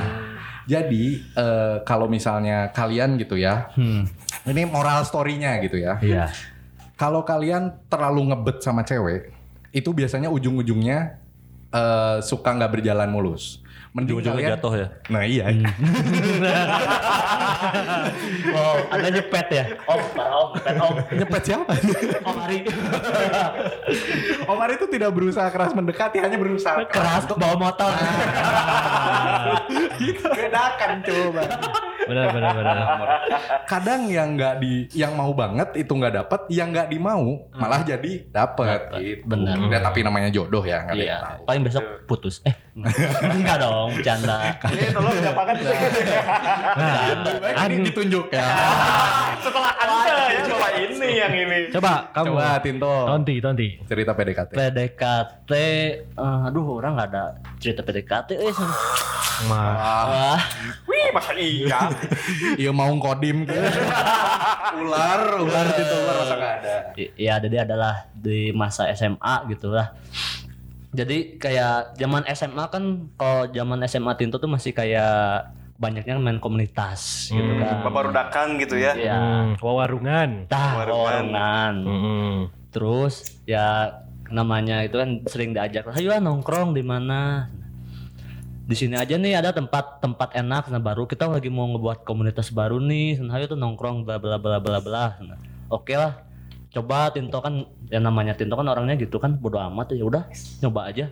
jadi 0.68 1.04
eh, 1.32 1.76
kalau 1.88 2.06
misalnya 2.12 2.68
kalian 2.76 3.16
gitu 3.16 3.40
ya, 3.40 3.72
ini 4.44 4.62
moral 4.68 5.00
story-nya 5.08 5.64
gitu 5.64 5.80
ya. 5.80 5.96
Iya. 6.04 6.28
Kalau 6.94 7.24
kalian 7.24 7.88
terlalu 7.88 8.30
ngebet 8.30 8.60
sama 8.60 8.84
cewek, 8.84 9.32
itu 9.72 9.90
biasanya 9.96 10.28
ujung-ujungnya 10.28 11.16
eh, 11.72 12.18
suka 12.20 12.52
nggak 12.52 12.80
berjalan 12.80 13.08
mulus. 13.08 13.63
Kalian- 13.94 14.58
jatuh 14.58 14.72
ya. 14.74 14.86
Nah 15.06 15.22
iya. 15.22 15.44
Oh, 18.54 18.76
ada 18.90 19.08
nyepet 19.08 19.46
ya? 19.48 19.64
Om, 19.86 20.00
om, 20.14 20.48
nyepet 20.52 20.76
om. 20.78 20.94
Nyepet 21.10 21.42
siapa? 21.44 21.72
Om 22.28 22.36
Ari. 22.38 22.58
Omar 24.52 24.68
itu 24.70 24.84
tidak 24.86 25.10
berusaha 25.10 25.48
keras 25.48 25.72
mendekati, 25.72 26.18
hanya 26.18 26.36
berusaha 26.36 26.84
Keras 26.86 27.24
bawa 27.28 27.56
motor. 27.56 27.90
Gitu. 29.96 30.26
Bedakan 30.26 30.90
coba. 31.02 31.42
Benar, 32.04 32.26
benar, 32.30 32.52
benar. 32.52 32.76
Kadang 33.64 34.04
yang 34.06 34.36
nggak 34.36 34.60
di, 34.60 34.84
yang 34.92 35.16
mau 35.16 35.32
banget 35.32 35.72
itu 35.74 35.88
nggak 35.88 36.14
dapet, 36.14 36.40
yang 36.52 36.68
nggak 36.68 36.92
dimau 36.92 37.48
malah 37.50 37.80
jadi 37.80 38.28
dapet. 38.28 38.80
Gitu. 38.94 39.24
Benar. 39.24 39.56
Ya, 39.72 39.80
tapi 39.80 40.04
namanya 40.04 40.28
jodoh 40.28 40.60
ya, 40.62 40.84
nggak 40.84 40.94
ada 40.94 41.00
yang 41.00 41.08
Iya. 41.08 41.18
tahu. 41.24 41.42
Paling 41.48 41.62
besok 41.64 41.84
putus. 42.04 42.44
Eh, 42.44 42.52
enggak 43.24 43.56
dong, 43.58 43.83
bercanda. 43.92 44.36
Ini 44.70 44.86
tolong 44.94 45.14
siapakan 45.18 45.54
Lebih 45.58 47.36
baik 47.42 47.56
ini 47.68 47.76
ditunjuk 47.90 48.26
ya. 48.32 48.46
setelah 49.44 49.72
anda 49.76 50.24
ya 50.32 50.40
coba 50.48 50.66
ini 50.80 51.06
ya. 51.12 51.26
yang 51.28 51.32
ini. 51.36 51.58
Coba 51.68 51.92
kamu. 52.16 52.26
Coba 52.32 52.46
Tinto. 52.64 52.94
Tonti, 53.04 53.34
Tonti. 53.44 53.68
Cerita 53.84 54.12
PDKT. 54.16 54.50
PDKT, 54.56 55.52
eh, 56.16 56.46
aduh 56.48 56.80
orang 56.80 56.96
nggak 56.96 57.08
ada 57.12 57.24
cerita 57.60 57.84
PDKT, 57.84 58.30
eh. 58.40 58.54
Mah. 59.50 59.74
Wah, 60.06 60.40
Wih, 60.86 61.10
masa 61.10 61.34
iya. 61.34 61.90
Iya 62.60 62.70
mau 62.70 62.94
kodim 63.02 63.42
gitu. 63.44 63.58
ular, 64.80 65.20
ular 65.42 65.66
Tinto 65.74 65.96
ular 65.98 66.14
rasa 66.22 66.34
nggak 66.38 66.54
ada. 66.62 66.74
I- 66.94 67.12
ya 67.18 67.34
jadi 67.42 67.66
adalah 67.66 68.06
di 68.14 68.54
masa 68.54 68.86
SMA 68.94 69.34
gitu 69.50 69.74
lah. 69.74 69.90
Jadi 70.94 71.36
kayak 71.36 71.98
zaman 71.98 72.22
SMA 72.30 72.64
kan, 72.70 72.84
kalau 73.14 73.50
zaman 73.50 73.82
SMA 73.84 74.14
Tinto 74.14 74.38
tuh 74.38 74.46
masih 74.46 74.70
kayak 74.70 75.50
banyaknya 75.74 76.14
main 76.16 76.38
komunitas 76.38 77.28
gitu 77.28 77.52
kan. 77.58 77.82
Babarudakan 77.82 78.46
gitu 78.62 78.78
ya. 78.78 78.94
Ya, 78.94 79.18
Hmm, 79.18 79.58
wawarungan. 79.58 80.46
tah 80.46 80.78
Warungan. 80.78 81.34
warungan. 81.34 81.74
Hmm. 81.82 82.36
Terus 82.70 83.14
ya 83.42 83.98
namanya 84.24 84.82
itu 84.82 84.94
kan 84.94 85.20
sering 85.26 85.50
diajak, 85.50 85.90
ayo 85.90 86.10
ah, 86.10 86.18
nongkrong 86.18 86.72
di 86.72 86.82
mana? 86.82 87.50
Di 88.64 88.72
sini 88.72 88.96
aja 88.96 89.14
nih 89.14 89.36
ada 89.36 89.52
tempat 89.52 90.00
tempat 90.00 90.32
enak, 90.32 90.72
nah 90.72 90.80
baru 90.80 91.04
kita 91.04 91.28
lagi 91.28 91.52
mau 91.52 91.68
ngebuat 91.68 92.00
komunitas 92.02 92.48
baru 92.48 92.80
nih, 92.80 93.20
nah 93.20 93.36
ayo 93.36 93.44
tuh 93.44 93.60
nongkrong 93.60 94.02
bla 94.02 94.16
bla 94.16 94.40
bla 94.40 94.56
bla 94.56 94.78
bla. 94.80 95.04
Nah, 95.20 95.36
Oke 95.68 95.92
lah, 95.92 96.22
coba 96.74 97.14
Tinto 97.14 97.38
kan 97.38 97.64
ya 97.88 98.02
namanya 98.02 98.34
Tinto 98.34 98.58
kan 98.58 98.66
orangnya 98.66 98.98
gitu 98.98 99.22
kan 99.22 99.38
bodo 99.38 99.62
amat 99.62 99.94
ya 99.94 100.04
udah 100.04 100.26
nyoba 100.60 100.80
aja. 100.90 101.06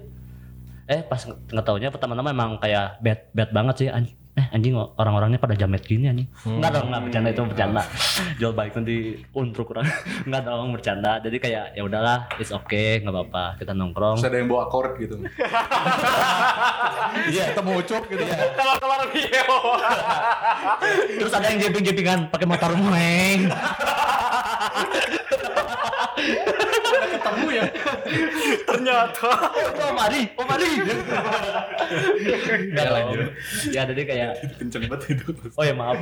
Eh 0.90 1.00
pas 1.06 1.22
nggak 1.22 1.64
pertama-tama 1.94 2.34
emang 2.34 2.58
kayak 2.58 2.98
bad 2.98 3.20
bad 3.30 3.50
banget 3.54 3.74
sih 3.78 3.88
anjing. 3.88 4.18
Eh 4.33 4.49
anjing 4.49 4.72
orang-orangnya 4.72 5.37
pada 5.37 5.53
jamet 5.53 5.85
gini 5.85 6.09
anjing. 6.09 6.24
Enggak 6.49 6.72
dong, 6.72 6.89
enggak 6.89 7.03
bercanda 7.05 7.28
itu 7.37 7.43
bercanda. 7.45 7.83
Jual 8.41 8.53
balik 8.57 8.72
nanti 8.72 9.20
untuk 9.37 9.68
kurang. 9.68 9.85
Enggak 10.24 10.43
dong 10.49 10.72
bercanda. 10.72 11.20
Jadi 11.20 11.37
kayak 11.37 11.76
ya 11.76 11.83
udahlah, 11.85 12.33
it's 12.41 12.49
okay, 12.49 13.05
nggak 13.05 13.12
apa-apa. 13.12 13.61
Kita 13.61 13.76
nongkrong. 13.76 14.16
Terus 14.16 14.33
ada 14.33 14.39
yang 14.41 14.49
bawa 14.49 14.72
chord 14.72 14.97
gitu. 15.05 15.20
Iya, 17.28 17.53
kita 17.53 17.61
mau 17.61 17.76
ucup 17.76 18.03
gitu. 18.09 18.24
Kelar-kelar 18.24 19.01
video. 19.12 19.45
Terus 21.20 21.33
ada 21.37 21.47
yang 21.53 21.61
jeping-jepingan 21.68 22.33
pakai 22.33 22.47
motor 22.49 22.72
meng. 22.72 23.53
Ketemu 27.12 27.47
ya. 27.53 27.64
Ternyata. 28.64 29.30
Oh 29.76 29.93
mari, 29.93 30.20
oh 30.41 30.47
mari. 30.49 30.70
Dong. 32.72 33.28
Ya 33.68 33.83
jadi 33.85 34.03
kayak 34.05 34.22
Kenceng 34.59 34.83
banget 34.87 35.18
itu. 35.18 35.27
Oh 35.55 35.64
ya 35.64 35.75
maaf. 35.75 35.99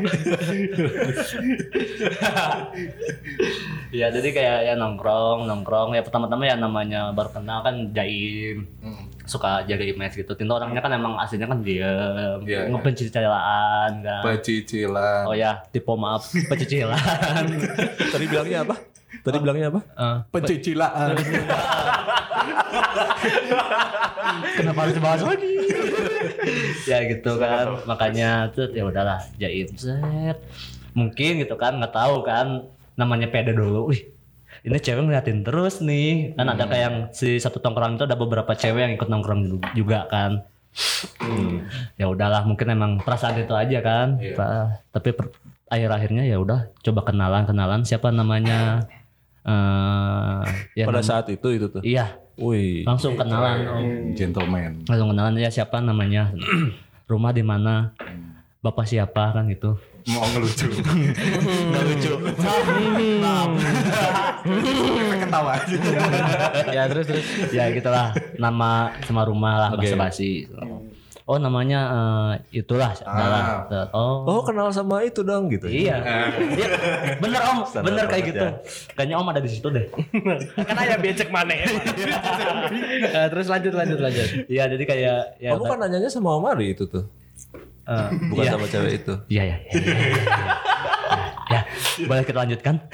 ya 3.90 4.06
jadi 4.08 4.28
kayak 4.30 4.58
ya 4.66 4.74
nongkrong 4.74 5.46
nongkrong 5.46 5.94
ya 5.94 6.02
pertama-tama 6.02 6.46
ya 6.46 6.54
namanya 6.54 7.10
baru 7.10 7.30
kenal 7.32 7.62
kan 7.62 7.90
jaim 7.90 8.66
suka 9.26 9.62
jaga 9.64 9.84
image 9.86 10.18
gitu. 10.18 10.32
Tinto 10.34 10.58
orangnya 10.58 10.82
kan 10.82 10.90
emang 10.90 11.14
aslinya 11.16 11.46
kan 11.46 11.62
diem, 11.62 12.42
Iya, 12.42 12.66
iya. 12.66 12.70
ngepencicilan 12.70 13.92
kan. 14.02 14.22
Pecicilan. 14.26 15.22
Oh 15.22 15.34
ya, 15.34 15.62
tipe 15.70 15.92
maaf, 15.94 16.26
pecicilan. 16.50 16.98
Tadi 18.14 18.24
bilangnya 18.26 18.66
apa? 18.66 18.74
Tadi 19.20 19.36
bilangnya 19.38 19.68
apa? 19.70 19.80
Eh, 19.86 20.16
Pecicilaan. 20.34 21.14
kenapa 24.56 24.78
harus 24.86 24.94
dibahas 24.96 25.20
lagi? 25.22 25.59
Ya 26.84 26.98
gitu 27.06 27.36
kan, 27.36 27.80
makanya 27.84 28.50
tuh 28.50 28.68
ya 28.70 28.84
udahlah 28.84 29.20
jaim 29.36 29.68
set. 29.72 30.36
Mungkin 30.92 31.40
gitu 31.40 31.54
kan, 31.54 31.78
nggak 31.78 31.90
tahu 31.90 32.22
kan 32.22 32.66
namanya 32.94 33.26
pede 33.26 33.52
dulu. 33.52 33.88
Wih, 33.88 34.02
ini 34.60 34.76
cewek 34.76 35.00
ngeliatin 35.00 35.40
terus 35.40 35.80
nih. 35.80 36.34
Kan 36.34 36.46
ada 36.46 36.64
kayak 36.64 36.82
yang 36.82 36.96
si 37.10 37.36
satu 37.36 37.58
tongkrong 37.58 37.96
itu 37.96 38.04
ada 38.04 38.14
beberapa 38.14 38.52
cewek 38.52 38.80
yang 38.80 38.92
ikut 38.94 39.06
nongkrong 39.06 39.40
ju- 39.46 39.72
juga 39.74 40.04
kan. 40.06 40.44
Ya 41.94 42.06
udahlah, 42.06 42.44
mungkin 42.44 42.68
emang 42.68 42.92
perasaan 42.98 43.38
itu 43.38 43.52
aja 43.52 43.78
kan. 43.80 44.18
Pa- 44.34 44.78
Tapi 44.90 45.10
per- 45.10 45.34
akhir-akhirnya 45.66 46.26
ya 46.26 46.36
udah 46.36 46.66
coba 46.80 47.00
kenalan 47.04 47.46
kenalan 47.46 47.82
siapa 47.82 48.10
namanya. 48.10 48.84
Eh 49.40 50.42
ya 50.74 50.84
Pada 50.84 50.98
nam- 50.98 51.06
saat 51.06 51.26
itu 51.28 51.48
itu 51.50 51.66
tuh. 51.68 51.80
Iya, 51.80 52.16
Wih. 52.36 52.84
langsung 52.84 53.14
kenalan. 53.14 53.56
Om. 53.62 54.12
Gentleman. 54.12 54.84
langsung 54.84 55.08
kenalan 55.08 55.34
ya 55.34 55.48
siapa 55.48 55.78
namanya 55.78 56.32
rumah 57.10 57.30
di 57.30 57.42
mana 57.42 57.92
bapak 58.58 58.84
siapa 58.84 59.32
kan 59.32 59.46
gitu 59.46 59.76
Mau 60.06 60.24
ngelucu. 60.26 60.64
nggak 61.68 61.82
lucu 61.86 62.12
Ketawa 65.20 65.52
aja. 65.54 65.76
ya 66.70 66.82
terus 66.86 67.06
terus. 67.06 67.24
ya 67.50 67.68
gitulah 67.68 68.10
nama 68.36 68.70
sama 69.02 69.22
rumah 69.22 69.54
lah 69.58 69.70
Oke. 69.72 69.84
basa-basi 69.86 70.48
oh 71.30 71.38
namanya 71.38 71.78
eh, 71.86 72.32
itulah 72.58 72.90
adalah 73.00 73.70
oh 73.94 74.26
Oh 74.26 74.40
kenal 74.42 74.66
sama 74.68 75.00
itu 75.00 75.22
dong 75.22 75.46
gitu. 75.48 75.64
iya 75.64 76.02
Iya, 76.50 76.66
bener 77.16 77.38
om 77.46 77.62
bener 77.62 78.04
kayak 78.04 78.24
gitu 78.26 78.46
kayaknya 78.92 79.14
om 79.14 79.24
ada 79.24 79.38
di 79.38 79.46
situ 79.46 79.70
deh 79.70 79.86
kan 80.68 80.76
ayah 80.76 80.98
becek 80.98 81.30
mana 81.30 81.54
ya? 81.54 81.66
Eh, 83.10 83.26
terus 83.28 83.46
lanjut 83.46 83.70
lanjut 83.70 83.98
lanjut. 83.98 84.28
iya 84.46 84.66
jadi 84.66 84.82
kayak 84.82 85.18
ya 85.38 85.50
Kamu 85.52 85.64
kan 85.64 85.78
nanyanya 85.80 86.06
sama 86.06 86.34
Omari 86.34 86.72
itu 86.72 86.84
tuh. 86.84 87.06
eh, 87.84 88.08
Bukan 88.26 88.42
iya. 88.42 88.50
sama 88.52 88.66
cewek 88.66 88.92
itu. 89.00 89.14
Iya 89.28 89.42
ya. 89.44 89.56
Ya, 89.56 89.80
ya, 89.80 89.94
ya, 89.94 90.18
ya. 90.18 90.54
Ya, 91.50 91.60
boleh 92.00 92.22
kita 92.22 92.38
lanjutkan? 92.38 92.74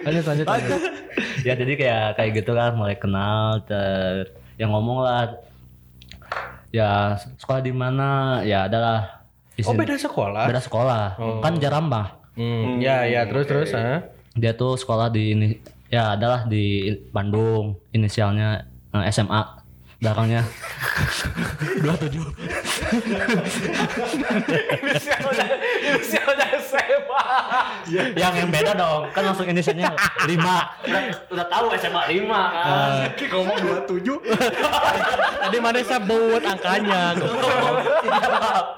Lanjut 0.00 0.24
lanjut 0.24 0.46
lanjut. 0.46 0.80
ya 1.40 1.52
jadi 1.54 1.72
kayak 1.74 2.04
kayak 2.16 2.30
gitu 2.34 2.50
kan 2.50 2.72
mulai 2.72 2.96
kenal 2.96 3.60
ter 3.62 4.26
yang 4.56 4.72
ngomong 4.72 5.00
lah 5.00 5.28
ya 6.70 6.90
sekolah 7.36 7.60
di 7.60 7.70
mana 7.70 8.08
ya 8.42 8.64
adalah 8.64 9.26
di 9.52 9.62
Oh 9.62 9.74
beda 9.74 9.94
sekolah. 9.94 10.46
beda 10.46 10.60
sekolah 10.60 11.02
kan 11.38 11.54
Jarambah 11.56 12.06
Hmm. 12.30 12.78
Ya 12.78 13.04
ya 13.04 13.26
terus 13.26 13.44
terus. 13.44 13.74
ah. 13.74 14.06
dia 14.32 14.54
tuh 14.54 14.72
sekolah 14.74 15.10
di 15.10 15.34
ini 15.34 15.46
ya 15.88 16.14
adalah 16.14 16.46
di 16.46 16.86
Bandung 17.10 17.74
inisialnya 17.90 18.64
eh, 18.94 19.10
SMA 19.10 19.42
belakangnya 19.98 20.46
27 21.82 22.16
Inisialnya, 24.72 25.46
inisialnya 25.84 26.29
SMA. 26.70 27.22
yang 28.14 28.32
yang 28.32 28.48
beda 28.48 28.72
dong 28.72 29.10
kan 29.10 29.22
langsung 29.24 29.44
inisialnya 29.44 29.90
5 29.90 30.30
udah, 30.30 31.02
udah 31.28 31.46
tahu 31.46 31.66
SMA 31.74 32.02
5 32.22 32.30
kan 32.30 33.10
Ngomong 33.30 33.58
27. 33.90 34.22
Tadi 35.40 35.56
mana 35.58 35.80
sebut 35.80 36.42
angkanya. 36.42 37.14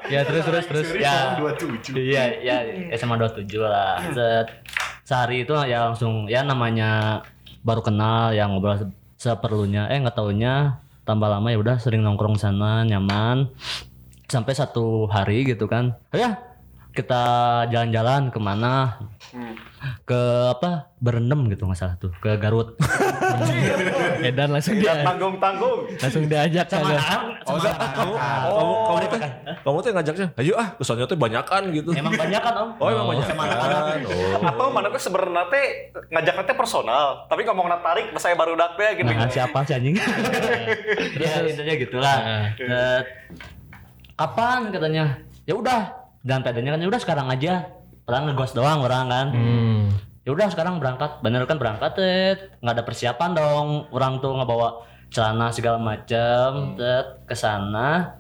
ya 0.07 0.21
terus 0.23 0.45
terus 0.45 0.65
terus. 0.67 0.89
ya 0.95 1.37
27. 1.37 1.93
Iya, 1.95 2.23
ya 2.39 2.57
SMA 2.95 3.17
27 3.19 3.49
lah. 3.59 3.99
Set, 4.11 4.47
sehari 5.03 5.43
itu 5.43 5.53
ya 5.63 5.89
langsung 5.89 6.27
ya 6.27 6.41
namanya 6.43 7.21
baru 7.63 7.81
kenal 7.81 8.31
yang 8.31 8.53
ngobrol 8.53 8.79
se- 8.79 8.93
seperlunya. 9.19 9.89
Eh 9.89 9.99
nggak 9.99 10.15
taunya 10.15 10.79
tambah 11.03 11.27
lama 11.27 11.51
ya 11.51 11.59
udah 11.59 11.77
sering 11.79 12.03
nongkrong 12.03 12.37
sana 12.37 12.83
nyaman. 12.83 13.51
Sampai 14.27 14.55
satu 14.55 15.05
hari 15.07 15.45
gitu 15.45 15.67
kan. 15.67 15.93
Ya 16.11 16.41
kita 16.93 17.23
jalan-jalan 17.69 18.29
ke 18.29 18.39
mana 18.39 19.01
ke 20.03 20.21
apa 20.51 20.93
berendam 20.97 21.49
gitu 21.49 21.65
nggak 21.65 21.75
salah 21.75 21.97
tuh 21.97 22.13
ke 22.17 22.37
Garut 22.37 22.77
Edan 24.23 24.53
langsung 24.53 24.77
dia 24.77 25.03
Tanggung-tanggung. 25.03 25.89
langsung 25.97 26.23
diajak 26.25 26.69
sama 26.69 26.85
kagak. 26.87 27.01
anak 27.03 27.23
Oh, 27.43 27.59
sama 27.59 27.87
Kamu 28.47 28.73
kamu 28.87 28.99
teh 29.03 29.21
kamu 29.59 29.79
teh 29.81 29.91
ngajaknya, 29.91 30.27
ayo 30.37 30.53
ah, 30.55 30.69
kesannya 30.77 31.07
teh 31.07 31.19
banyakan 31.19 31.63
gitu. 31.73 31.91
emang 31.91 32.15
banyak 32.15 32.39
kan 32.39 32.55
om 32.55 32.71
Oh, 32.79 32.87
emang 32.87 33.07
banyak. 33.09 33.25
sama 33.25 33.43
anak-anak 33.43 33.83
Oh. 34.05 34.47
Atau 34.47 34.67
mana 34.71 34.87
tuh 34.89 35.01
sebenarnya 35.01 35.43
teh 35.49 35.67
ngajaknya 36.09 36.45
teh 36.45 36.55
personal, 36.55 37.27
tapi 37.27 37.43
ngomong 37.43 37.67
tarik 37.81 38.15
saya 38.17 38.35
baru 38.35 38.55
dak 38.55 38.77
teh 38.77 38.91
gitu. 38.97 39.09
Nah, 39.09 39.27
siapa 39.27 39.59
sih 39.65 39.75
anjing? 39.75 39.97
ya 41.23 41.33
intinya 41.43 41.75
gitulah. 41.75 42.17
Set, 42.55 43.07
kapan 44.15 44.71
katanya? 44.71 45.05
Ya 45.43 45.55
udah, 45.57 45.81
dan 46.23 46.47
pedenya 46.47 46.75
kan 46.75 46.81
ya 46.83 46.89
udah 46.89 47.03
sekarang 47.03 47.29
aja. 47.31 47.71
Orang 48.07 48.31
ngegos 48.31 48.55
doang 48.55 48.83
orang 48.83 49.07
kan. 49.11 49.27
Hmm. 49.31 49.83
Ya 50.23 50.31
udah 50.31 50.51
sekarang 50.51 50.79
berangkat. 50.79 51.19
Bener 51.23 51.43
kan 51.51 51.59
berangkat, 51.59 51.99
Tet. 51.99 52.39
nggak 52.63 52.75
ada 52.79 52.85
persiapan 52.87 53.31
dong. 53.35 53.69
Orang 53.91 54.23
tuh 54.23 54.35
ngebawa 54.39 54.87
celana 55.11 55.51
segala 55.51 55.79
macem, 55.83 56.79
Tet, 56.79 57.27
ke 57.27 57.35
sana. 57.35 58.19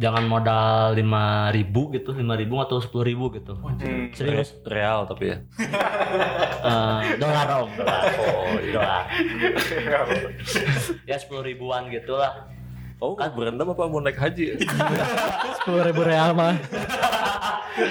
Jangan 0.00 0.24
modal 0.30 0.94
5000 0.94 1.94
gitu, 1.98 2.10
5000 2.14 2.64
atau 2.64 2.78
10000 2.78 3.34
gitu. 3.36 3.52
Serius. 4.14 4.54
Real 4.62 5.04
tapi 5.10 5.34
ya. 5.34 5.38
Eh, 6.60 7.16
dolar 7.16 7.64
om, 7.64 7.72
dolar. 7.72 8.02
Oh, 8.20 8.52
dolar. 8.52 9.08
ya 11.08 11.16
sepuluh 11.16 11.40
ribuan 11.40 11.88
gitu 11.88 12.20
lah. 12.20 12.52
Oh, 13.00 13.16
mau 13.16 13.32
berendam 13.32 13.64
apa 13.66 13.82
mau 13.84 13.98
naik 13.98 14.14
haji? 14.14 14.60
Sepuluh 15.56 15.82
ribu 15.82 16.04
real 16.04 16.30
mah. 16.30 16.52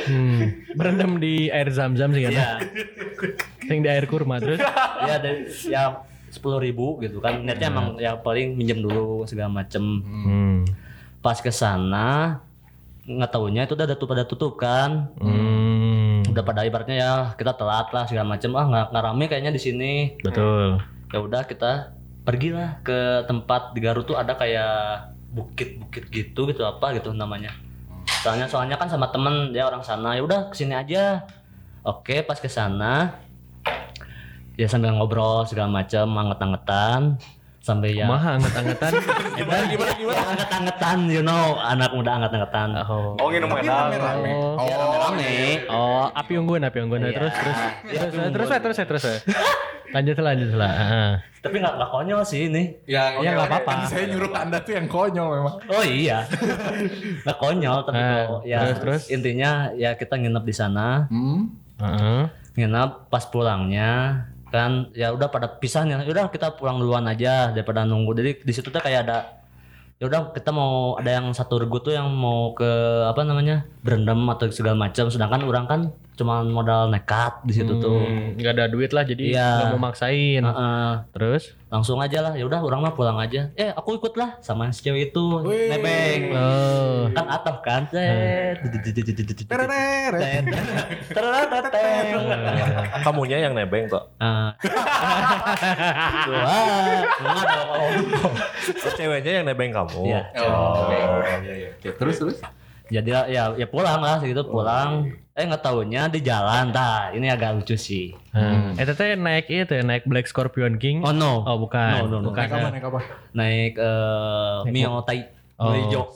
Hmm. 0.05 0.39
Berendam 0.73 1.17
di 1.17 1.49
air 1.49 1.69
zam-zam 1.69 2.13
sih 2.13 2.23
kan. 2.23 2.31
Iya. 2.31 2.49
Yang 3.65 3.79
di 3.79 3.89
air 3.89 4.05
kurma 4.05 4.37
terus. 4.37 4.61
ya 5.01 5.15
dari 5.17 5.49
ya 5.65 5.83
sepuluh 6.29 6.61
ribu 6.61 7.01
gitu 7.01 7.17
kan 7.17 7.41
niatnya 7.41 7.67
emang 7.67 7.97
ya 7.97 8.13
paling 8.13 8.53
minjem 8.53 8.79
dulu 8.79 9.25
segala 9.25 9.49
macem 9.51 9.81
Hmm. 10.05 10.61
pas 11.19 11.33
ke 11.35 11.49
sana 11.49 12.37
nggak 13.01 13.31
taunya 13.33 13.65
itu 13.65 13.73
udah 13.73 13.89
ada 13.89 13.97
tuh 13.97 14.05
pada 14.05 14.23
tutup 14.23 14.53
kan 14.55 15.09
Hmm. 15.17 16.21
udah 16.29 16.43
pada 16.43 16.61
ibaratnya 16.63 16.95
ya 16.95 17.13
kita 17.33 17.57
telat 17.57 17.89
lah 17.89 18.05
segala 18.05 18.29
macem 18.29 18.53
ah 18.53 18.61
nggak 18.61 18.85
nggak 18.93 19.03
rame 19.03 19.25
kayaknya 19.25 19.49
di 19.49 19.57
sini 19.57 19.93
Betul. 20.21 20.77
ya 21.09 21.17
udah 21.17 21.41
kita 21.43 21.97
pergilah 22.23 22.83
ke 22.83 23.25
tempat 23.25 23.73
di 23.73 23.79
Garut 23.83 24.05
tuh 24.05 24.19
ada 24.19 24.35
kayak 24.35 25.15
bukit-bukit 25.29 26.09
gitu 26.09 26.49
gitu 26.49 26.61
apa 26.65 26.93
gitu 26.97 27.13
namanya. 27.13 27.53
Soalnya 28.25 28.49
soalnya 28.49 28.75
kan 28.75 28.89
sama 28.89 29.13
temen 29.13 29.53
dia 29.55 29.65
orang 29.69 29.85
sana. 29.85 30.17
Ya 30.17 30.21
udah 30.25 30.49
ke 30.51 30.55
sini 30.57 30.73
aja. 30.75 31.23
Oke 31.85 32.21
pas 32.27 32.37
ke 32.37 32.51
sana 32.51 33.15
ya 34.59 34.67
sambil 34.67 34.91
ngobrol 34.91 35.47
segala 35.47 35.71
macam 35.71 36.11
anget-angetan 36.19 37.15
sampai 37.59 37.91
ya 37.91 38.03
Kumaha 38.03 38.35
anget-angetan. 38.35 38.91
gimana 39.37 39.63
gimana 39.65 39.91
gimana 39.93 40.21
anget-angetan 40.31 40.97
you 41.05 41.21
know 41.21 41.59
anak 41.59 41.91
muda 41.91 42.11
anget-angetan 42.15 42.69
Oh. 42.81 43.13
Oh 43.15 43.27
nginum 43.27 43.51
wedang. 43.51 43.91
Rame-rame. 43.91 44.31
Oh. 44.31 44.63
ya 44.63 44.75
rame-rame 44.75 45.31
Oh, 45.67 46.05
api 46.09 46.33
unggun, 46.35 46.61
api 46.61 46.77
unggun. 46.79 47.03
Iya. 47.03 47.13
Terus, 47.13 47.33
terus, 47.33 47.57
terus, 47.59 47.99
terus, 48.09 48.31
terus, 48.31 48.49
terus, 48.49 48.77
terus, 48.79 49.03
terus. 49.03 49.21
Lanjut 49.89 50.15
lah, 50.15 50.25
lanjut 50.31 50.51
lah. 50.53 50.71
Ah. 50.71 51.13
tapi 51.39 51.55
nggak 51.57 51.71
nggak 51.73 51.89
konyol 51.89 52.21
sih 52.21 52.45
ini 52.45 52.77
Ya, 52.83 53.15
Ya, 53.17 53.31
nggak 53.33 53.47
apa-apa. 53.49 53.71
Kan 53.73 53.87
Saya 53.87 54.05
nyuruh 54.07 54.29
anda 54.29 54.59
tuh 54.59 54.75
yang 54.75 54.85
konyol 54.85 55.27
memang. 55.33 55.55
Oh 55.67 55.81
iya, 55.81 56.27
nggak 57.23 57.37
konyol 57.37 57.79
tapi 57.81 57.97
Ah, 57.97 58.11
kok 58.27 58.41
ya 58.43 58.57
terus, 58.59 58.77
terus? 58.77 59.03
intinya 59.09 59.51
ya 59.73 59.93
kita 59.93 60.15
nginep 60.15 60.43
di 60.43 60.53
sana, 60.53 61.07
Hmm. 61.07 61.49
Heeh. 61.75 62.21
nginep 62.51 63.07
pas 63.07 63.23
pulangnya 63.25 63.91
kan 64.49 64.89
ya 64.97 65.13
udah 65.13 65.29
pada 65.29 65.47
pisah 65.61 65.85
nih, 65.85 66.09
udah 66.09 66.33
kita 66.33 66.57
pulang 66.57 66.81
duluan 66.81 67.05
aja 67.05 67.53
daripada 67.53 67.85
nunggu. 67.85 68.17
Jadi 68.17 68.31
di 68.41 68.53
situ 68.53 68.73
tuh 68.73 68.81
kayak 68.81 69.05
ada 69.05 69.17
ya 69.99 70.07
udah 70.07 70.31
kita 70.31 70.49
mau 70.55 70.95
ada 70.95 71.19
yang 71.19 71.35
satu 71.35 71.59
regu 71.59 71.77
tuh 71.83 71.91
yang 71.91 72.07
mau 72.09 72.55
ke 72.55 72.69
apa 73.05 73.21
namanya 73.27 73.67
berendam 73.83 74.25
atau 74.31 74.47
segala 74.49 74.79
macam, 74.79 75.11
sedangkan 75.11 75.43
orang 75.43 75.65
kan 75.67 75.81
cuma 76.19 76.43
modal 76.43 76.91
nekat 76.91 77.39
di 77.41 77.55
situ 77.55 77.79
tuh. 77.79 78.03
Hmm, 78.03 78.35
nggak 78.35 78.53
ada 78.53 78.65
duit 78.67 78.91
lah, 78.91 79.01
jadi 79.01 79.23
Iya. 79.31 79.49
nggak 79.55 79.71
mau 79.73 79.81
maksain. 79.87 80.43
Heeh. 80.43 80.91
Terus? 81.15 81.55
langsung 81.69 82.01
aja 82.01 82.25
lah, 82.25 82.33
ya 82.33 82.49
udah 82.49 82.65
orang 82.65 82.81
mah 82.81 82.97
pulang 82.97 83.21
aja. 83.21 83.53
Eh 83.53 83.69
aku 83.69 84.01
ikut 84.01 84.17
lah 84.17 84.41
sama 84.41 84.73
si 84.73 84.81
cewek 84.81 85.13
itu 85.13 85.25
Wih. 85.45 85.69
nebeng. 85.69 86.21
Oh. 86.33 87.05
kan 87.13 87.25
atoh 87.29 87.61
kan. 87.61 87.85
Kamunya 93.05 93.37
yang 93.39 93.53
nebeng 93.53 93.85
kok. 93.85 94.01
Wah, 94.17 94.49
enggak 97.21 97.45
dong. 97.45 98.33
Ceweknya 98.97 99.31
yang 99.31 99.45
nebeng 99.45 99.69
kamu. 99.69 100.01
Iya. 100.09 100.21
Oh, 100.41 100.89
iya. 100.89 101.69
Oke, 101.71 101.89
Terus, 101.95 102.17
terus. 102.17 102.37
Jadi 102.89 103.09
ya 103.29 103.53
ya 103.53 103.65
pulang 103.65 104.01
lah 104.01 104.17
segitu 104.17 104.41
pulang. 104.43 105.07
Eh 105.31 105.45
nggak 105.45 105.61
taunya 105.61 106.05
di 106.05 106.19
jalan. 106.19 106.69
Tah, 106.69 107.13
ini 107.13 107.25
agak 107.25 107.55
lucu 107.55 107.73
sih. 107.73 108.11
Hmm. 108.29 108.75
Eh, 108.75 108.83
teteh 108.83 109.15
naik 109.15 109.47
itu, 109.47 109.71
ya, 109.71 109.81
naik 109.81 110.03
Black 110.03 110.25
Scorpion 110.25 110.75
King. 110.75 110.99
Oh 110.99 111.13
no. 111.13 111.47
Oh, 111.47 111.55
bukan. 111.55 112.03
No, 112.03 112.05
no, 112.09 112.17
no. 112.19 112.27
Bukan. 112.27 112.43
Naik 112.43 112.51
apa, 112.51 112.69
naik 112.69 112.85
apa? 112.85 112.99
Naik 113.31 113.73
eh 113.77 114.55
Mio 114.67 114.99
Tai 115.01 115.19
Oh. 115.59 115.75
hijau. 115.75 116.07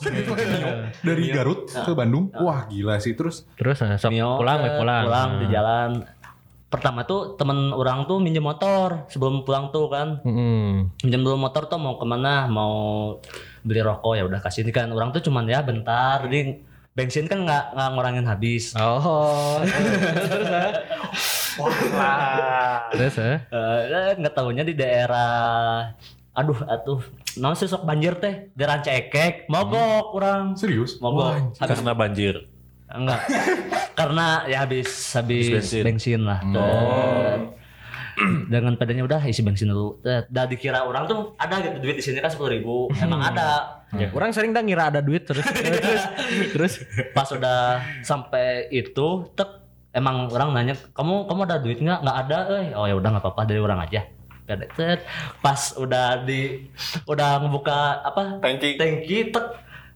Dari 1.03 1.23
Garut 1.29 1.67
ke 1.67 1.91
Bandung. 1.91 2.31
Wah, 2.33 2.63
gila 2.65 2.95
sih. 2.97 3.11
Terus 3.11 3.43
Terus 3.53 3.75
nah, 3.79 3.99
sok 3.99 4.11
Mio 4.11 4.39
pulang, 4.39 4.59
eh, 4.59 4.63
weh, 4.63 4.73
pulang. 4.79 5.03
Pulang 5.03 5.29
di 5.35 5.45
Hmm. 5.45 5.51
jalan. 5.51 5.89
Pertama 6.65 7.03
tuh 7.03 7.35
temen 7.35 7.69
orang 7.69 8.07
tuh 8.07 8.17
minjem 8.17 8.41
motor 8.41 9.03
sebelum 9.05 9.43
pulang 9.43 9.69
tuh 9.69 9.87
kan. 9.87 10.23
Hmm. 10.23 10.95
minjem 10.99 11.21
dulu 11.21 11.35
motor 11.37 11.67
tuh 11.67 11.75
mau 11.75 11.95
ke 11.95 12.03
mana 12.03 12.47
mau 12.47 12.73
beli 13.63 13.79
rokok 13.79 14.13
ya 14.13 14.23
udah 14.23 14.39
kasih 14.39 14.61
ini 14.61 14.71
kan 14.71 14.87
orang 14.87 15.09
tuh 15.09 15.21
cuman 15.21 15.43
ya 15.45 15.59
bentar 15.59 16.19
jadi 16.21 16.59
bensin 16.91 17.25
kan 17.25 17.41
nggak 17.41 17.73
nggak 17.73 17.89
ngurangin 17.89 18.25
habis 18.25 18.75
Oh. 18.75 19.57
terus 20.23 20.45
ya. 20.45 20.67
Terus 22.91 23.15
ya. 23.15 23.33
Eh, 23.49 24.11
nggak 24.15 24.33
tahunya 24.33 24.63
di 24.63 24.73
daerah 24.73 25.89
aduh 26.33 26.57
atuh 26.65 26.97
non 27.35 27.53
sih 27.53 27.65
sok 27.65 27.81
banjir 27.83 28.17
teh 28.17 28.49
daerah 28.51 28.81
cekek 28.81 29.45
mogok 29.47 30.13
orang 30.13 30.53
serius? 30.53 30.97
mogok 30.97 31.53
Wah, 31.53 31.63
Karena 31.63 31.93
banjir. 31.93 32.49
enggak 32.89 33.21
karena 33.93 34.45
ya 34.45 34.61
habis 34.61 34.89
habis, 35.13 35.45
Habis 35.45 35.53
bensin. 35.73 35.83
bensin. 35.83 36.21
lah 36.25 36.39
Eh, 36.43 37.35
dengan 38.53 38.73
padanya 38.75 39.03
udah 39.05 39.21
isi 39.27 39.41
bensin 39.43 39.71
dulu. 39.71 39.99
Eh, 40.03 40.25
dah 40.27 40.45
dikira 40.47 40.83
orang 40.83 41.07
tuh 41.07 41.35
ada 41.37 41.59
gitu 41.59 41.77
duit 41.79 41.95
di 41.99 42.03
sini 42.03 42.19
kan 42.23 42.31
sepuluh 42.31 42.51
ribu. 42.55 42.89
Emang 42.99 43.21
ada. 43.21 43.81
Ya, 43.93 44.09
orang 44.09 44.33
sering 44.33 44.51
dah 44.57 44.65
ngira 44.65 44.89
ada 44.89 45.05
duit 45.05 45.21
terus 45.27 45.45
terus 45.53 46.03
terus. 46.53 46.73
Pas 47.13 47.29
udah 47.29 47.81
sampai 48.01 48.67
itu 48.73 49.29
tek 49.37 49.49
emang 49.93 50.33
orang 50.33 50.49
nanya 50.55 50.73
kamu 50.97 51.29
kamu 51.29 51.39
ada 51.45 51.57
duit 51.61 51.77
nggak? 51.77 51.99
Nggak 52.01 52.17
ada 52.27 52.37
eh. 52.57 52.67
Oh 52.73 52.85
ya 52.89 52.95
udah 52.97 53.09
nggak 53.13 53.23
apa-apa 53.23 53.41
dari 53.45 53.61
orang 53.61 53.79
aja. 53.85 54.01
Pas 55.39 55.61
udah 55.79 56.25
di 56.25 56.67
udah 57.07 57.29
ngebuka 57.45 58.03
apa 58.03 58.43
Tangki. 58.43 58.75
tangki 58.75 59.31
tek 59.31 59.45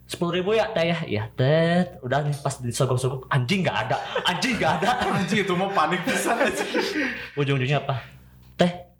sepuluh 0.07 0.39
ribu 0.39 0.55
ya 0.55 0.71
teh 0.71 0.87
ya? 0.87 0.97
Iya 1.03 1.23
tet. 1.35 1.99
Udah 2.05 2.23
nih 2.23 2.37
pas 2.39 2.55
disogok-sogok 2.61 3.27
anjing 3.33 3.65
nggak 3.65 3.77
ada. 3.89 3.97
Anjing 4.23 4.55
nggak 4.61 4.73
ada. 4.81 4.89
Anjir 5.09 5.43
itu 5.43 5.53
mau 5.57 5.67
panik 5.73 6.05
pisan 6.05 6.37
ujung-ujungnya 7.35 7.81
apa 7.83 8.16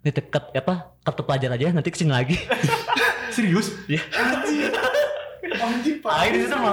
ini 0.08 0.16
deket 0.16 0.44
apa 0.56 0.96
kartu 1.04 1.22
pelajar 1.22 1.52
aja 1.52 1.76
nanti 1.76 1.92
ke 1.92 2.00
sini 2.00 2.16
lagi 2.16 2.40
Serius? 3.36 3.76
Iya. 3.86 4.02
Anjir. 5.60 6.00
Ah 6.02 6.24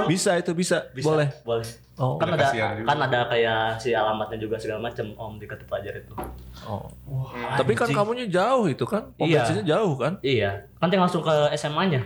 Bisa 0.07 0.39
itu 0.39 0.55
bisa. 0.55 0.87
Boleh. 0.95 1.29
boleh 1.43 1.67
Oh. 1.95 2.19
kan 2.19 2.27
ada 2.27 2.51
juga. 2.51 2.75
kan 2.83 2.99
ada 3.01 3.21
kayak 3.31 3.79
si 3.79 3.95
alamatnya 3.95 4.35
juga 4.35 4.59
segala 4.59 4.83
macam 4.83 5.15
om 5.15 5.39
di 5.39 5.47
kartu 5.47 5.63
pelajar 5.63 5.95
itu 5.95 6.11
Oh. 6.67 6.91
Tapi 7.55 7.71
kan 7.75 7.87
kamunya 7.87 8.27
jauh 8.27 8.67
itu 8.67 8.83
kan. 8.83 9.15
Iya. 9.15 9.63
jauh 9.63 9.95
kan. 9.95 10.19
Iya, 10.19 10.67
kan 10.75 10.91
tinggal 10.91 11.07
langsung 11.07 11.23
ke 11.23 11.31
SMA-nya. 11.55 12.03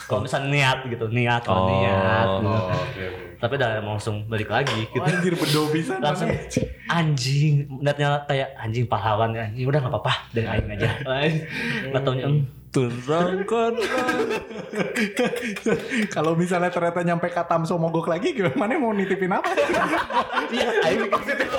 Kalau 0.00 0.24
misalnya 0.24 0.48
niat 0.50 0.78
gitu, 0.88 1.06
niat 1.06 1.42
kalau 1.44 1.62
Oh. 1.62 1.70
niat. 1.70 2.26
gitu. 2.26 2.48
Oh, 2.48 2.58
oke, 2.58 3.02
oke. 3.06 3.29
Tapi 3.40 3.52
udah 3.56 3.80
langsung 3.80 4.28
balik 4.28 4.52
lagi 4.52 4.84
gitu. 4.92 5.00
Anjir 5.00 5.32
bedo 5.32 5.72
bisa 5.72 5.96
langsung 6.04 6.28
anjing, 6.92 7.66
niatnya 7.80 8.28
kayak 8.28 8.52
anjing 8.60 8.84
pahlawan 8.84 9.32
anjing 9.32 9.64
udah 9.64 9.80
nggak 9.80 9.92
apa-apa 9.96 10.14
dengan 10.36 10.60
aing 10.60 10.68
aja. 10.76 10.90
Nggak 11.90 12.02
taunya 12.04 12.28
Terangkan. 12.70 13.74
Kalau 16.14 16.38
misalnya 16.38 16.70
ternyata 16.70 17.02
nyampe 17.02 17.26
Katamso 17.34 17.74
mogok 17.74 18.06
lagi 18.06 18.30
gimana 18.30 18.78
mau 18.78 18.94
nitipin 18.94 19.34
apa? 19.34 19.50
iya 20.54 20.70
aing 20.86 21.10
mikir 21.10 21.50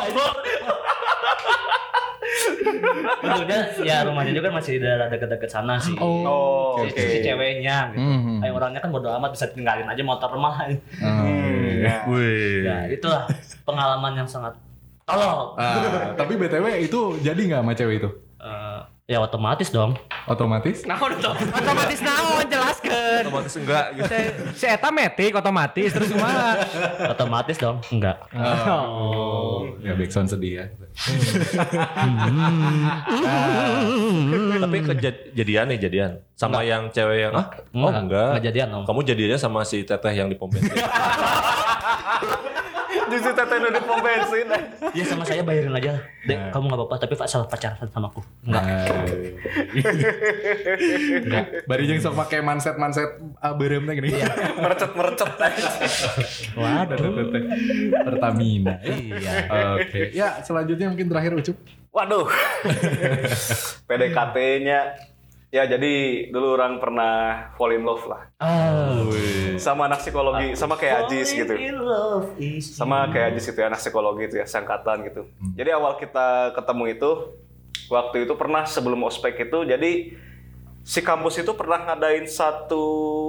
Untungnya 3.22 3.60
ya 3.82 4.04
rumahnya 4.04 4.34
juga 4.34 4.50
masih 4.50 4.78
di 4.78 4.82
daerah 4.82 5.08
deket-deket 5.08 5.50
sana 5.50 5.78
sih. 5.78 5.94
Oh, 6.00 6.80
Si, 6.82 6.92
oke. 6.92 7.02
si 7.02 7.18
ceweknya 7.22 7.92
gitu. 7.92 8.02
Mhm. 8.02 8.40
Kayak 8.42 8.54
orangnya 8.56 8.80
kan 8.82 8.90
bodo 8.90 9.10
amat 9.12 9.32
bisa 9.34 9.46
tinggalin 9.52 9.88
aja 9.88 10.02
motor 10.02 10.30
rumah. 10.32 10.56
Hmm, 10.98 11.84
ya. 11.84 11.96
Wih. 12.08 12.64
Ya, 12.66 12.78
itulah 12.88 13.28
pengalaman 13.64 14.14
yang 14.16 14.28
sangat 14.28 14.56
tolol. 15.04 15.56
Ah, 15.60 16.14
tapi 16.16 16.40
BTW 16.40 16.86
itu 16.86 17.00
jadi 17.20 17.38
nggak 17.38 17.62
sama 17.62 17.74
cewek 17.76 17.96
itu? 18.00 18.10
Eh, 18.42 18.80
ya 19.12 19.20
otomatis 19.20 19.68
dong. 19.68 19.92
Otomatis? 20.24 20.88
Nah, 20.88 20.96
otomatis 20.96 22.00
naon 22.00 22.48
jelaskan. 22.48 23.28
Otomatis 23.28 23.54
enggak 23.60 23.86
gitu. 24.00 24.16
Si, 24.56 24.64
eta 24.64 24.88
metik 24.88 25.36
otomatis 25.36 25.92
terus 25.92 26.08
gimana? 26.08 26.64
Otomatis 27.12 27.60
dong. 27.60 27.84
Enggak. 27.92 28.24
Oh, 28.32 29.68
ya 29.84 29.92
Backsound 30.00 30.32
sedih 30.32 30.64
ya. 30.64 30.66
Tapi 34.64 34.78
kejadian 34.80 35.66
nih 35.76 35.80
jadian 35.84 36.12
sama 36.40 36.64
yang 36.64 36.88
cewek 36.88 37.28
yang 37.28 37.34
ah 37.36 37.52
oh 37.76 37.92
Enggak. 37.92 38.00
enggak. 38.08 38.28
Enggak 38.32 38.44
jadian 38.48 38.68
om. 38.72 38.84
Kamu 38.88 39.00
jadiannya 39.04 39.36
sama 39.36 39.68
si 39.68 39.84
teteh 39.84 40.14
yang 40.16 40.32
di 40.32 40.40
pom 40.40 40.48
bensin. 40.48 40.72
Justru 43.12 43.32
teteh 43.36 43.58
nu 43.60 43.68
di 43.68 43.82
pom 43.84 44.00
bensin. 44.00 44.48
Iya 44.96 45.04
sama 45.04 45.24
saya 45.28 45.44
bayarin 45.44 45.76
aja. 45.76 46.00
Dek, 46.24 46.54
kamu 46.56 46.64
nggak 46.72 46.80
apa-apa 46.80 46.96
tapi 47.04 47.14
asal 47.20 47.44
pacaran 47.46 47.88
sama 47.92 48.08
aku. 48.08 48.22
Enggak. 48.48 48.64
Enggak. 51.28 51.46
Bari 51.68 51.84
jeung 51.92 52.00
sok 52.00 52.16
pakai 52.16 52.40
manset 52.40 52.80
manset 52.80 53.10
uh, 53.44 53.54
berem 53.58 53.84
teh 53.84 53.94
gini. 54.00 54.16
Merecet 54.64 54.92
merecet. 54.96 55.30
Waduh. 56.56 56.98
Pertamina. 58.08 58.80
Iya. 58.86 59.34
Oke. 59.76 60.16
Ya, 60.16 60.40
selanjutnya 60.42 60.88
mungkin 60.88 61.12
terakhir 61.12 61.36
Ucup. 61.36 61.58
Waduh. 61.92 62.32
PDKT-nya 63.92 65.11
Ya 65.52 65.68
jadi 65.68 65.94
dulu 66.32 66.56
orang 66.56 66.80
pernah 66.80 67.14
fall 67.60 67.76
in 67.76 67.84
love 67.84 68.08
lah 68.08 68.32
Ah. 68.40 69.04
sama 69.60 69.92
anak 69.92 70.00
psikologi, 70.00 70.56
sama 70.56 70.80
kayak 70.80 71.06
Ajis 71.06 71.36
gitu. 71.36 71.52
In 71.54 71.76
love 71.76 72.40
is 72.40 72.72
Sama 72.72 73.12
kayak 73.12 73.36
Ajis 73.36 73.52
itu 73.52 73.60
ya, 73.60 73.68
anak 73.68 73.84
psikologi 73.84 74.32
itu 74.32 74.40
ya, 74.40 74.48
sangkatan 74.48 75.04
gitu. 75.06 75.28
Jadi 75.54 75.70
awal 75.70 76.00
kita 76.00 76.56
ketemu 76.56 76.96
itu, 76.96 77.12
waktu 77.92 78.24
itu 78.24 78.34
pernah 78.34 78.64
sebelum 78.64 79.04
ospek 79.04 79.44
itu, 79.44 79.68
jadi 79.68 80.16
si 80.82 81.00
kampus 81.04 81.38
itu 81.38 81.52
pernah 81.52 81.84
ngadain 81.84 82.26
satu 82.26 82.84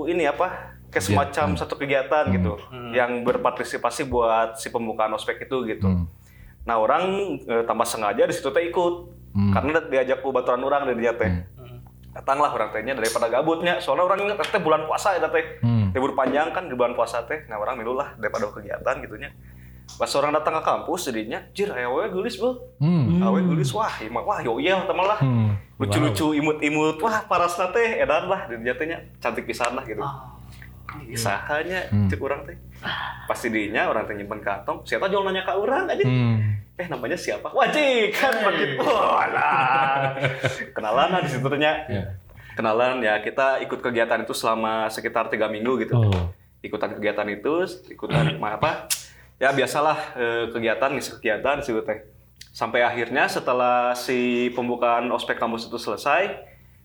ini 0.06 0.22
apa, 0.24 0.78
kayak 0.88 1.02
semacam 1.04 1.46
satu 1.58 1.74
kegiatan 1.74 2.30
gitu, 2.30 2.54
yang 2.94 3.26
berpartisipasi 3.26 4.06
buat 4.06 4.56
si 4.56 4.70
pembukaan 4.70 5.10
ospek 5.12 5.42
itu 5.42 5.66
gitu. 5.66 5.90
Hmm. 5.90 6.06
Nah 6.62 6.78
orang 6.78 7.02
eh, 7.42 7.66
tambah 7.66 7.84
sengaja 7.84 8.22
di 8.22 8.32
situ 8.32 8.46
teh 8.48 8.62
ikut, 8.62 9.10
Hmm. 9.32 9.48
karena 9.50 9.80
diajak 9.82 10.20
ku 10.20 10.28
baturan 10.28 10.60
orang 10.62 10.86
dari 10.86 11.02
dia 11.02 11.12
teh. 11.12 11.32
Datanglah 12.12 12.52
orang 12.52 12.68
tehnya 12.70 12.92
daripada 12.92 13.26
gabutnya, 13.26 13.80
soalnya 13.80 14.04
orang 14.04 14.20
ingat 14.22 14.44
teh 14.44 14.60
bulan 14.60 14.84
puasa 14.84 15.16
ya 15.16 15.24
teh. 15.26 15.44
Hmm. 15.60 15.88
libur 15.92 16.12
panjang 16.12 16.48
kan 16.50 16.64
di 16.64 16.72
bulan 16.72 16.96
puasa 16.96 17.20
teh 17.22 17.44
nah 17.46 17.56
orang 17.56 17.76
milu 17.76 17.92
lah 17.92 18.16
daripada 18.16 18.48
kegiatan 18.48 18.96
gitunya 18.98 19.28
pas 19.92 20.08
orang 20.16 20.32
datang 20.32 20.56
ke 20.56 20.62
kampus 20.64 21.04
jadinya 21.04 21.44
jir 21.52 21.68
aya 21.68 21.84
we 21.84 22.08
gelis 22.08 22.40
bel 22.40 22.64
Hmm. 22.80 23.20
awe 23.20 23.36
gelis 23.44 23.68
wah 23.70 23.92
ima 24.00 24.24
wah 24.24 24.40
yo 24.40 24.56
iya 24.56 24.80
teman 24.82 25.04
lah 25.04 25.20
Hmm. 25.20 25.52
lucu-lucu 25.76 26.32
imut-imut 26.32 26.96
wah 26.96 27.28
parasna 27.28 27.68
teh 27.68 28.00
edan 28.00 28.24
lah 28.24 28.48
di 28.48 28.56
dinya 28.56 28.72
tehnya 28.72 28.98
cantik 29.20 29.44
pisan 29.44 29.76
lah 29.76 29.84
gitu 29.84 30.00
Ih, 31.02 31.16
sahanya 31.16 31.88
Hmm. 31.88 32.08
cek 32.08 32.20
orang 32.20 32.40
teh 32.44 32.56
pasti 33.24 33.48
dinya 33.48 33.86
orang 33.86 34.04
teh 34.04 34.14
nyimpen 34.14 34.38
kantong 34.38 34.82
siapa 34.82 35.06
jual 35.06 35.22
nanya 35.22 35.42
ke 35.42 35.52
orang 35.52 35.86
aja 35.86 36.02
Hmm. 36.02 36.58
eh 36.74 36.86
namanya 36.86 37.14
siapa? 37.14 37.48
Wajib 37.48 38.10
kan? 38.12 38.32
Begitu 38.42 38.82
lah 38.82 40.16
kenalan 40.72 41.08
lah 41.10 41.20
di 41.20 41.28
situ 41.28 41.46
Ya. 41.60 42.02
kenalan 42.52 43.00
ya 43.00 43.18
kita 43.18 43.60
ikut 43.60 43.80
kegiatan 43.80 44.20
itu 44.20 44.32
selama 44.32 44.88
sekitar 44.88 45.28
tiga 45.28 45.46
minggu 45.46 45.80
gitu. 45.80 45.96
Oh. 45.96 46.28
ikutan 46.60 46.94
kegiatan 46.94 47.26
itu 47.28 47.54
ikutan 47.88 48.38
apa? 48.42 48.86
Ya 49.36 49.50
biasalah 49.50 49.98
eh, 50.14 50.44
kegiatan 50.48 50.92
ngisi 50.92 51.18
kegiatan 51.18 51.58
sih 51.58 51.74
teh. 51.80 52.06
Sampai 52.48 52.82
akhirnya 52.82 53.26
setelah 53.26 53.90
si 53.92 54.46
pembukaan 54.52 55.08
ospek 55.08 55.36
kampus 55.36 55.66
itu 55.66 55.76
selesai 55.76 56.30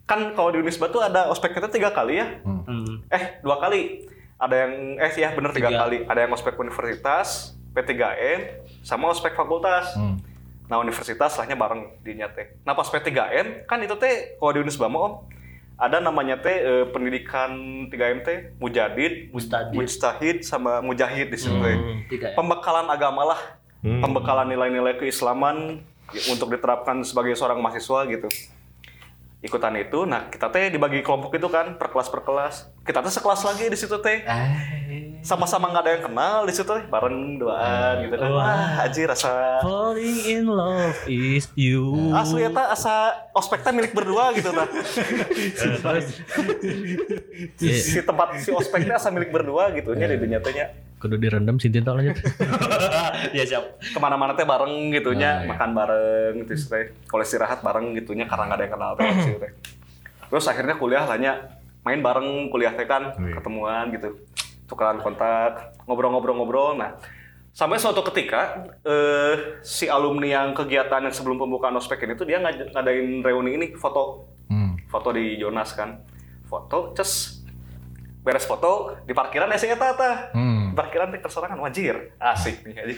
kan 0.03 0.31
kalau 0.33 0.49
di 0.49 0.59
Unisba 0.59 0.87
tuh 0.87 1.03
ada 1.03 1.27
ospek 1.27 1.51
kita 1.51 1.67
tiga 1.67 1.91
kali 1.91 2.17
ya. 2.17 2.39
Hmm. 2.41 3.03
eh 3.07 3.37
dua 3.39 3.57
kali 3.57 4.07
ada 4.37 4.55
yang 4.65 4.73
eh 5.01 5.11
ya 5.17 5.33
bener 5.33 5.51
tiga, 5.53 5.69
Tiga. 5.73 5.79
kali 5.85 5.97
ada 6.05 6.19
yang 6.21 6.31
ospek 6.33 6.53
universitas 6.61 7.57
P3N 7.73 8.39
sama 8.85 9.09
ospek 9.09 9.33
fakultas 9.33 9.93
Hmm. 9.97 10.17
Nah 10.67 10.83
universitas 10.83 11.31
lahnya 11.39 11.55
bareng 11.55 11.95
di 12.03 12.19
teh. 12.19 12.59
Nah 12.67 12.75
pas 12.75 12.91
P3M 12.91 13.63
kan 13.63 13.79
itu 13.79 13.95
teh 13.95 14.35
kalau 14.35 14.51
di 14.51 14.59
Unisba 14.67 14.91
mah 14.91 14.99
om 14.99 15.13
ada 15.79 16.03
namanya 16.03 16.41
teh 16.43 16.57
eh, 16.59 16.85
pendidikan 16.91 17.49
3M 17.87 18.19
teh 18.25 18.51
mujadid, 18.59 19.31
Mustadid. 19.31 19.77
mujtahid 19.77 20.37
sama 20.43 20.83
mujahid 20.83 21.31
di 21.31 21.37
situ 21.39 21.55
ya? 21.55 22.35
Pembekalan 22.35 22.89
agama 22.91 23.31
lah, 23.31 23.41
pembekalan 23.79 24.49
nilai-nilai 24.49 24.99
keislaman 24.99 25.79
ya, 26.11 26.21
untuk 26.35 26.51
diterapkan 26.51 26.99
sebagai 27.05 27.37
seorang 27.37 27.61
mahasiswa 27.63 28.03
gitu. 28.11 28.27
Ikutan 29.47 29.71
itu, 29.79 30.03
nah 30.03 30.27
kita 30.27 30.51
teh 30.51 30.67
dibagi 30.67 30.99
kelompok 30.99 31.31
itu 31.39 31.47
kan 31.47 31.79
per 31.79 31.87
kelas 31.87 32.11
per 32.11 32.21
kelas. 32.27 32.67
Kita 32.83 32.99
teh 32.99 33.07
sekelas 33.07 33.47
lagi 33.47 33.71
di 33.71 33.77
situ 33.79 33.95
teh. 34.03 34.27
Sama-sama 35.23 35.71
nggak 35.71 35.83
ada 35.83 35.91
yang 35.95 36.03
kenal 36.07 36.43
di 36.43 36.51
situ 36.51 36.71
bareng 36.87 37.39
doaan 37.39 38.03
gitu 38.03 38.15
kan. 38.19 38.29
Wah. 38.31 38.83
Aji 38.83 39.01
rasa 39.07 39.59
Falling 39.63 40.19
in 40.27 40.43
love 40.47 40.99
is 41.07 41.47
you. 41.55 42.11
asli 42.11 42.43
eta 42.43 42.71
asa 42.71 43.27
ospek 43.31 43.63
teh 43.63 43.71
milik 43.71 43.95
berdua 43.95 44.35
gitu 44.35 44.51
tah. 44.51 44.67
Si 47.57 47.99
tempat 48.03 48.27
si 48.43 48.51
ospeknya 48.51 48.99
asa 48.99 49.09
milik 49.11 49.31
berdua 49.31 49.71
gitu 49.71 49.95
nya 49.95 50.11
di 50.11 50.19
dunia 50.19 50.43
tehnya 50.43 50.86
Kudu 50.97 51.13
direndam 51.15 51.61
Sintin 51.61 51.85
tak 51.85 51.93
lanjut. 51.93 52.17
ya 53.37 53.43
siap. 53.45 53.77
Ke 53.77 53.99
mana-mana 54.01 54.33
teh 54.33 54.43
bareng 54.43 54.89
gitu 54.89 55.13
nya 55.13 55.45
makan 55.45 55.71
bareng 55.71 56.33
gitu 56.41 56.57
teh 56.67 56.89
kalau 57.05 57.21
istirahat 57.21 57.61
bareng 57.61 57.93
gitu 57.93 58.17
nya 58.17 58.25
karena 58.25 58.49
nggak 58.49 58.57
ada 58.57 58.65
yang 58.65 58.73
kenal 58.73 58.91
teh 58.97 59.51
terus 60.27 60.43
akhirnya 60.43 60.75
kuliah 60.75 61.07
lahnya 61.07 61.55
main 61.85 62.01
bareng 62.01 62.49
kuliah 62.49 62.73
teh 62.73 62.83
kan 62.83 63.13
ketemuan 63.13 63.93
gitu. 63.93 64.17
Tukeran 64.65 64.99
kontak 64.99 65.77
ngobrol-ngobrol-ngobrol. 65.85 66.75
Nah 66.75 66.97
sampai 67.53 67.77
suatu 67.77 68.01
ketika 68.03 68.65
eh, 68.81 69.61
si 69.61 69.85
alumni 69.87 70.27
yang 70.27 70.51
kegiatan 70.51 70.99
yang 70.99 71.13
sebelum 71.13 71.37
pembukaan 71.37 71.73
ospek 71.73 72.03
ini 72.03 72.13
tuh 72.13 72.25
dia 72.25 72.37
ngad- 72.37 72.73
ngadain 72.73 73.21
reuni 73.21 73.53
ini 73.53 73.67
foto. 73.73 74.33
Hmm. 74.47 74.79
foto 74.87 75.11
di 75.11 75.37
Jonas 75.37 75.71
kan. 75.71 76.01
Foto 76.43 76.91
ces. 76.91 77.37
Beres 78.23 78.43
foto 78.43 78.91
di 79.07 79.15
parkiran 79.15 79.47
ya 79.47 79.71
eta 79.71 79.95
tah 79.95 80.15
Hmm. 80.35 80.66
Parkiran 80.77 81.09
teh 81.09 81.17
kesorangan 81.17 81.57
wajir. 81.57 82.13
Asik 82.21 82.61
nih 82.61 82.77
aja 82.77 82.95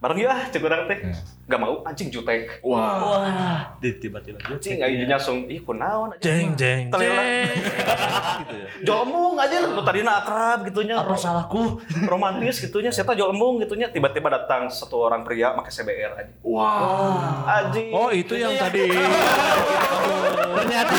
Bareng 0.00 0.16
ya 0.16 0.48
cek 0.48 0.64
urang 0.64 0.88
teh 0.88 0.96
Ya. 1.04 1.12
gak 1.44 1.60
mau 1.60 1.84
anjing 1.84 2.08
jutek. 2.08 2.48
Wah, 2.64 3.76
di 3.84 4.00
tiba-tiba. 4.00 4.40
anjing 4.48 4.80
aja 4.80 5.04
nyasung 5.04 5.44
ih 5.44 5.60
kunaon 5.60 6.16
aja. 6.16 6.24
Jeng 6.24 6.56
jeng 6.56 6.88
Telila. 6.88 7.20
gitu 8.40 8.54
ya. 8.56 8.68
jomong 8.80 9.36
aja 9.36 9.60
lu 9.60 9.84
tadi 9.84 10.00
akrab 10.00 10.64
gitunya. 10.64 10.96
Apa 11.04 11.12
salahku? 11.20 11.84
romantis 12.08 12.64
gitunya. 12.64 12.88
Saya 12.88 13.12
jomong 13.12 13.60
gitunya. 13.60 13.92
Tiba-tiba 13.92 14.32
datang 14.32 14.72
satu 14.72 15.04
orang 15.04 15.20
pria 15.20 15.52
pakai 15.52 15.68
CBR 15.68 16.12
aja 16.16 16.32
wah. 16.48 17.44
Anjing. 17.60 17.92
Oh 17.92 18.08
itu 18.08 18.40
yang 18.40 18.56
tadi. 18.56 18.88
Ternyata 20.56 20.96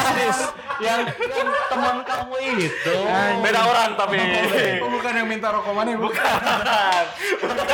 yang, 0.82 1.02
yang 1.10 1.49
teman 1.70 1.97
kamu 2.06 2.38
itu. 2.58 2.95
beda 3.41 3.62
orang 3.66 3.89
tapi. 3.97 4.18
Oh, 4.78 4.89
bukan. 4.93 5.12
Yang 5.12 5.28
minta 5.28 5.47
rokok 5.49 5.74
mana 5.74 5.97
bukan. 5.97 6.34
Bukan 7.41 7.66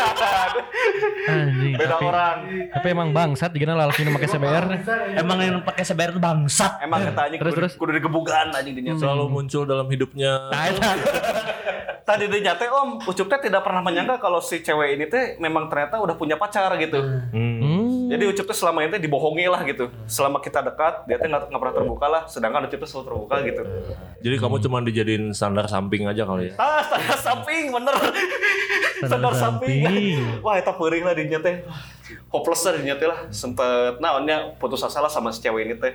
anjing. 1.20 1.74
beda 1.74 1.96
tapi, 1.96 2.06
orang 2.06 2.38
Tapi 2.70 2.88
emang 2.88 3.10
bangsat 3.10 3.52
gimana 3.52 3.76
lalaki 3.80 4.02
nu 4.02 4.12
make 4.12 4.26
CBR. 4.26 4.66
Emang 5.16 5.38
yang 5.40 5.58
pakai 5.62 5.84
sebar 5.84 6.12
itu 6.12 6.20
bangsat. 6.20 6.78
emang 6.80 7.02
kata 7.04 7.22
anjing 7.26 7.40
Terus, 7.40 7.52
kudu, 7.52 7.60
terus. 7.60 7.74
kudu 7.76 7.92
digebugan 7.94 8.48
anjing 8.52 8.74
dinya 8.74 8.94
selalu 8.94 9.26
muncul 9.28 9.64
dalam 9.64 9.88
hidupnya. 9.88 10.48
Nah, 10.48 10.70
tadi 12.04 12.26
dinya 12.26 12.56
teh 12.56 12.68
om 12.68 13.00
Ucup 13.02 13.28
teh 13.28 13.40
tidak 13.42 13.62
pernah 13.62 13.82
menyangka 13.82 14.16
kalau 14.18 14.40
si 14.40 14.60
cewek 14.60 14.96
ini 14.96 15.06
teh 15.06 15.36
memang 15.38 15.68
ternyata 15.68 16.00
udah 16.00 16.16
punya 16.16 16.36
pacar 16.36 16.72
gitu 16.78 17.00
Hmm. 17.28 17.87
Jadi 18.08 18.24
Ucup 18.32 18.46
tuh 18.48 18.58
selama 18.58 18.88
ini 18.88 18.90
teh 18.96 19.02
dibohongi 19.04 19.46
lah 19.52 19.62
gitu. 19.68 19.92
Selama 20.08 20.40
kita 20.40 20.64
dekat, 20.64 21.04
dia 21.06 21.20
tuh 21.20 21.28
nggak 21.28 21.52
pernah 21.52 21.76
terbuka 21.76 22.08
lah. 22.08 22.24
Sedangkan 22.26 22.66
Ucup 22.66 22.80
tuh 22.80 22.90
selalu 22.90 23.06
terbuka 23.12 23.36
gitu. 23.44 23.62
Jadi 24.24 24.36
kamu 24.40 24.56
cuma 24.64 24.78
dijadiin 24.80 25.36
standar 25.36 25.68
samping 25.68 26.08
aja 26.08 26.24
kali 26.24 26.50
ya. 26.50 26.54
Ah, 26.56 26.82
standar 26.88 27.20
samping 27.20 27.64
bener. 27.70 27.96
standar 28.98 29.34
samping. 29.36 29.84
samping. 29.86 30.18
Wah, 30.42 30.56
itu 30.58 30.72
perih 30.74 31.02
lah 31.06 31.14
dinya 31.14 31.40
teh. 31.44 31.62
Hopeless 32.32 32.64
lah 32.66 32.74
dinya 32.80 32.96
teh 32.96 33.08
lah. 33.12 33.20
Sempet 33.30 34.00
naonnya 34.00 34.56
putus 34.58 34.82
asa 34.82 35.04
lah 35.04 35.12
sama 35.12 35.30
si 35.36 35.44
cewek 35.44 35.68
ini 35.68 35.76
teh. 35.78 35.94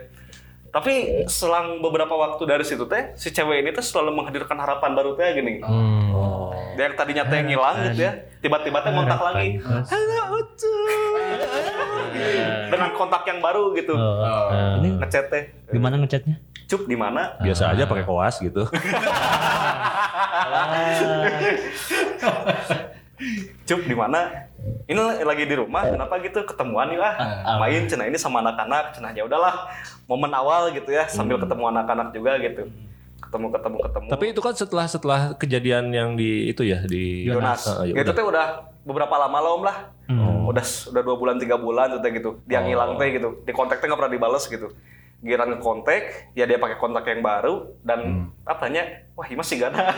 Tapi 0.72 1.28
selang 1.28 1.84
beberapa 1.84 2.16
waktu 2.16 2.48
dari 2.48 2.64
situ 2.64 2.88
teh, 2.88 3.12
si 3.12 3.28
cewek 3.28 3.60
ini 3.60 3.76
teh 3.76 3.84
selalu 3.84 4.16
menghadirkan 4.16 4.56
harapan 4.56 4.96
baru 4.96 5.12
teh 5.20 5.36
gini. 5.36 5.60
Hmm. 5.60 6.08
Dia 6.72 6.88
yang 6.88 6.96
tadinya 6.96 7.24
teh 7.28 7.44
ngilang 7.44 7.92
gitu 7.92 8.08
ya, 8.08 8.12
tiba-tiba 8.40 8.80
teh 8.80 8.92
kontak 8.96 9.20
lagi. 9.20 9.60
Halo 9.60 10.40
Ucup. 10.40 11.01
Dengan 12.68 12.90
kontak 12.94 13.22
yang 13.26 13.38
baru 13.40 13.74
gitu. 13.74 13.94
Oh. 13.94 14.78
Ini 14.80 14.98
Ngechat 14.98 15.26
teh. 15.28 15.44
gimana 15.70 15.96
ngechatnya? 15.98 16.36
Cup 16.68 16.88
di 16.88 16.96
mana? 16.96 17.34
Biasa 17.44 17.76
aja 17.76 17.84
pakai 17.84 18.04
koas 18.08 18.40
gitu. 18.40 18.64
Cup 23.62 23.80
di 23.86 23.94
mana? 23.94 24.48
Ini 24.86 25.22
lagi 25.26 25.44
di 25.46 25.54
rumah, 25.58 25.86
kenapa 25.86 26.18
gitu? 26.22 26.42
Ketemuan 26.46 26.90
yuk 26.94 27.02
ah. 27.02 27.58
Main 27.58 27.86
cina 27.90 28.06
ini 28.06 28.18
sama 28.18 28.42
anak-anak, 28.42 28.94
cina 28.94 29.10
ya 29.14 29.26
udahlah. 29.26 29.70
Momen 30.06 30.30
awal 30.34 30.70
gitu 30.74 30.90
ya, 30.90 31.06
sambil 31.06 31.38
ketemu 31.38 31.70
anak-anak 31.70 32.10
juga 32.14 32.38
gitu. 32.38 32.66
Ketemu 33.22 33.46
ketemu 33.54 33.76
ketemu. 33.86 34.08
Tapi 34.10 34.24
itu 34.34 34.40
kan 34.42 34.54
setelah 34.54 34.86
setelah 34.86 35.20
kejadian 35.38 35.88
yang 35.94 36.14
di 36.18 36.50
itu 36.50 36.62
ya 36.66 36.82
di 36.84 37.26
Jonas, 37.26 37.64
Heeh, 37.64 37.94
ya 37.94 38.02
itu 38.02 38.10
udah. 38.10 38.14
teh 38.14 38.24
udah 38.26 38.46
beberapa 38.82 39.14
lama 39.16 39.38
lah 39.38 39.50
om 39.54 39.62
lah. 39.62 39.78
Udah 40.42 40.64
udah 40.64 41.02
dua 41.06 41.16
bulan 41.16 41.36
tiga 41.38 41.56
bulan 41.56 42.02
teh 42.02 42.10
gitu. 42.12 42.42
Dia 42.44 42.60
ngilang 42.60 42.98
teh 42.98 43.08
gitu. 43.14 43.40
Di 43.46 43.52
kontak 43.54 43.78
teh 43.78 43.86
nggak 43.86 43.98
pernah 43.98 44.12
dibales 44.12 44.44
gitu. 44.46 44.68
Giran 45.22 45.54
ngekontak, 45.54 46.34
ya 46.34 46.50
dia 46.50 46.58
pakai 46.58 46.82
kontak 46.82 47.06
yang 47.06 47.22
baru 47.22 47.78
dan 47.86 48.26
apanya, 48.42 49.06
wah 49.14 49.22
ini 49.22 49.38
masih 49.38 49.54
gana. 49.62 49.94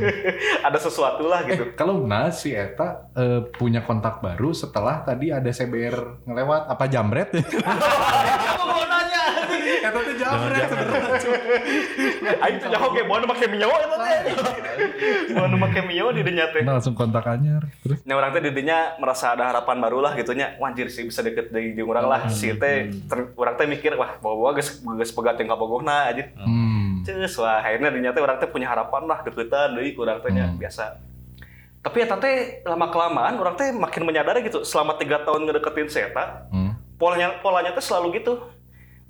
Ada 0.70 0.78
sesuatu 0.78 1.26
lah 1.26 1.42
gitu. 1.42 1.66
Eh, 1.66 1.74
kalau 1.74 2.06
nah 2.06 2.30
si 2.30 2.54
Eta 2.54 3.10
eh, 3.18 3.50
punya 3.50 3.82
kontak 3.82 4.22
baru 4.22 4.54
setelah 4.54 5.02
tadi 5.02 5.34
ada 5.34 5.50
CBR 5.50 6.22
ngelewat 6.22 6.70
apa 6.70 6.84
jambret 6.86 7.34
ya? 7.34 7.42
Kamu 7.42 8.62
mau 8.62 8.84
nanya? 8.86 9.19
Eta 9.90 10.00
teh 10.00 10.14
jambret 10.14 10.64
sebenarnya. 10.66 12.32
Aing 12.40 12.56
tuh 12.56 12.68
nyaho 12.70 12.86
ge 12.94 13.02
mau 13.02 13.18
make 13.18 13.46
mio 13.46 13.66
eta 13.68 13.96
teh. 13.98 14.18
Mau 15.34 15.46
make 15.50 15.80
mio 15.82 16.06
di 16.10 16.22
dinya 16.22 16.46
teh. 16.48 16.62
Nah, 16.62 16.78
langsung 16.78 16.94
kontak 16.94 17.26
anyar. 17.26 17.66
Terus 17.82 17.98
Nya 18.06 18.14
orang 18.14 18.30
teh 18.30 18.40
di 18.40 18.50
dinya 18.54 18.94
merasa 18.96 19.34
ada 19.34 19.50
harapan 19.50 19.82
baru 19.82 19.98
lah 19.98 20.14
gitu 20.14 20.30
nya. 20.32 20.54
Wah, 20.56 20.70
anjir 20.70 20.86
sih 20.88 21.02
bisa 21.02 21.20
deket 21.20 21.50
dari 21.50 21.74
jeung 21.74 21.90
urang 21.90 22.06
lah. 22.06 22.30
Si 22.30 22.54
teh 22.54 22.88
ter- 23.10 23.34
urang 23.34 23.58
teh 23.58 23.66
mikir 23.66 23.98
wah 23.98 24.16
bawa 24.18 24.54
geus 24.54 24.78
geus 24.78 25.10
pegat 25.10 25.36
yang 25.36 25.50
kabogohna 25.50 26.08
anjir. 26.08 26.30
hmm. 26.38 27.02
Cus, 27.02 27.34
wah 27.40 27.58
akhirnya 27.58 27.90
dinya 27.90 28.10
teh 28.12 28.22
orang 28.22 28.38
teh 28.38 28.46
punya 28.46 28.68
harapan 28.68 29.08
lah 29.08 29.24
deketan 29.26 29.74
deui 29.74 29.96
ku 29.96 30.06
urang 30.06 30.22
teh 30.22 30.30
nya 30.30 30.54
biasa. 30.54 31.00
Tapi 31.80 31.96
ya 31.96 32.12
teh 32.12 32.60
lama 32.68 32.92
kelamaan 32.92 33.40
orang 33.40 33.56
teh 33.56 33.72
makin 33.72 34.04
menyadari 34.04 34.44
gitu 34.44 34.62
selama 34.62 35.00
tiga 35.00 35.24
tahun 35.24 35.48
ngedeketin 35.48 35.88
si 35.88 35.96
Eta, 35.96 36.44
Hmm. 36.52 36.76
polanya 37.00 37.40
polanya 37.40 37.72
teh 37.72 37.80
selalu 37.80 38.20
gitu. 38.20 38.36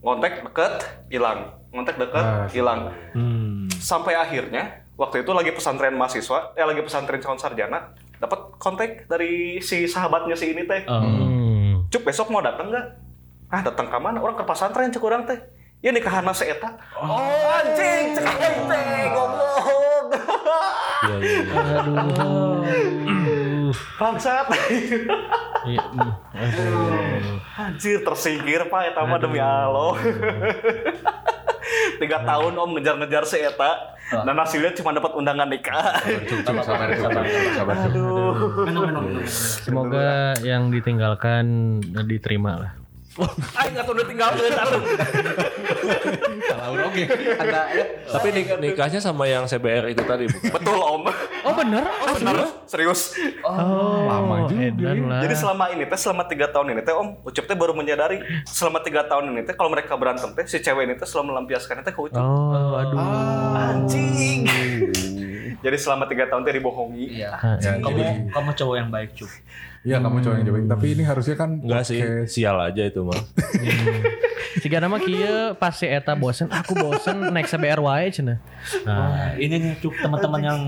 Ngontek 0.01 0.41
deket, 0.49 0.75
hilang. 1.13 1.53
Ngontek 1.71 1.97
deket, 2.01 2.25
Ah, 2.25 2.49
hilang. 2.49 2.89
Hmm. 3.13 3.69
Sampai 3.77 4.17
akhirnya 4.17 4.85
waktu 4.97 5.25
itu 5.25 5.31
lagi 5.33 5.53
pesantren 5.53 5.97
mahasiswa, 5.97 6.57
eh 6.57 6.65
lagi 6.65 6.81
pesantren 6.81 7.21
calon 7.21 7.37
sarjana, 7.37 7.93
dapat 8.17 8.57
kontak 8.57 9.05
dari 9.09 9.61
si 9.61 9.85
sahabatnya 9.85 10.37
si 10.37 10.57
ini 10.57 10.65
teh. 10.65 10.89
Oh. 10.89 11.01
Hmm. 11.05 11.73
Cuk 11.93 12.09
besok 12.09 12.33
mau 12.33 12.41
datang 12.41 12.73
nggak? 12.73 12.87
Ah 13.51 13.61
datang 13.61 13.93
ke 13.93 13.99
mana? 14.01 14.23
Orang 14.25 14.41
ke 14.41 14.45
pesantren 14.45 14.89
cek 14.89 15.05
orang 15.05 15.29
teh. 15.29 15.39
Ya 15.81 15.93
nikahan 15.93 16.29
si 16.37 16.45
Eta. 16.45 16.77
Oh, 16.93 17.57
anjing, 17.57 18.13
cek 18.13 18.25
teh, 18.69 19.01
goblok. 19.17 20.07
Iya, 21.01 21.17
iya. 21.25 21.41
Bangsat. 23.99 24.47
Iya. 25.67 25.83
Anjir 27.61 28.01
tersingkir 28.01 28.67
pak 28.73 28.93
Eta 28.93 29.03
mah 29.05 29.19
demi 29.21 29.39
Allah. 29.41 29.95
Tiga 32.01 32.25
tahun 32.25 32.57
om 32.57 32.71
ngejar-ngejar 32.77 33.25
si 33.29 33.39
Eta. 33.45 33.99
Dan 34.11 34.35
hasilnya 34.35 34.75
cuma 34.75 34.91
dapat 34.91 35.15
undangan 35.15 35.47
nikah. 35.47 36.03
Sabar, 36.43 36.65
sabar, 36.67 37.23
sabar. 37.55 37.75
cuk. 37.87 37.95
Aduh. 37.95 38.35
Semoga 39.29 40.35
yang 40.43 40.75
ditinggalkan 40.75 41.79
diterima 42.09 42.59
lah. 42.59 42.73
Aing 43.59 43.75
nggak 43.75 43.91
udah 43.91 44.07
tinggal 44.07 44.31
Kalau 46.73 46.87
oke. 46.87 47.03
Ada 47.37 47.61
ya. 47.71 47.85
Tapi 48.09 48.29
nik- 48.31 48.59
nikahnya 48.59 48.99
sama 48.99 49.25
yang 49.25 49.45
CBR 49.45 49.89
itu 49.89 50.03
tadi 50.03 50.25
bukan? 50.27 50.51
Betul 50.53 50.79
om. 50.79 51.03
Oh 51.41 51.53
bener? 51.53 51.85
Oh, 52.01 52.13
benar. 52.13 52.37
Serius. 52.65 53.17
Oh, 53.41 54.05
lama 54.05 54.47
juga. 54.47 54.61
edan 54.63 54.99
lah. 55.07 55.21
Jadi 55.21 55.35
selama 55.35 55.65
ini 55.71 55.85
teh 55.85 55.97
selama 55.97 56.23
tiga 56.25 56.47
tahun 56.47 56.67
ini 56.73 56.81
teh 56.81 56.93
om 56.93 57.19
Ucup 57.21 57.45
teh 57.45 57.55
baru 57.55 57.73
menyadari 57.73 58.21
selama 58.45 58.81
tiga 58.81 59.03
tahun 59.03 59.33
ini 59.33 59.41
teh 59.43 59.55
kalau 59.55 59.69
mereka 59.69 59.95
berantem 59.95 60.31
teh 60.31 60.45
si 60.45 60.59
cewek 60.59 60.85
ini 60.85 60.95
teh 60.95 61.05
selalu 61.05 61.33
melampiaskan 61.33 61.81
teh 61.81 61.91
ke 61.91 62.01
Ucup. 62.01 62.17
Oh, 62.17 62.77
aduh. 62.77 62.99
Anjing. 63.57 64.45
Jadi 65.61 65.77
selama 65.77 66.05
tiga 66.09 66.25
tahun 66.29 66.43
teh 66.49 66.57
dibohongi. 66.57 67.21
Iya. 67.21 67.31
Ya, 67.61 67.73
Kamu 67.77 68.33
kamu 68.33 68.51
cowok 68.57 68.75
yang 68.81 68.89
baik, 68.89 69.13
Cuk. 69.13 69.31
Iya, 69.81 69.97
kamu 70.01 70.17
cowok 70.21 70.35
yang 70.41 70.45
jawab. 70.49 70.61
Tapi 70.77 70.87
ini 70.93 71.03
harusnya 71.05 71.37
kan 71.37 71.51
Enggak 71.61 71.85
sih, 71.89 72.01
sial 72.29 72.57
aja 72.61 72.83
itu 72.85 73.01
mah. 73.05 73.21
Jika 74.61 74.77
nama 74.83 74.99
kieu 74.99 75.55
pas 75.57 75.73
si 75.73 75.87
eta 75.87 76.13
bosen, 76.19 76.51
aku 76.51 76.75
bosen 76.77 77.33
naik 77.33 77.49
CBR 77.49 77.81
wae 77.81 78.11
cenah. 78.13 78.43
Nah, 78.85 79.33
ini 79.39 79.57
nih 79.57 79.73
Cuk 79.81 79.95
teman-teman 80.01 80.41
yang 80.43 80.61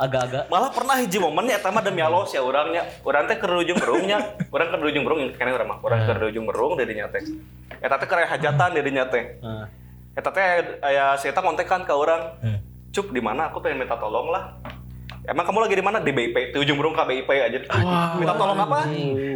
agak-agak 0.00 0.48
Malah 0.48 0.72
pernah 0.72 0.96
hiji 0.96 1.20
momennya 1.20 1.60
eta 1.60 1.68
mah 1.68 1.84
demi 1.84 2.00
Allah 2.00 2.24
sia 2.24 2.40
urangnya. 2.40 2.88
Urang 3.04 3.28
teh 3.28 3.36
keur 3.36 3.60
ujung 3.60 3.76
berungnya. 3.76 4.18
Urang 4.48 4.68
keur 4.72 4.82
ujung 4.88 5.04
berung 5.04 5.20
kene 5.36 5.50
urang 5.52 5.68
mah. 5.68 5.78
Urang 5.84 6.00
keur 6.08 6.32
ujung 6.32 6.48
berung 6.48 6.72
dari 6.80 6.96
nya 6.96 7.06
teh. 7.12 7.22
Eta 7.78 8.00
teh 8.00 8.08
hajatan 8.08 8.70
dari 8.72 8.90
nya 8.90 9.04
teh. 9.06 9.36
Nah, 9.44 9.68
Eta 10.16 10.30
teh 10.32 10.44
aya 10.80 11.14
si 11.20 11.28
eta 11.28 11.44
kontekan 11.44 11.84
ke 11.84 11.92
urang. 11.92 12.40
Cuk 12.90 13.14
di 13.14 13.22
mana 13.22 13.50
aku 13.50 13.62
pengen 13.62 13.86
minta 13.86 13.94
tolong 13.94 14.34
lah. 14.34 14.50
Emang 15.22 15.46
kamu 15.46 15.62
lagi 15.62 15.74
di 15.78 15.84
mana 15.84 16.02
di 16.02 16.10
BIP? 16.10 16.50
Di 16.50 16.58
ujung 16.58 16.74
berung 16.74 16.94
ke 16.96 17.06
BIP 17.06 17.30
aja. 17.30 17.58
minta 18.18 18.34
tolong 18.34 18.58
apa? 18.58 18.78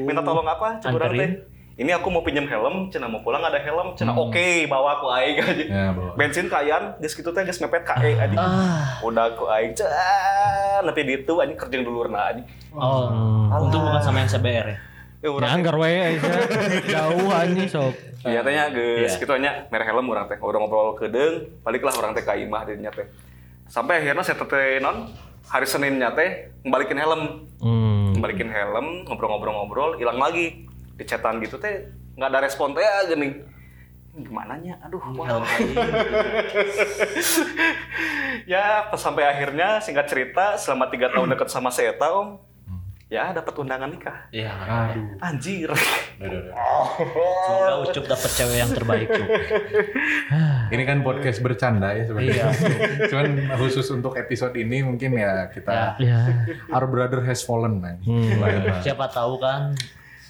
Minta 0.02 0.22
tolong 0.26 0.46
apa? 0.46 0.68
Urang 0.90 1.14
teh. 1.14 1.30
Ini 1.74 1.90
aku 1.90 2.06
mau 2.06 2.22
pinjam 2.22 2.46
helm, 2.46 2.86
cenah 2.86 3.10
mau 3.10 3.18
pulang 3.26 3.42
ada 3.42 3.58
helm, 3.58 3.98
cenah 3.98 4.14
oke 4.14 4.70
bawa 4.70 4.94
aku 4.94 5.10
aing 5.10 5.42
aja. 5.42 5.64
Ya, 5.66 5.84
bawa. 5.90 6.14
Bensin 6.14 6.46
kayaan, 6.46 7.02
geus 7.02 7.18
kitu 7.18 7.34
teh 7.34 7.42
geus 7.42 7.58
mepet 7.58 7.82
kae 7.82 8.14
aja. 8.14 8.38
Udah 9.02 9.34
aku 9.34 9.50
aing 9.50 9.74
cah, 9.74 10.86
nepi 10.86 11.02
ditu 11.02 11.34
anjing 11.42 11.58
kerja 11.58 11.82
dulurna 11.82 12.30
anjing. 12.30 12.46
oh, 12.78 13.10
untung 13.58 13.90
bukan 13.90 14.02
sama 14.06 14.22
yang 14.22 14.30
CBR 14.30 14.66
ya. 14.70 14.78
Ya 15.18 15.28
Ya 15.34 15.50
anggar 15.50 15.74
wae 15.74 16.14
Aisyah. 16.14 16.38
Jauh 16.86 17.28
anjing 17.34 17.66
sok. 17.66 17.94
Iya 18.22 18.46
tanya 18.46 18.70
geus 18.70 19.18
kitu 19.18 19.34
nya 19.42 19.66
mere 19.74 19.82
helm 19.82 20.06
urang 20.06 20.30
teh. 20.30 20.38
Udah 20.38 20.62
ngobrol 20.62 20.94
kedeung, 20.94 21.58
baliklah 21.66 21.90
urang 21.98 22.14
teh 22.14 22.22
ka 22.22 22.38
imah 22.38 22.70
dinya 22.70 22.94
teh. 22.94 23.10
Sampai 23.68 24.04
akhirnya 24.04 24.24
saya 24.24 24.38
teh 24.38 24.78
non 24.80 25.10
hari 25.48 25.66
Seninnya 25.68 26.12
teh 26.12 26.52
ngembalikin 26.64 26.98
helm. 27.00 27.22
Hmm. 27.60 28.12
Ngembalikin 28.14 28.48
helm, 28.48 29.08
ngobrol-ngobrol-ngobrol, 29.08 30.00
hilang 30.00 30.20
lagi. 30.20 30.68
Di 30.94 31.04
chatan 31.04 31.42
gitu 31.42 31.58
teh 31.58 31.90
nggak 32.14 32.30
ada 32.30 32.40
respon 32.44 32.72
teh 32.72 32.84
ya 32.84 33.08
gini. 33.10 33.42
Gimana 34.14 34.54
nya? 34.62 34.78
Aduh, 34.86 35.02
wah. 35.18 35.42
ya 38.52 38.86
pas 38.86 39.00
sampai 39.02 39.26
akhirnya 39.26 39.82
singkat 39.82 40.06
cerita 40.06 40.54
selama 40.54 40.86
tiga 40.86 41.10
tahun 41.10 41.34
deket 41.34 41.50
sama 41.50 41.74
si 41.74 41.82
Eta 41.82 42.14
om 42.14 42.38
ya 43.14 43.30
dapat 43.30 43.54
undangan 43.54 43.86
nikah 43.86 44.26
Iya. 44.34 44.50
anjir 45.22 45.70
Semoga 46.18 47.74
Ucup 47.82 48.04
dapet 48.06 48.30
cewek 48.32 48.56
yang 48.56 48.70
terbaik, 48.70 49.06
Cuk. 49.06 49.28
Ini 50.74 50.82
kan 50.82 51.02
podcast 51.02 51.38
bercanda 51.38 51.90
ya 51.90 52.06
sebenarnya. 52.06 52.50
Cuman 53.10 53.26
khusus 53.58 53.86
untuk 53.90 54.14
episode 54.14 54.54
ini 54.54 54.82
mungkin 54.82 55.14
ya 55.14 55.46
kita 55.50 55.98
Ya. 55.98 56.26
Our 56.70 56.86
brother 56.86 57.22
has 57.22 57.42
fallen 57.42 57.78
man. 57.78 58.02
Siapa 58.80 59.10
tahu 59.10 59.38
kan 59.38 59.74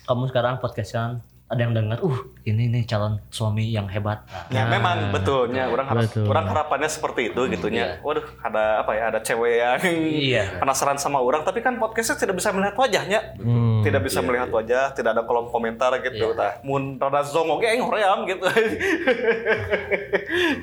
kamu 0.04 0.28
sekarang 0.28 0.60
podcast 0.60 0.90
kan 0.92 1.10
ada 1.54 1.62
yang 1.62 1.72
dengar, 1.72 1.98
uh 1.98 2.18
ini 2.44 2.68
nih 2.68 2.84
calon 2.84 3.16
suami 3.28 3.64
yang 3.66 3.86
hebat. 3.86 4.20
Nah, 4.52 4.52
ya 4.52 4.62
memang 4.66 5.08
betulnya 5.08 5.64
orang 5.66 5.86
harap 5.86 6.02
Betul. 6.04 6.28
orang 6.28 6.44
harapannya 6.44 6.86
seperti 6.86 7.32
itu 7.32 7.40
gitunya 7.48 7.96
waduh 7.98 8.20
ada 8.38 8.84
apa 8.84 8.92
ya 8.92 9.04
ada 9.08 9.18
cewek 9.18 9.52
yang 9.54 9.80
Iya. 9.80 10.44
penasaran 10.58 10.94
sama 10.94 11.18
orang 11.18 11.40
tapi 11.40 11.58
kan 11.58 11.78
podcastnya 11.78 12.18
tidak 12.18 12.36
bisa 12.36 12.52
melihat 12.52 12.76
wajahnya 12.76 13.20
Hmm. 13.38 13.80
tidak 13.80 14.04
bisa 14.04 14.20
melihat 14.20 14.50
wajah 14.50 14.92
tidak 14.92 15.16
ada 15.16 15.22
kolom 15.22 15.48
komentar 15.48 15.96
gitu 15.98 16.34
tah 16.34 16.60
mun 16.60 16.98
rada 16.98 17.24
zong 17.24 17.48
oge 17.50 17.64
aing 17.64 17.80
hoream 17.80 18.26
gitu 18.26 18.44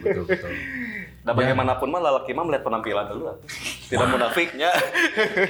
Betul 0.01 0.23
betul. 0.23 0.51
Nah 1.21 1.33
bagaimanapun 1.33 1.87
mah 1.87 2.01
lelaki 2.01 2.33
mah 2.33 2.43
melihat 2.43 2.61
penampilan 2.63 3.05
dulu. 3.07 3.29
Tidak 3.85 4.07
munafiknya. 4.07 4.73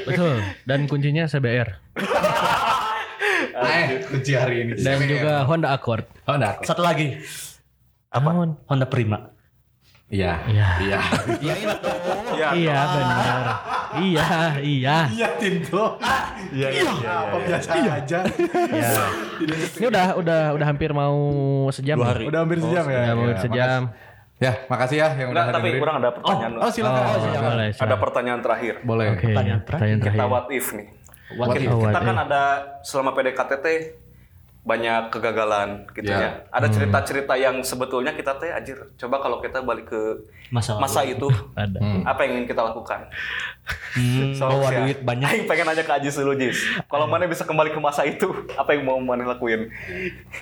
Betul. 0.03 0.43
Dan 0.63 0.83
kuncinya 0.83 1.23
CBR. 1.25 1.79
Eh, 3.51 3.85
kunci 4.07 4.31
hari 4.33 4.55
ini. 4.65 4.71
Dan 4.79 4.97
juga 5.03 5.43
Honda 5.45 5.75
Accord. 5.75 6.05
Oh, 6.27 6.35
enggak. 6.35 6.63
Satu 6.63 6.81
lagi, 6.81 7.19
Apa? 8.11 8.31
Honda 8.67 8.87
Prima. 8.87 9.31
Iya. 10.11 10.43
Iya. 10.51 10.67
Iya. 10.83 10.99
ya, 12.35 12.47
Iya 12.51 12.79
benar. 12.83 13.43
Iya, 13.95 14.27
iya. 14.59 14.97
Iya, 15.07 15.27
Tinto. 15.39 15.95
Iya, 16.51 16.67
iya. 16.67 16.91
Apa 17.31 17.37
biasa 17.39 17.69
aja. 17.79 18.19
Ya. 18.75 18.91
Ini 19.79 19.85
udah 19.87 20.05
udah 20.19 20.41
udah 20.59 20.65
hampir 20.67 20.91
mau 20.91 21.15
sejam. 21.71 21.95
Dua 21.95 22.07
ya? 22.07 22.11
hari. 22.11 22.23
Udah 22.27 22.39
hampir 22.43 22.57
sejam 22.59 22.85
ya. 22.91 22.99
Udah 23.07 23.15
mau 23.15 23.27
Ya, 23.31 23.39
sejam. 23.39 23.81
Ya, 24.41 24.57
makasih 24.65 24.97
ya 24.97 25.07
yang 25.21 25.29
Enggak, 25.29 25.53
udah 25.53 25.53
tapi 25.53 25.69
kurang 25.77 25.95
ada 26.01 26.09
pertanyaan. 26.17 26.51
Oh, 26.57 26.71
silakan. 26.73 27.03
Oh, 27.05 27.17
silakan. 27.21 27.51
boleh. 27.53 27.69
ada 27.77 27.95
pertanyaan 28.01 28.39
terakhir. 28.41 28.73
Boleh. 28.81 29.05
Pertanyaan 29.15 29.61
terakhir. 29.63 29.95
Kita 30.01 30.25
what 30.25 30.49
if 30.49 30.67
nih. 30.73 30.87
What 31.33 31.47
What 31.47 31.57
if? 31.57 31.63
if? 31.63 31.69
Oh, 31.69 31.79
Kita 31.81 31.99
kan 31.99 32.17
ada 32.19 32.43
selama 32.81 33.11
PDKT 33.11 33.51
teh 33.59 33.79
banyak 34.61 35.09
kegagalan 35.09 35.89
gitu 35.89 36.05
Ya. 36.05 36.19
ya. 36.19 36.31
Ada 36.47 36.69
cerita-cerita 36.69 37.33
yang 37.33 37.59
sebetulnya 37.61 38.13
kita 38.13 38.37
teh 38.37 38.47
anjir, 38.47 38.77
coba 38.95 39.17
kalau 39.17 39.41
kita 39.41 39.57
balik 39.59 39.89
ke 39.89 40.01
Masa 40.47 40.77
masa 40.77 41.01
itu 41.01 41.25
Ada. 41.57 41.81
apa 42.05 42.19
yang 42.21 42.37
ingin 42.37 42.45
kita 42.45 42.61
lakukan? 42.61 43.09
Hmm, 43.91 44.31
So, 44.31 44.45
bawa 44.47 44.69
ya, 44.69 44.77
duit 44.79 44.99
banyak. 45.01 45.25
Aing 45.25 45.45
pengen 45.45 45.65
nanya 45.65 45.81
ke 45.81 45.91
Ajis 45.91 46.13
dulu, 46.13 46.37
Jis. 46.37 46.61
Kalau 46.85 47.05
mana 47.05 47.25
bisa 47.25 47.41
kembali 47.41 47.71
ke 47.71 47.79
masa 47.79 48.05
itu, 48.05 48.29
apa 48.53 48.71
yang 48.71 48.85
mau 48.85 48.97
mana 48.97 49.25
lakuin? 49.27 49.73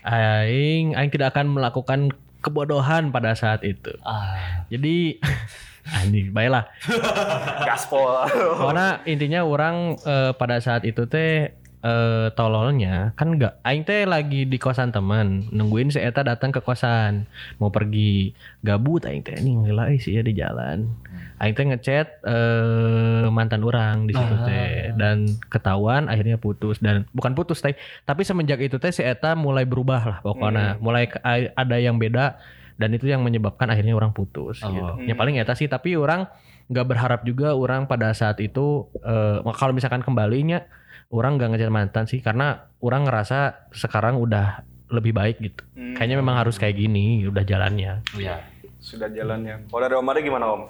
Aing, 0.03 0.93
Aing 0.93 1.09
tidak 1.09 1.31
akan 1.31 1.49
melakukan 1.49 2.11
kebodohan 2.39 3.09
pada 3.09 3.31
saat 3.33 3.63
itu. 3.63 3.91
Ah, 4.01 4.67
Jadi 4.67 5.15
anjing, 5.99 6.29
baiklah. 6.29 6.67
Gaspol. 7.67 8.27
Karena 8.59 8.99
intinya 9.03 9.41
orang 9.41 9.97
eh, 9.99 10.31
pada 10.33 10.59
saat 10.59 10.83
itu 10.83 11.05
teh 11.05 11.49
eh, 11.79 12.27
tololnya 12.35 13.15
kan 13.15 13.31
enggak 13.31 13.55
aing 13.63 13.83
teh 13.83 14.03
lagi 14.03 14.43
di 14.43 14.59
kosan 14.59 14.91
teman 14.91 15.47
nungguin 15.49 15.87
si 15.87 15.95
eta 15.95 16.21
datang 16.21 16.51
ke 16.51 16.59
kosan 16.59 17.23
mau 17.55 17.71
pergi 17.71 18.35
gabut 18.59 19.07
aing 19.07 19.23
teh 19.23 19.31
nih 19.33 19.53
ngeula 19.55 19.87
sih 19.95 20.15
ya 20.15 20.21
di 20.21 20.35
jalan. 20.35 20.91
Aing 21.39 21.55
teh 21.55 21.63
ngechat 21.63 22.07
eh, 22.21 23.25
mantan 23.31 23.63
orang 23.63 24.03
di 24.05 24.13
situ 24.13 24.35
teh 24.43 24.91
dan 24.93 25.23
ketahuan 25.47 26.05
akhirnya 26.05 26.35
putus 26.35 26.83
dan 26.83 27.07
bukan 27.11 27.31
putus 27.31 27.63
teh 27.63 27.73
tapi 28.03 28.27
semenjak 28.27 28.59
itu 28.59 28.75
teh 28.75 28.91
si 28.91 28.99
eta 28.99 29.33
mulai 29.33 29.63
berubah 29.63 30.01
lah 30.03 30.17
pokoknya. 30.19 30.75
Mulai 30.77 31.07
ke- 31.07 31.23
a- 31.23 31.55
ada 31.55 31.79
yang 31.79 31.95
beda 31.95 32.35
dan 32.79 32.95
itu 32.95 33.11
yang 33.11 33.19
menyebabkan 33.21 33.67
akhirnya 33.67 33.93
orang 33.93 34.15
putus 34.15 34.63
Oh. 34.63 34.71
gitu. 34.71 34.93
Ya 35.05 35.13
paling 35.13 35.35
eta 35.35 35.53
sih 35.53 35.67
tapi 35.67 35.99
orang 35.99 36.31
nggak 36.71 36.85
berharap 36.87 37.21
juga 37.27 37.53
orang 37.53 37.85
pada 37.85 38.15
saat 38.15 38.39
itu 38.39 38.87
eh, 39.03 39.43
kalau 39.53 39.75
misalkan 39.75 39.99
kembalinya 39.99 40.63
orang 41.11 41.35
nggak 41.35 41.49
ngejar 41.57 41.71
mantan 41.73 42.05
sih 42.07 42.23
karena 42.23 42.71
orang 42.79 43.03
ngerasa 43.03 43.69
sekarang 43.75 44.15
udah 44.15 44.63
lebih 44.89 45.13
baik 45.13 45.37
gitu. 45.43 45.61
Hmm. 45.75 45.93
Kayaknya 45.93 46.17
memang 46.23 46.35
harus 46.39 46.57
kayak 46.57 46.79
gini 46.79 47.27
udah 47.27 47.43
jalannya. 47.45 48.01
Iya. 48.17 48.41
Sudah 48.79 49.11
jalannya. 49.11 49.67
Kalau 49.67 49.81
dari 49.83 49.95
Om 49.99 50.09
Ade 50.09 50.19
gimana 50.23 50.45
Om? 50.55 50.61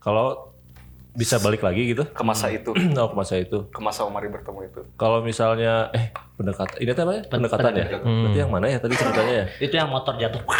Kalau 0.00 0.56
bisa 1.18 1.42
balik 1.42 1.66
lagi 1.66 1.82
gitu. 1.90 2.06
Ke 2.06 2.22
masa 2.22 2.46
itu, 2.46 2.70
oh 3.02 3.08
ke 3.10 3.16
masa 3.18 3.34
itu. 3.34 3.66
ke 3.74 3.80
masa 3.82 4.06
Om 4.06 4.14
Ari 4.14 4.30
bertemu 4.30 4.60
itu. 4.70 4.80
Kalau 4.94 5.18
misalnya 5.18 5.90
eh 5.90 6.14
pendekatan 6.38 6.78
ini 6.78 6.90
apa 6.94 7.12
ya? 7.12 7.22
Pendekatan 7.26 7.72
ya? 7.74 7.86
Berarti 7.98 8.38
yang 8.38 8.50
mana 8.54 8.66
ya 8.70 8.78
tadi 8.78 8.94
ceritanya 8.94 9.34
ya? 9.34 9.46
Itu 9.58 9.74
yang 9.74 9.90
motor 9.90 10.14
jatuh. 10.14 10.42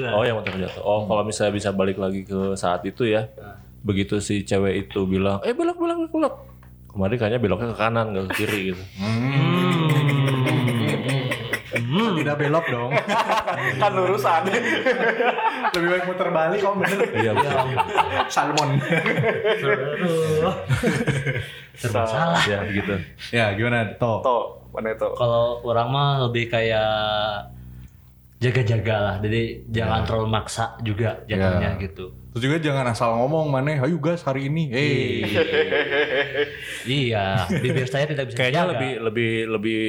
Oh 0.00 0.24
yang 0.24 0.38
motor 0.40 0.56
jatuh. 0.56 0.80
Oh 0.80 1.04
kalau 1.04 1.26
misalnya 1.26 1.52
bisa 1.52 1.76
balik 1.76 2.00
lagi 2.00 2.24
ke 2.24 2.56
saat 2.56 2.80
itu 2.88 3.04
ya. 3.04 3.28
Begitu 3.84 4.16
si 4.22 4.46
cewek 4.48 4.88
itu 4.88 5.04
bilang, 5.04 5.42
eh 5.44 5.52
belok 5.52 5.76
belok 5.76 5.96
belok. 6.06 6.10
belok. 6.14 6.34
Kemarin 6.88 7.16
kayaknya 7.20 7.40
beloknya 7.42 7.68
ke 7.74 7.76
kanan 7.76 8.06
nggak 8.14 8.24
ke 8.30 8.32
kiri 8.40 8.58
gitu. 8.72 8.82
Tidak 12.20 12.36
belok 12.36 12.66
dong. 12.68 12.90
kan 13.82 13.92
lurusan. 13.92 14.42
Lebih 15.74 15.88
baik 15.88 16.04
muter 16.04 16.28
balik 16.28 16.60
kok 16.60 16.74
bener. 16.76 16.98
Iya 17.16 17.30
betul. 17.32 17.56
Salmon. 18.28 18.70
Salah. 21.80 22.36
ya 22.44 22.60
gitu. 22.68 22.94
ya 23.32 23.56
gimana 23.56 23.96
toh? 23.96 24.20
Tuh, 24.20 24.44
mana 24.70 24.92
itu? 24.92 25.08
Kalau 25.16 25.64
orang 25.64 25.88
mah 25.88 26.10
lebih 26.28 26.52
kayak 26.52 27.48
jaga-jaga 28.36 28.96
lah. 29.00 29.14
Jadi 29.20 29.64
jangan 29.68 30.04
terlalu 30.04 30.28
maksa 30.28 30.76
juga 30.80 31.24
jatuhnya 31.24 31.76
Ya. 31.76 31.80
gitu. 31.80 32.12
Terus 32.30 32.42
juga 32.46 32.56
jangan 32.62 32.86
asal 32.86 33.10
ngomong 33.18 33.50
mana, 33.50 33.74
ayo 33.82 33.98
gas 33.98 34.22
hari 34.22 34.46
ini. 34.46 34.70
Eh, 34.70 35.26
Iya, 36.86 37.44
bibir 37.50 37.84
saya 37.84 38.06
tidak 38.06 38.30
bisa 38.30 38.38
Kayaknya 38.38 38.62
lebih 38.70 38.92
lebih 39.02 39.30
lebih 39.50 39.82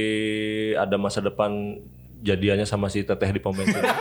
ada 0.76 0.98
masa 0.98 1.22
depan 1.22 1.78
jadiannya 2.22 2.70
sama 2.70 2.88
si 2.88 3.02
teteh 3.02 3.34
di 3.34 3.42
pom 3.42 3.52
bensin. 3.58 3.82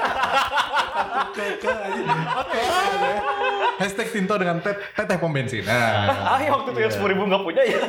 hashtag 3.80 4.08
Tinto 4.12 4.36
dengan 4.36 4.60
tet 4.60 4.76
teteh 4.92 5.16
pom 5.16 5.32
bensin. 5.32 5.64
Nah, 5.64 6.36
Ah, 6.36 6.38
yang 6.44 6.60
waktu 6.60 6.76
itu 6.76 6.80
yang 6.84 6.92
sepuluh 6.92 7.10
ribu 7.16 7.24
nggak 7.24 7.42
punya 7.42 7.62
ya. 7.64 7.80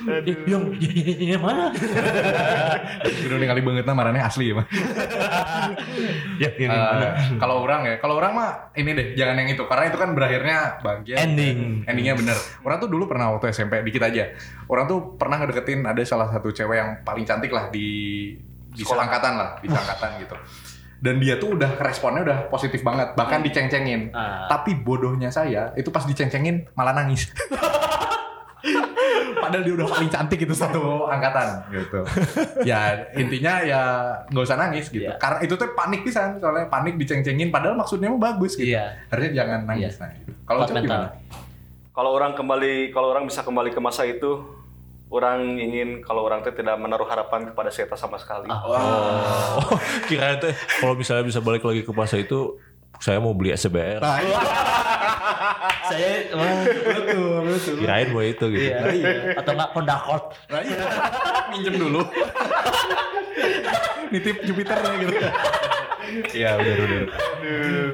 Eh, 0.00 0.24
yang 0.48 0.72
yang 1.20 1.42
mana? 1.44 1.68
udah 3.28 3.36
ningali 3.36 3.60
banget 3.60 3.84
nah 3.84 4.24
asli 4.24 4.48
ya 4.48 4.54
mah. 4.56 4.66
ya, 6.42 6.50
yang 6.56 6.72
mana? 6.72 7.06
Eh, 7.20 7.36
kalau 7.36 7.60
orang 7.60 7.84
ya, 7.84 7.94
kalau 8.00 8.16
orang 8.16 8.32
mah 8.32 8.50
ini 8.72 8.96
deh, 8.96 9.06
jangan 9.12 9.36
yang 9.44 9.52
itu 9.52 9.62
karena 9.68 9.92
itu 9.92 9.98
kan 10.00 10.16
berakhirnya 10.16 10.80
bahagia. 10.80 11.20
Ending. 11.20 11.84
Endingnya 11.84 12.16
bener. 12.16 12.38
Orang 12.64 12.80
tuh 12.80 12.88
dulu 12.88 13.04
pernah 13.12 13.28
waktu 13.36 13.52
SMP 13.52 13.84
dikit 13.84 14.08
aja. 14.08 14.32
Orang 14.72 14.88
tuh 14.88 15.20
pernah 15.20 15.36
ngedeketin 15.36 15.84
ada 15.84 16.00
salah 16.08 16.32
satu 16.32 16.48
cewek 16.48 16.76
yang 16.80 16.90
paling 17.04 17.28
cantik 17.28 17.52
lah 17.52 17.68
di 17.68 18.32
di 18.72 18.82
seangkatan 18.86 19.32
lah, 19.36 19.50
di 19.60 19.68
seangkatan 19.68 20.10
gitu. 20.24 20.36
Dan 21.00 21.16
dia 21.16 21.40
tuh 21.40 21.56
udah 21.56 21.80
responnya 21.80 22.28
udah 22.28 22.38
positif 22.52 22.84
banget, 22.84 23.16
bahkan 23.16 23.40
diceng-cengin. 23.40 24.12
Ah. 24.12 24.44
Tapi 24.52 24.76
bodohnya 24.76 25.32
saya 25.32 25.72
itu 25.72 25.88
pas 25.88 26.04
diceng-cengin 26.04 26.68
malah 26.76 26.92
nangis. 26.92 27.28
Padahal 29.40 29.64
dia 29.64 29.74
udah 29.74 29.88
paling 29.88 30.10
cantik 30.12 30.44
itu 30.44 30.52
satu 30.52 31.08
angkatan 31.08 31.64
gitu. 31.72 32.04
ya 32.68 32.92
intinya 33.16 33.64
ya 33.64 33.82
nggak 34.28 34.44
usah 34.44 34.60
nangis 34.60 34.92
gitu. 34.92 35.08
Iya. 35.08 35.16
Karena 35.16 35.40
itu 35.40 35.56
tuh 35.56 35.72
panik 35.72 36.04
pisan 36.04 36.36
soalnya 36.36 36.68
panik 36.68 37.00
diceng-cengin 37.00 37.48
padahal 37.48 37.80
maksudnya 37.80 38.12
mau 38.12 38.20
bagus 38.20 38.60
gitu. 38.60 38.76
Iya. 38.76 39.00
Harusnya 39.08 39.32
jangan 39.42 39.60
nangis. 39.64 39.96
Nah, 39.96 40.12
gitu. 40.12 40.30
Kalau 40.44 40.68
gimana? 40.68 41.08
Kalau 41.90 42.14
orang 42.14 42.38
kembali, 42.38 42.94
kalau 42.94 43.10
orang 43.10 43.26
bisa 43.26 43.42
kembali 43.42 43.74
ke 43.74 43.80
masa 43.82 44.06
itu, 44.06 44.46
orang 45.10 45.58
ingin 45.58 46.06
kalau 46.06 46.22
orang 46.22 46.40
teh 46.46 46.54
tidak 46.54 46.78
menaruh 46.78 47.06
harapan 47.10 47.50
kepada 47.50 47.70
Seta 47.74 47.98
sama 47.98 48.16
sekali. 48.16 48.46
Oh, 48.46 49.58
kirain 50.08 50.38
teh 50.38 50.54
kalau 50.78 50.94
misalnya 50.94 51.26
bisa 51.26 51.42
balik 51.42 51.66
lagi 51.66 51.82
ke 51.82 51.90
masa 51.90 52.16
itu 52.16 52.56
saya 53.02 53.18
mau 53.18 53.34
beli 53.34 53.50
SBR. 53.56 53.98
Nah, 53.98 54.18
iya. 54.22 54.38
Saya 55.90 56.10
wah, 56.36 56.62
betul, 56.62 57.34
betul. 57.48 57.74
Kirain 57.82 58.08
mau 58.14 58.22
itu 58.22 58.44
gitu. 58.54 58.70
iya. 58.70 59.34
Atau 59.34 59.52
enggak 59.58 59.70
Honda 59.74 59.94
Accord. 59.98 60.24
Nah, 60.46 60.62
iya. 60.62 60.84
Minjem 61.50 61.74
dulu. 61.74 62.00
Nitip 64.14 64.36
Jupiter 64.46 64.78
gitu. 64.78 65.14
Iya, 66.30 66.50
udah, 66.54 66.74
udah. 66.76 67.00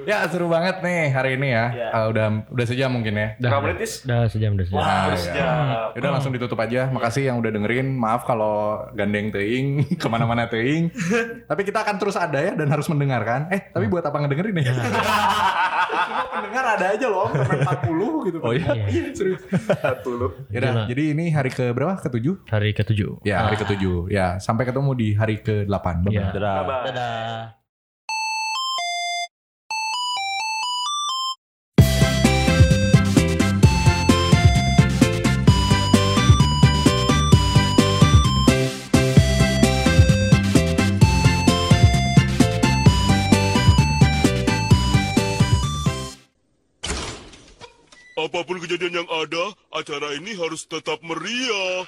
Ya, 0.02 0.16
seru 0.26 0.46
banget 0.46 0.80
nih 0.80 1.02
hari 1.08 1.30
ini 1.34 1.48
ya. 1.48 1.64
Iya. 1.70 1.88
Eh, 1.92 2.06
udah 2.08 2.26
udah 2.48 2.64
sejam 2.64 2.90
mungkin 2.90 3.14
ya. 3.14 3.28
Berapa 3.36 3.58
menit, 3.62 3.78
Tis? 3.80 3.92
Udah 4.02 4.20
sejam 4.26 4.50
udah 4.52 4.64
sejam. 4.64 4.76
Wah, 4.76 4.86
Nah, 4.86 5.02
udah 5.04 5.12
ya. 5.12 5.22
sejam. 5.22 5.54
Udah 5.96 6.10
langsung 6.10 6.32
ditutup 6.32 6.58
aja. 6.58 6.88
Makasih 6.88 7.22
yang 7.24 7.36
udah 7.36 7.50
dengerin. 7.50 7.88
Maaf 7.92 8.22
kalau 8.22 8.54
gandeng 8.92 9.28
teing 9.28 9.66
ke 10.02 10.06
mana-mana 10.06 10.46
teing. 10.46 10.88
tapi 11.50 11.62
kita 11.62 11.80
akan 11.80 11.96
terus 11.96 12.14
ada 12.14 12.38
ya 12.38 12.52
dan 12.52 12.68
harus 12.68 12.86
mendengarkan. 12.86 13.48
Eh, 13.50 13.68
tapi 13.68 13.86
buat 13.86 14.02
apa 14.02 14.16
ngedengerin 14.18 14.56
ya? 14.58 14.64
Cuma 16.06 16.24
pendengar 16.30 16.64
ada 16.76 16.86
aja 16.92 17.06
loh, 17.08 17.26
sampai 17.30 17.58
40 17.62 18.26
gitu. 18.28 18.38
Oh 18.40 18.52
iya? 18.52 18.68
Iya, 18.86 19.04
serius. 19.12 19.42
40. 19.48 19.74
Ya 20.52 20.58
udah, 20.60 20.70
Itulah. 20.70 20.86
jadi 20.86 21.02
ini 21.16 21.24
hari 21.30 21.50
ke 21.50 21.72
berapa? 21.72 21.98
Ketujuh? 21.98 22.46
Hari 22.46 22.70
ketujuh. 22.72 23.10
Ya, 23.22 23.42
hari 23.42 23.56
ketujuh. 23.56 24.06
Ya, 24.08 24.36
sampai 24.38 24.68
ketemu 24.68 24.90
di 24.94 25.08
hari 25.14 25.40
ke-8. 25.40 25.86
Bye-bye. 26.04 26.14
Ya. 26.14 26.26
Dadah. 26.30 26.56
Dadah. 26.84 27.65
Apa 48.26 48.42
pun 48.42 48.58
kejadian 48.58 49.06
yang 49.06 49.08
ada, 49.22 49.54
acara 49.70 50.18
ini 50.18 50.34
harus 50.34 50.66
tetap 50.66 50.98
meriah. 50.98 51.86